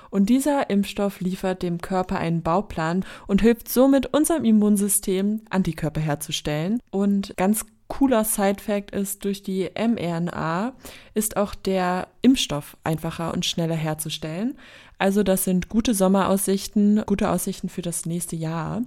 Und 0.10 0.30
dieser 0.30 0.70
Impfstoff 0.70 1.20
liefert 1.20 1.62
dem 1.62 1.80
Körper 1.80 2.18
einen 2.18 2.42
Bauplan 2.42 3.06
und 3.28 3.42
hilft 3.42 3.70
somit 3.70 4.08
unserem 4.14 4.44
Immunsystem, 4.44 5.42
Antikörper 5.50 6.02
herzustellen. 6.02 6.80
Und 6.90 7.34
ganz 7.38 7.66
cooler 7.88 8.24
Side-Fact 8.24 8.92
ist, 8.92 9.24
durch 9.26 9.44
die 9.44 9.70
mRNA 9.76 10.74
ist 11.14 11.38
auch 11.38 11.56
der 11.56 12.08
Impfstoff 12.22 12.78
einfacher 12.84 13.34
und 13.34 13.46
schneller 13.46 13.76
herzustellen. 13.76 14.58
Also 15.00 15.22
das 15.24 15.44
sind 15.44 15.70
gute 15.70 15.94
Sommeraussichten, 15.94 17.04
gute 17.06 17.30
Aussichten 17.30 17.70
für 17.70 17.84
das 17.84 18.06
nächste 18.06 18.36
Jahr. 18.36 18.82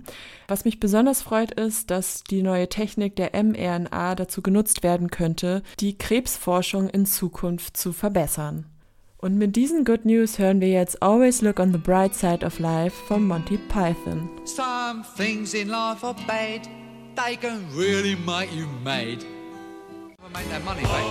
Was 0.48 0.64
mich 0.64 0.80
besonders 0.80 1.22
freut, 1.22 1.52
ist, 1.52 1.90
dass 1.90 2.24
die 2.24 2.42
neue 2.42 2.68
Technik 2.68 3.14
der 3.16 3.30
mRNA 3.42 4.16
dazu 4.16 4.42
genutzt 4.42 4.82
werden 4.82 5.10
könnte, 5.10 5.62
die 5.78 5.96
Krebsforschung 5.96 6.88
in 6.88 7.06
Zukunft 7.06 7.76
zu 7.76 7.92
verbessern. 7.92 8.66
Und 9.18 9.36
mit 9.36 9.54
diesen 9.54 9.84
Good 9.84 10.06
News 10.06 10.38
hören 10.38 10.62
wir 10.62 10.70
jetzt 10.70 11.02
Always 11.02 11.42
Look 11.42 11.60
on 11.60 11.72
the 11.72 11.78
Bright 11.78 12.14
Side 12.14 12.44
of 12.44 12.58
Life 12.58 12.96
von 13.06 13.26
Monty 13.26 13.58
Python. 13.68 14.30
Some 14.44 15.04
things 15.16 15.52
in 15.52 15.68
life 15.68 16.04
are 16.04 16.16
bad, 16.26 16.66
they 17.26 17.36
can 17.36 17.66
really 17.74 18.16
make 18.16 18.52
you 18.52 18.66
mad. 18.84 19.24
Make 20.32 20.48
that 20.50 20.64
money 20.64 20.82
back. 20.82 21.04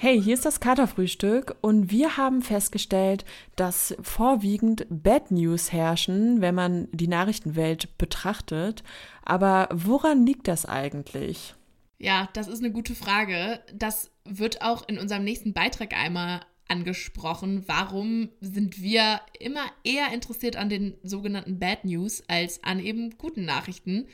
Hey, 0.00 0.22
hier 0.22 0.34
ist 0.34 0.44
das 0.44 0.60
Katerfrühstück 0.60 1.56
und 1.60 1.90
wir 1.90 2.16
haben 2.16 2.40
festgestellt, 2.40 3.24
dass 3.56 3.96
vorwiegend 4.00 4.86
Bad 4.90 5.32
News 5.32 5.72
herrschen, 5.72 6.40
wenn 6.40 6.54
man 6.54 6.86
die 6.92 7.08
Nachrichtenwelt 7.08 7.98
betrachtet. 7.98 8.84
Aber 9.24 9.68
woran 9.72 10.24
liegt 10.24 10.46
das 10.46 10.66
eigentlich? 10.66 11.56
Ja, 11.98 12.28
das 12.32 12.46
ist 12.46 12.60
eine 12.60 12.70
gute 12.70 12.94
Frage. 12.94 13.60
Das 13.74 14.12
wird 14.24 14.62
auch 14.62 14.88
in 14.88 14.98
unserem 14.98 15.24
nächsten 15.24 15.52
Beitrag 15.52 15.92
einmal 15.94 16.42
angesprochen. 16.68 17.64
Warum 17.66 18.28
sind 18.40 18.80
wir 18.80 19.20
immer 19.38 19.64
eher 19.84 20.12
interessiert 20.12 20.56
an 20.56 20.68
den 20.68 20.94
sogenannten 21.02 21.58
Bad 21.58 21.84
News 21.84 22.22
als 22.28 22.62
an 22.64 22.80
eben 22.80 23.16
guten 23.18 23.44
Nachrichten? 23.44 24.06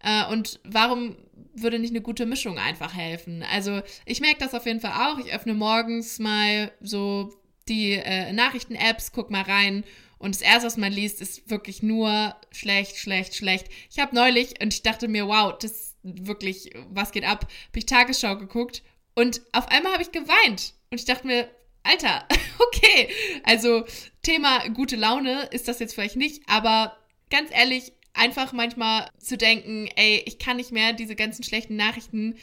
Äh, 0.00 0.26
und 0.30 0.60
warum 0.64 1.16
würde 1.54 1.78
nicht 1.78 1.90
eine 1.90 2.00
gute 2.00 2.26
Mischung 2.26 2.58
einfach 2.58 2.94
helfen? 2.94 3.44
Also 3.52 3.82
ich 4.06 4.20
merke 4.20 4.38
das 4.40 4.54
auf 4.54 4.66
jeden 4.66 4.80
Fall 4.80 4.92
auch. 4.92 5.18
Ich 5.18 5.32
öffne 5.32 5.54
morgens 5.54 6.18
mal 6.18 6.72
so 6.80 7.34
die 7.68 7.92
äh, 7.92 8.32
Nachrichten-Apps, 8.32 9.12
guck 9.12 9.30
mal 9.30 9.42
rein 9.42 9.84
und 10.18 10.34
das 10.34 10.42
erste, 10.42 10.66
was 10.66 10.76
man 10.76 10.92
liest, 10.92 11.20
ist 11.20 11.48
wirklich 11.48 11.82
nur 11.82 12.34
schlecht, 12.50 12.96
schlecht, 12.96 13.36
schlecht. 13.36 13.68
Ich 13.90 13.98
habe 13.98 14.14
neulich 14.14 14.60
und 14.60 14.74
ich 14.74 14.82
dachte 14.82 15.08
mir, 15.08 15.28
wow, 15.28 15.54
das 15.58 15.70
ist 15.70 15.96
wirklich, 16.02 16.72
was 16.90 17.12
geht 17.12 17.24
ab? 17.24 17.42
Habe 17.68 17.78
ich 17.78 17.86
Tagesschau 17.86 18.36
geguckt 18.36 18.82
und 19.14 19.40
auf 19.52 19.68
einmal 19.68 19.92
habe 19.92 20.02
ich 20.02 20.12
geweint 20.12 20.74
und 20.90 20.98
ich 20.98 21.04
dachte 21.04 21.26
mir, 21.26 21.48
Alter, 21.88 22.24
okay, 22.58 23.08
also 23.44 23.84
Thema 24.22 24.68
gute 24.68 24.96
Laune 24.96 25.48
ist 25.52 25.68
das 25.68 25.78
jetzt 25.78 25.94
vielleicht 25.94 26.16
nicht, 26.16 26.42
aber 26.46 26.96
ganz 27.30 27.50
ehrlich, 27.50 27.92
einfach 28.12 28.52
manchmal 28.52 29.08
zu 29.18 29.38
denken, 29.38 29.88
ey, 29.96 30.22
ich 30.26 30.38
kann 30.38 30.58
nicht 30.58 30.70
mehr 30.70 30.92
diese 30.92 31.16
ganzen 31.16 31.44
schlechten 31.44 31.76
Nachrichten, 31.76 32.36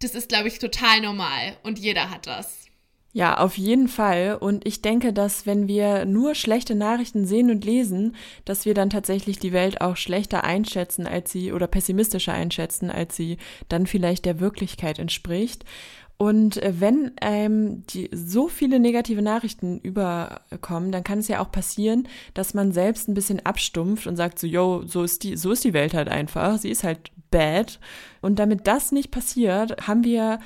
das 0.00 0.16
ist, 0.16 0.28
glaube 0.28 0.48
ich, 0.48 0.58
total 0.58 1.00
normal 1.00 1.56
und 1.62 1.78
jeder 1.78 2.10
hat 2.10 2.26
das. 2.26 2.64
Ja, 3.16 3.38
auf 3.38 3.56
jeden 3.56 3.86
Fall. 3.86 4.36
Und 4.40 4.66
ich 4.66 4.82
denke, 4.82 5.12
dass 5.12 5.46
wenn 5.46 5.68
wir 5.68 6.04
nur 6.04 6.34
schlechte 6.34 6.74
Nachrichten 6.74 7.26
sehen 7.26 7.48
und 7.48 7.64
lesen, 7.64 8.16
dass 8.44 8.64
wir 8.64 8.74
dann 8.74 8.90
tatsächlich 8.90 9.38
die 9.38 9.52
Welt 9.52 9.80
auch 9.80 9.96
schlechter 9.96 10.42
einschätzen, 10.42 11.06
als 11.06 11.30
sie 11.30 11.52
oder 11.52 11.68
pessimistischer 11.68 12.32
einschätzen, 12.32 12.90
als 12.90 13.14
sie 13.14 13.36
dann 13.68 13.86
vielleicht 13.86 14.24
der 14.24 14.40
Wirklichkeit 14.40 14.98
entspricht. 14.98 15.64
Und 16.16 16.62
äh, 16.62 16.74
wenn 16.78 17.12
ähm, 17.20 17.84
die, 17.86 18.08
so 18.12 18.48
viele 18.48 18.78
negative 18.78 19.22
Nachrichten 19.22 19.78
überkommen, 19.80 20.92
dann 20.92 21.04
kann 21.04 21.18
es 21.18 21.28
ja 21.28 21.40
auch 21.40 21.50
passieren, 21.50 22.08
dass 22.34 22.54
man 22.54 22.72
selbst 22.72 23.08
ein 23.08 23.14
bisschen 23.14 23.44
abstumpft 23.44 24.06
und 24.06 24.16
sagt 24.16 24.38
so, 24.38 24.46
yo, 24.46 24.82
so 24.86 25.02
ist 25.02 25.24
die, 25.24 25.36
so 25.36 25.52
ist 25.52 25.64
die 25.64 25.72
Welt 25.72 25.94
halt 25.94 26.08
einfach. 26.08 26.58
Sie 26.58 26.70
ist 26.70 26.84
halt 26.84 27.10
bad. 27.30 27.80
Und 28.20 28.38
damit 28.38 28.66
das 28.66 28.92
nicht 28.92 29.10
passiert, 29.10 29.86
haben 29.86 30.04
wir 30.04 30.38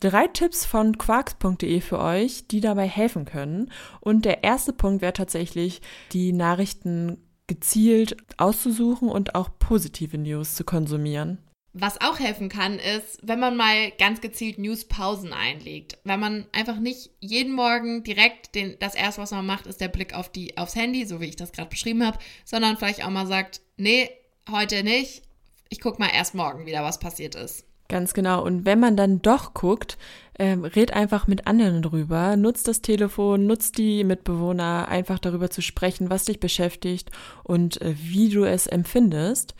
drei 0.00 0.26
Tipps 0.26 0.66
von 0.66 0.98
quarks.de 0.98 1.80
für 1.80 1.98
euch, 1.98 2.46
die 2.48 2.60
dabei 2.60 2.86
helfen 2.86 3.24
können. 3.24 3.70
Und 4.00 4.26
der 4.26 4.44
erste 4.44 4.72
Punkt 4.74 5.00
wäre 5.00 5.14
tatsächlich, 5.14 5.80
die 6.12 6.32
Nachrichten 6.32 7.18
gezielt 7.46 8.16
auszusuchen 8.36 9.08
und 9.08 9.34
auch 9.34 9.50
positive 9.58 10.18
News 10.18 10.54
zu 10.54 10.64
konsumieren. 10.64 11.38
Was 11.76 12.00
auch 12.00 12.20
helfen 12.20 12.48
kann, 12.48 12.78
ist, 12.78 13.18
wenn 13.22 13.40
man 13.40 13.56
mal 13.56 13.90
ganz 13.98 14.20
gezielt 14.20 14.58
Newspausen 14.58 15.32
einlegt. 15.32 15.98
Wenn 16.04 16.20
man 16.20 16.46
einfach 16.52 16.78
nicht 16.78 17.10
jeden 17.20 17.52
Morgen 17.52 18.04
direkt 18.04 18.54
den, 18.54 18.76
das 18.78 18.94
erste, 18.94 19.20
was 19.20 19.32
man 19.32 19.44
macht, 19.44 19.66
ist 19.66 19.80
der 19.80 19.88
Blick 19.88 20.14
auf 20.14 20.30
die, 20.30 20.56
aufs 20.56 20.76
Handy, 20.76 21.04
so 21.04 21.20
wie 21.20 21.26
ich 21.26 21.36
das 21.36 21.52
gerade 21.52 21.68
beschrieben 21.68 22.06
habe, 22.06 22.18
sondern 22.44 22.76
vielleicht 22.76 23.04
auch 23.04 23.10
mal 23.10 23.26
sagt, 23.26 23.60
nee, 23.76 24.08
heute 24.50 24.84
nicht, 24.84 25.22
ich 25.68 25.80
gucke 25.80 26.00
mal 26.00 26.10
erst 26.14 26.34
morgen 26.34 26.64
wieder, 26.64 26.84
was 26.84 27.00
passiert 27.00 27.34
ist. 27.34 27.64
Ganz 27.88 28.14
genau. 28.14 28.44
Und 28.44 28.64
wenn 28.64 28.80
man 28.80 28.96
dann 28.96 29.20
doch 29.20 29.52
guckt, 29.52 29.98
ähm, 30.38 30.64
red 30.64 30.92
einfach 30.92 31.26
mit 31.26 31.46
anderen 31.46 31.82
drüber. 31.82 32.36
Nutzt 32.36 32.66
das 32.66 32.82
Telefon, 32.82 33.46
nutzt 33.46 33.78
die 33.78 34.04
Mitbewohner, 34.04 34.88
einfach 34.88 35.18
darüber 35.18 35.50
zu 35.50 35.62
sprechen, 35.62 36.10
was 36.10 36.24
dich 36.24 36.40
beschäftigt 36.40 37.10
und 37.44 37.80
äh, 37.82 37.94
wie 37.96 38.28
du 38.30 38.44
es 38.44 38.66
empfindest. 38.66 39.54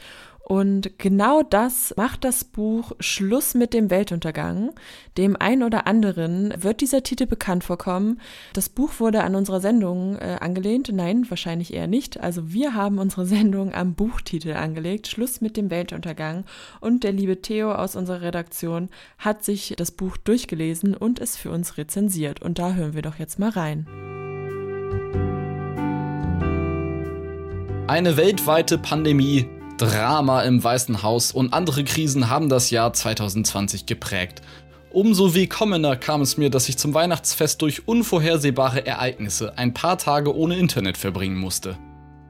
Und 0.47 0.99
genau 0.99 1.43
das 1.43 1.95
macht 1.97 2.23
das 2.23 2.45
Buch 2.45 2.93
Schluss 3.01 3.55
mit 3.55 3.73
dem 3.73 3.89
Weltuntergang. 3.89 4.73
Dem 5.17 5.37
einen 5.37 5.63
oder 5.63 5.87
anderen 5.87 6.53
wird 6.59 6.83
dieser 6.83 7.03
Titel 7.03 7.25
bekannt 7.25 7.65
vorkommen. 7.65 8.21
Das 8.53 8.69
Buch 8.69 8.93
wurde 8.99 9.25
an 9.25 9.37
unserer 9.37 9.61
Sendung 9.61 10.17
äh, 10.17 10.37
angelehnt. 10.41 10.91
Nein, 10.93 11.25
wahrscheinlich 11.31 11.73
eher 11.73 11.87
nicht. 11.87 12.21
Also 12.21 12.53
wir 12.53 12.75
haben 12.75 12.99
unsere 12.99 13.25
Sendung 13.35 13.73
am 13.73 13.95
Buchtitel 13.95 14.53
angelegt. 14.53 15.07
Schluss 15.07 15.41
mit 15.41 15.57
dem 15.57 15.71
Weltuntergang. 15.71 16.45
Und 16.79 17.05
der 17.05 17.13
liebe 17.13 17.41
Theo 17.41 17.73
aus 17.73 17.97
unserer 17.97 18.21
Redaktion 18.21 18.91
hat 19.17 19.45
sich 19.45 19.75
das 19.79 19.93
Buch 19.93 20.19
durchgelesen 20.19 20.95
und 20.95 21.21
es 21.21 21.39
für 21.39 21.51
uns 21.51 21.79
rezensiert. 21.79 22.43
Und 22.43 22.59
da 22.59 22.75
hören 22.75 22.93
wir 22.93 23.03
doch 23.03 23.19
jetzt 23.19 23.39
mal 23.39 23.49
rein. 23.49 23.87
Eine 27.87 28.19
weltweite 28.19 28.77
Pandemie 28.77 29.47
Drama 29.85 30.41
im 30.45 30.65
Weißen 30.65 31.03
Haus 31.03 31.31
und 31.31 31.53
andere 31.53 31.85
Krisen 31.85 32.31
haben 32.31 32.49
das 32.49 32.71
Jahr 32.71 32.95
2020 32.95 33.85
geprägt. 33.85 34.41
Umso 34.91 35.35
willkommener 35.35 35.97
kam 35.97 36.23
es 36.23 36.39
mir, 36.39 36.49
dass 36.49 36.71
ich 36.71 36.79
zum 36.79 36.95
Weihnachtsfest 36.95 37.61
durch 37.61 37.87
unvorhersehbare 37.87 38.87
Ereignisse 38.87 39.59
ein 39.59 39.75
paar 39.75 39.99
Tage 39.99 40.35
ohne 40.35 40.57
Internet 40.57 40.97
verbringen 40.97 41.37
musste. 41.37 41.77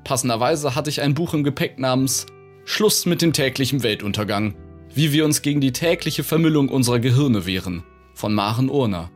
Passenderweise 0.02 0.74
hatte 0.74 0.90
ich 0.90 1.00
ein 1.00 1.14
Buch 1.14 1.32
im 1.32 1.44
Gepäck 1.44 1.78
namens 1.78 2.26
Schluss 2.64 3.07
mit 3.07 3.22
dem 3.22 3.32
täglichen 3.32 3.84
Weltuntergang. 3.84 4.57
Wie 4.92 5.12
wir 5.12 5.24
uns 5.24 5.40
gegen 5.40 5.61
die 5.61 5.72
tägliche 5.72 6.24
Vermüllung 6.24 6.68
unserer 6.68 6.98
Gehirne 6.98 7.46
wehren. 7.46 7.84
Von 8.14 8.34
Maren 8.34 8.68
Urner. 8.68 9.11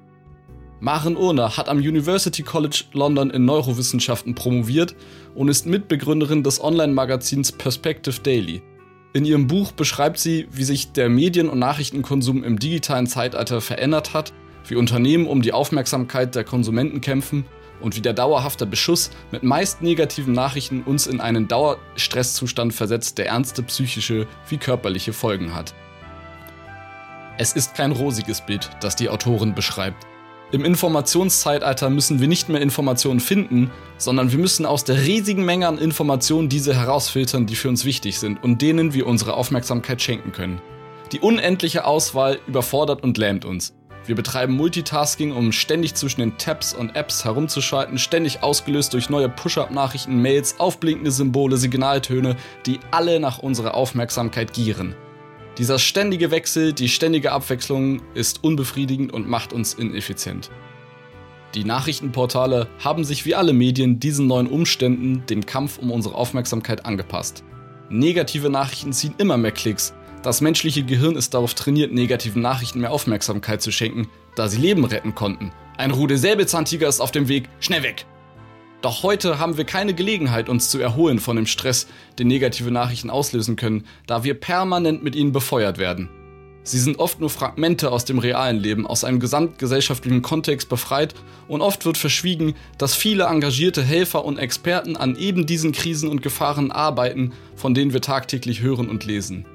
Maren 0.80 1.16
Urner 1.16 1.56
hat 1.56 1.68
am 1.68 1.78
University 1.78 2.42
College 2.42 2.84
London 2.92 3.30
in 3.30 3.44
Neurowissenschaften 3.44 4.36
promoviert 4.36 4.94
und 5.34 5.48
ist 5.48 5.66
Mitbegründerin 5.66 6.44
des 6.44 6.62
Online-Magazins 6.62 7.50
Perspective 7.50 8.20
Daily. 8.20 8.62
In 9.12 9.24
ihrem 9.24 9.48
Buch 9.48 9.72
beschreibt 9.72 10.18
sie, 10.18 10.46
wie 10.52 10.62
sich 10.62 10.92
der 10.92 11.08
Medien- 11.08 11.48
und 11.48 11.58
Nachrichtenkonsum 11.58 12.44
im 12.44 12.60
digitalen 12.60 13.08
Zeitalter 13.08 13.60
verändert 13.60 14.14
hat, 14.14 14.32
wie 14.68 14.76
Unternehmen 14.76 15.26
um 15.26 15.42
die 15.42 15.52
Aufmerksamkeit 15.52 16.36
der 16.36 16.44
Konsumenten 16.44 17.00
kämpfen 17.00 17.44
und 17.80 17.96
wie 17.96 18.00
der 18.00 18.12
dauerhafte 18.12 18.64
Beschuss 18.64 19.10
mit 19.32 19.42
meist 19.42 19.82
negativen 19.82 20.32
Nachrichten 20.32 20.82
uns 20.82 21.08
in 21.08 21.20
einen 21.20 21.48
Dauerstresszustand 21.48 22.72
versetzt, 22.72 23.18
der 23.18 23.26
ernste 23.26 23.64
psychische 23.64 24.28
wie 24.48 24.58
körperliche 24.58 25.12
Folgen 25.12 25.56
hat. 25.56 25.74
Es 27.36 27.52
ist 27.52 27.74
kein 27.74 27.90
rosiges 27.90 28.40
Bild, 28.42 28.70
das 28.80 28.94
die 28.94 29.08
Autorin 29.08 29.54
beschreibt. 29.54 30.06
Im 30.50 30.64
Informationszeitalter 30.64 31.90
müssen 31.90 32.20
wir 32.20 32.28
nicht 32.28 32.48
mehr 32.48 32.62
Informationen 32.62 33.20
finden, 33.20 33.70
sondern 33.98 34.32
wir 34.32 34.38
müssen 34.38 34.64
aus 34.64 34.82
der 34.82 35.02
riesigen 35.02 35.44
Menge 35.44 35.68
an 35.68 35.76
Informationen 35.76 36.48
diese 36.48 36.74
herausfiltern, 36.74 37.44
die 37.44 37.54
für 37.54 37.68
uns 37.68 37.84
wichtig 37.84 38.18
sind 38.18 38.42
und 38.42 38.62
denen 38.62 38.94
wir 38.94 39.06
unsere 39.06 39.34
Aufmerksamkeit 39.34 40.00
schenken 40.00 40.32
können. 40.32 40.62
Die 41.12 41.20
unendliche 41.20 41.84
Auswahl 41.84 42.38
überfordert 42.46 43.02
und 43.02 43.18
lähmt 43.18 43.44
uns. 43.44 43.74
Wir 44.06 44.14
betreiben 44.14 44.54
Multitasking, 44.54 45.32
um 45.32 45.52
ständig 45.52 45.94
zwischen 45.94 46.22
den 46.22 46.38
Tabs 46.38 46.72
und 46.72 46.96
Apps 46.96 47.26
herumzuschalten, 47.26 47.98
ständig 47.98 48.42
ausgelöst 48.42 48.94
durch 48.94 49.10
neue 49.10 49.28
Push-up-Nachrichten, 49.28 50.22
Mails, 50.22 50.58
aufblinkende 50.58 51.10
Symbole, 51.10 51.58
Signaltöne, 51.58 52.36
die 52.64 52.80
alle 52.90 53.20
nach 53.20 53.38
unserer 53.38 53.74
Aufmerksamkeit 53.74 54.54
gieren. 54.54 54.94
Dieser 55.58 55.80
ständige 55.80 56.30
Wechsel, 56.30 56.72
die 56.72 56.88
ständige 56.88 57.32
Abwechslung 57.32 58.00
ist 58.14 58.44
unbefriedigend 58.44 59.12
und 59.12 59.28
macht 59.28 59.52
uns 59.52 59.74
ineffizient. 59.74 60.50
Die 61.56 61.64
Nachrichtenportale 61.64 62.68
haben 62.78 63.04
sich 63.04 63.26
wie 63.26 63.34
alle 63.34 63.52
Medien 63.52 63.98
diesen 63.98 64.28
neuen 64.28 64.46
Umständen, 64.46 65.26
dem 65.26 65.44
Kampf 65.46 65.78
um 65.78 65.90
unsere 65.90 66.14
Aufmerksamkeit 66.14 66.86
angepasst. 66.86 67.42
Negative 67.88 68.50
Nachrichten 68.50 68.92
ziehen 68.92 69.14
immer 69.18 69.36
mehr 69.36 69.50
Klicks. 69.50 69.94
Das 70.22 70.40
menschliche 70.40 70.84
Gehirn 70.84 71.16
ist 71.16 71.34
darauf 71.34 71.54
trainiert, 71.54 71.92
negativen 71.92 72.40
Nachrichten 72.40 72.80
mehr 72.80 72.92
Aufmerksamkeit 72.92 73.60
zu 73.60 73.72
schenken, 73.72 74.08
da 74.36 74.46
sie 74.46 74.60
Leben 74.60 74.84
retten 74.84 75.16
konnten. 75.16 75.50
Ein 75.76 75.90
Rude 75.90 76.18
Säbelzahntiger 76.18 76.86
ist 76.86 77.00
auf 77.00 77.10
dem 77.10 77.26
Weg, 77.26 77.48
schnell 77.58 77.82
weg! 77.82 78.06
Doch 78.80 79.02
heute 79.02 79.40
haben 79.40 79.56
wir 79.56 79.64
keine 79.64 79.92
Gelegenheit, 79.92 80.48
uns 80.48 80.70
zu 80.70 80.78
erholen 80.78 81.18
von 81.18 81.34
dem 81.34 81.46
Stress, 81.46 81.88
den 82.18 82.28
negative 82.28 82.70
Nachrichten 82.70 83.10
auslösen 83.10 83.56
können, 83.56 83.84
da 84.06 84.22
wir 84.22 84.34
permanent 84.34 85.02
mit 85.02 85.16
ihnen 85.16 85.32
befeuert 85.32 85.78
werden. 85.78 86.08
Sie 86.62 86.78
sind 86.78 86.98
oft 86.98 87.18
nur 87.18 87.30
Fragmente 87.30 87.90
aus 87.90 88.04
dem 88.04 88.18
realen 88.18 88.60
Leben, 88.60 88.86
aus 88.86 89.02
einem 89.02 89.20
gesamtgesellschaftlichen 89.20 90.22
Kontext 90.22 90.68
befreit 90.68 91.14
und 91.48 91.62
oft 91.62 91.86
wird 91.86 91.96
verschwiegen, 91.96 92.54
dass 92.76 92.94
viele 92.94 93.24
engagierte 93.24 93.82
Helfer 93.82 94.24
und 94.24 94.38
Experten 94.38 94.96
an 94.96 95.16
eben 95.16 95.46
diesen 95.46 95.72
Krisen 95.72 96.08
und 96.08 96.22
Gefahren 96.22 96.70
arbeiten, 96.70 97.32
von 97.56 97.74
denen 97.74 97.92
wir 97.92 98.02
tagtäglich 98.02 98.60
hören 98.60 98.90
und 98.90 99.06
lesen. 99.06 99.46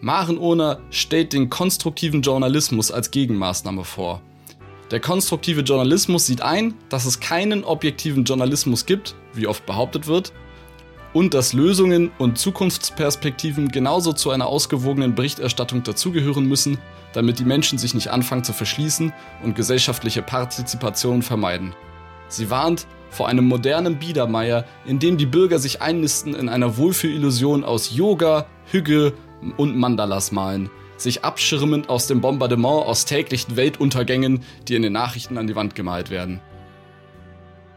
Maren 0.00 0.36
Ohner 0.36 0.80
stellt 0.90 1.32
den 1.32 1.48
konstruktiven 1.48 2.22
Journalismus 2.22 2.90
als 2.90 3.10
Gegenmaßnahme 3.12 3.84
vor. 3.84 4.20
Der 4.90 4.98
konstruktive 4.98 5.60
Journalismus 5.60 6.26
sieht 6.26 6.42
ein, 6.42 6.74
dass 6.88 7.04
es 7.04 7.20
keinen 7.20 7.62
objektiven 7.62 8.24
Journalismus 8.24 8.86
gibt, 8.86 9.14
wie 9.34 9.46
oft 9.46 9.64
behauptet 9.64 10.08
wird, 10.08 10.32
und 11.12 11.32
dass 11.34 11.52
Lösungen 11.52 12.10
und 12.18 12.38
Zukunftsperspektiven 12.38 13.68
genauso 13.68 14.12
zu 14.12 14.30
einer 14.30 14.46
ausgewogenen 14.46 15.14
Berichterstattung 15.14 15.82
dazugehören 15.84 16.46
müssen, 16.46 16.78
damit 17.12 17.38
die 17.38 17.44
Menschen 17.44 17.78
sich 17.78 17.94
nicht 17.94 18.08
anfangen 18.08 18.44
zu 18.44 18.52
verschließen 18.52 19.12
und 19.44 19.54
gesellschaftliche 19.54 20.22
Partizipation 20.22 21.22
vermeiden. 21.22 21.74
Sie 22.28 22.50
warnt 22.50 22.86
vor 23.10 23.28
einem 23.28 23.46
modernen 23.46 23.98
Biedermeier, 23.98 24.64
in 24.86 25.00
dem 25.00 25.16
die 25.16 25.26
Bürger 25.26 25.58
sich 25.58 25.82
einnisten 25.82 26.34
in 26.34 26.48
einer 26.48 26.76
Wohlfühlillusion 26.76 27.64
aus 27.64 27.94
Yoga, 27.94 28.46
Hügge 28.70 29.14
und 29.56 29.76
Mandalas 29.76 30.30
malen 30.30 30.70
sich 31.00 31.24
abschirmend 31.24 31.88
aus 31.88 32.06
dem 32.06 32.20
Bombardement 32.20 32.86
aus 32.86 33.04
täglichen 33.04 33.56
Weltuntergängen, 33.56 34.42
die 34.68 34.74
in 34.74 34.82
den 34.82 34.92
Nachrichten 34.92 35.38
an 35.38 35.46
die 35.46 35.56
Wand 35.56 35.74
gemalt 35.74 36.10
werden. 36.10 36.40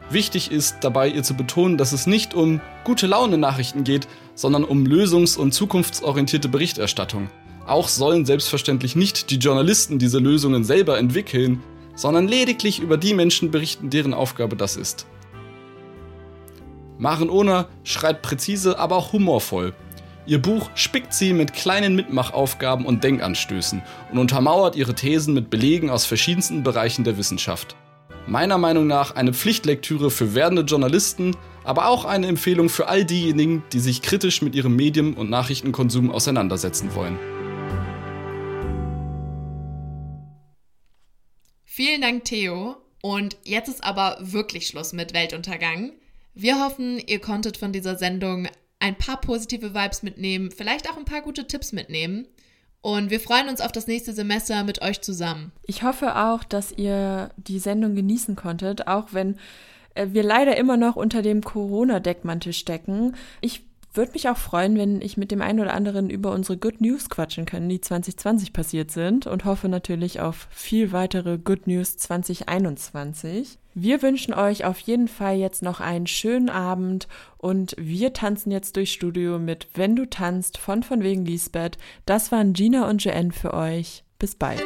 Wichtig 0.10 0.52
ist 0.52 0.78
dabei 0.82 1.08
ihr 1.08 1.24
zu 1.24 1.34
betonen, 1.34 1.78
dass 1.78 1.92
es 1.92 2.06
nicht 2.06 2.34
um 2.34 2.62
gute 2.84 3.08
Laune 3.08 3.38
Nachrichten 3.38 3.84
geht, 3.84 4.08
sondern 4.36 4.64
um 4.64 4.86
lösungs- 4.86 5.38
und 5.38 5.54
zukunftsorientierte 5.54 6.50
Berichterstattung. 6.50 7.30
Auch 7.66 7.88
sollen 7.88 8.26
selbstverständlich 8.26 8.96
nicht 8.96 9.30
die 9.32 9.38
Journalisten 9.38 9.98
diese 9.98 10.20
Lösungen 10.20 10.64
selber 10.64 10.98
entwickeln, 10.98 11.64
sondern 11.96 12.28
lediglich 12.28 12.80
über 12.80 12.98
die 12.98 13.14
Menschen 13.14 13.52
berichten, 13.52 13.90
deren 13.90 14.14
Aufgabe 14.14 14.56
das 14.56 14.76
ist. 14.76 15.06
Maren 16.98 17.30
Ohner 17.30 17.68
schreibt 17.84 18.22
präzise, 18.22 18.78
aber 18.78 18.98
auch 18.98 19.14
humorvoll. 19.14 19.74
Ihr 20.26 20.42
Buch 20.42 20.70
spickt 20.76 21.14
sie 21.14 21.34
mit 21.34 21.52
kleinen 21.52 21.96
Mitmachaufgaben 21.96 22.86
und 22.86 23.04
Denkanstößen 23.04 23.82
und 24.10 24.18
untermauert 24.18 24.78
ihre 24.78 24.96
Thesen 24.96 25.34
mit 25.34 25.50
Belegen 25.50 25.90
aus 25.90 26.06
verschiedensten 26.06 26.64
Bereichen 26.64 27.04
der 27.04 27.18
Wissenschaft. 27.18 27.76
Meiner 28.26 28.58
Meinung 28.58 28.88
nach 28.88 29.16
eine 29.16 29.34
Pflichtlektüre 29.34 30.10
für 30.10 30.34
werdende 30.34 30.62
Journalisten, 30.62 31.36
aber 31.66 31.88
auch 31.90 32.06
eine 32.06 32.28
Empfehlung 32.28 32.70
für 32.70 32.88
all 32.88 33.04
diejenigen, 33.04 33.64
die 33.74 33.82
sich 33.82 34.02
kritisch 34.02 34.42
mit 34.42 34.56
ihrem 34.56 34.78
Medien- 34.78 35.16
und 35.16 35.30
Nachrichtenkonsum 35.30 36.10
auseinandersetzen 36.10 36.96
wollen. 36.96 37.20
Vielen 41.66 42.02
Dank, 42.02 42.24
Theo. 42.24 42.78
Und 43.02 43.36
jetzt 43.44 43.68
ist 43.68 43.84
aber 43.84 44.18
wirklich 44.22 44.68
Schluss 44.68 44.94
mit 44.94 45.14
Weltuntergang. 45.14 45.92
Wir 46.34 46.64
hoffen, 46.64 46.98
ihr 47.06 47.20
konntet 47.20 47.58
von 47.58 47.74
dieser 47.74 47.98
Sendung 47.98 48.48
ein 48.84 48.98
paar 48.98 49.22
positive 49.22 49.74
Vibes 49.74 50.04
mitnehmen, 50.04 50.52
vielleicht 50.52 50.90
auch 50.90 50.98
ein 50.98 51.06
paar 51.06 51.22
gute 51.22 51.48
Tipps 51.48 51.72
mitnehmen. 51.72 52.28
Und 52.82 53.12
wir 53.12 53.22
freuen 53.22 53.48
uns 53.48 53.62
auf 53.62 53.72
das 53.72 53.88
nächste 53.88 54.12
Semester 54.12 54.62
mit 54.66 54.82
euch 54.82 55.00
zusammen. 55.00 55.54
Ich 55.66 55.84
hoffe 55.84 56.18
auch, 56.18 56.44
dass 56.44 56.74
ihr 56.74 57.30
die 57.38 57.60
Sendung 57.60 57.96
genießen 57.96 58.36
konntet, 58.36 58.88
auch 58.88 59.14
wenn 59.14 59.38
äh, 59.96 60.08
wir 60.12 60.22
leider 60.22 60.58
immer 60.58 60.76
noch 60.76 60.98
unter 60.98 61.22
dem 61.22 61.40
Corona-Deckmantel 61.42 62.52
stecken. 62.52 63.16
Ich 63.40 63.64
würde 63.94 64.12
mich 64.12 64.28
auch 64.28 64.36
freuen, 64.36 64.78
wenn 64.78 65.00
ich 65.00 65.16
mit 65.16 65.32
dem 65.32 65.42
einen 65.42 65.62
oder 65.62 65.74
anderen 65.74 66.10
über 66.10 66.34
unsere 66.34 66.58
Good 66.58 66.82
News 66.82 67.10
quatschen 67.10 67.46
kann, 67.46 67.70
die 67.70 67.80
2020 67.80 68.52
passiert 68.52 68.92
sind 68.92 69.28
und 69.28 69.46
hoffe 69.46 69.70
natürlich 69.70 70.20
auf 70.20 70.50
viel 70.52 70.92
weitere 70.92 71.38
Good 71.38 71.68
News 71.68 71.96
2021. 71.96 73.60
Wir 73.74 74.02
wünschen 74.02 74.34
euch 74.34 74.66
auf 74.66 74.80
jeden 74.80 75.08
Fall 75.08 75.38
jetzt 75.38 75.64
noch 75.64 75.80
einen 75.80 76.08
schönen 76.08 76.50
Abend 76.50 77.08
und 77.38 77.76
wir 77.78 78.14
tanzen 78.14 78.52
jetzt 78.52 78.76
durchs 78.76 78.92
Studio 78.92 79.40
mit 79.40 79.68
Wenn 79.74 79.96
du 79.96 80.06
tanzt 80.08 80.58
von 80.58 80.84
von 80.84 81.02
wegen 81.02 81.26
Lisbeth. 81.26 81.78
Das 82.06 82.32
waren 82.32 82.54
Gina 82.54 82.88
und 82.88 83.04
Joanne 83.04 83.32
für 83.32 83.54
euch. 83.54 84.04
Bis 84.20 84.36
bald. 84.36 84.64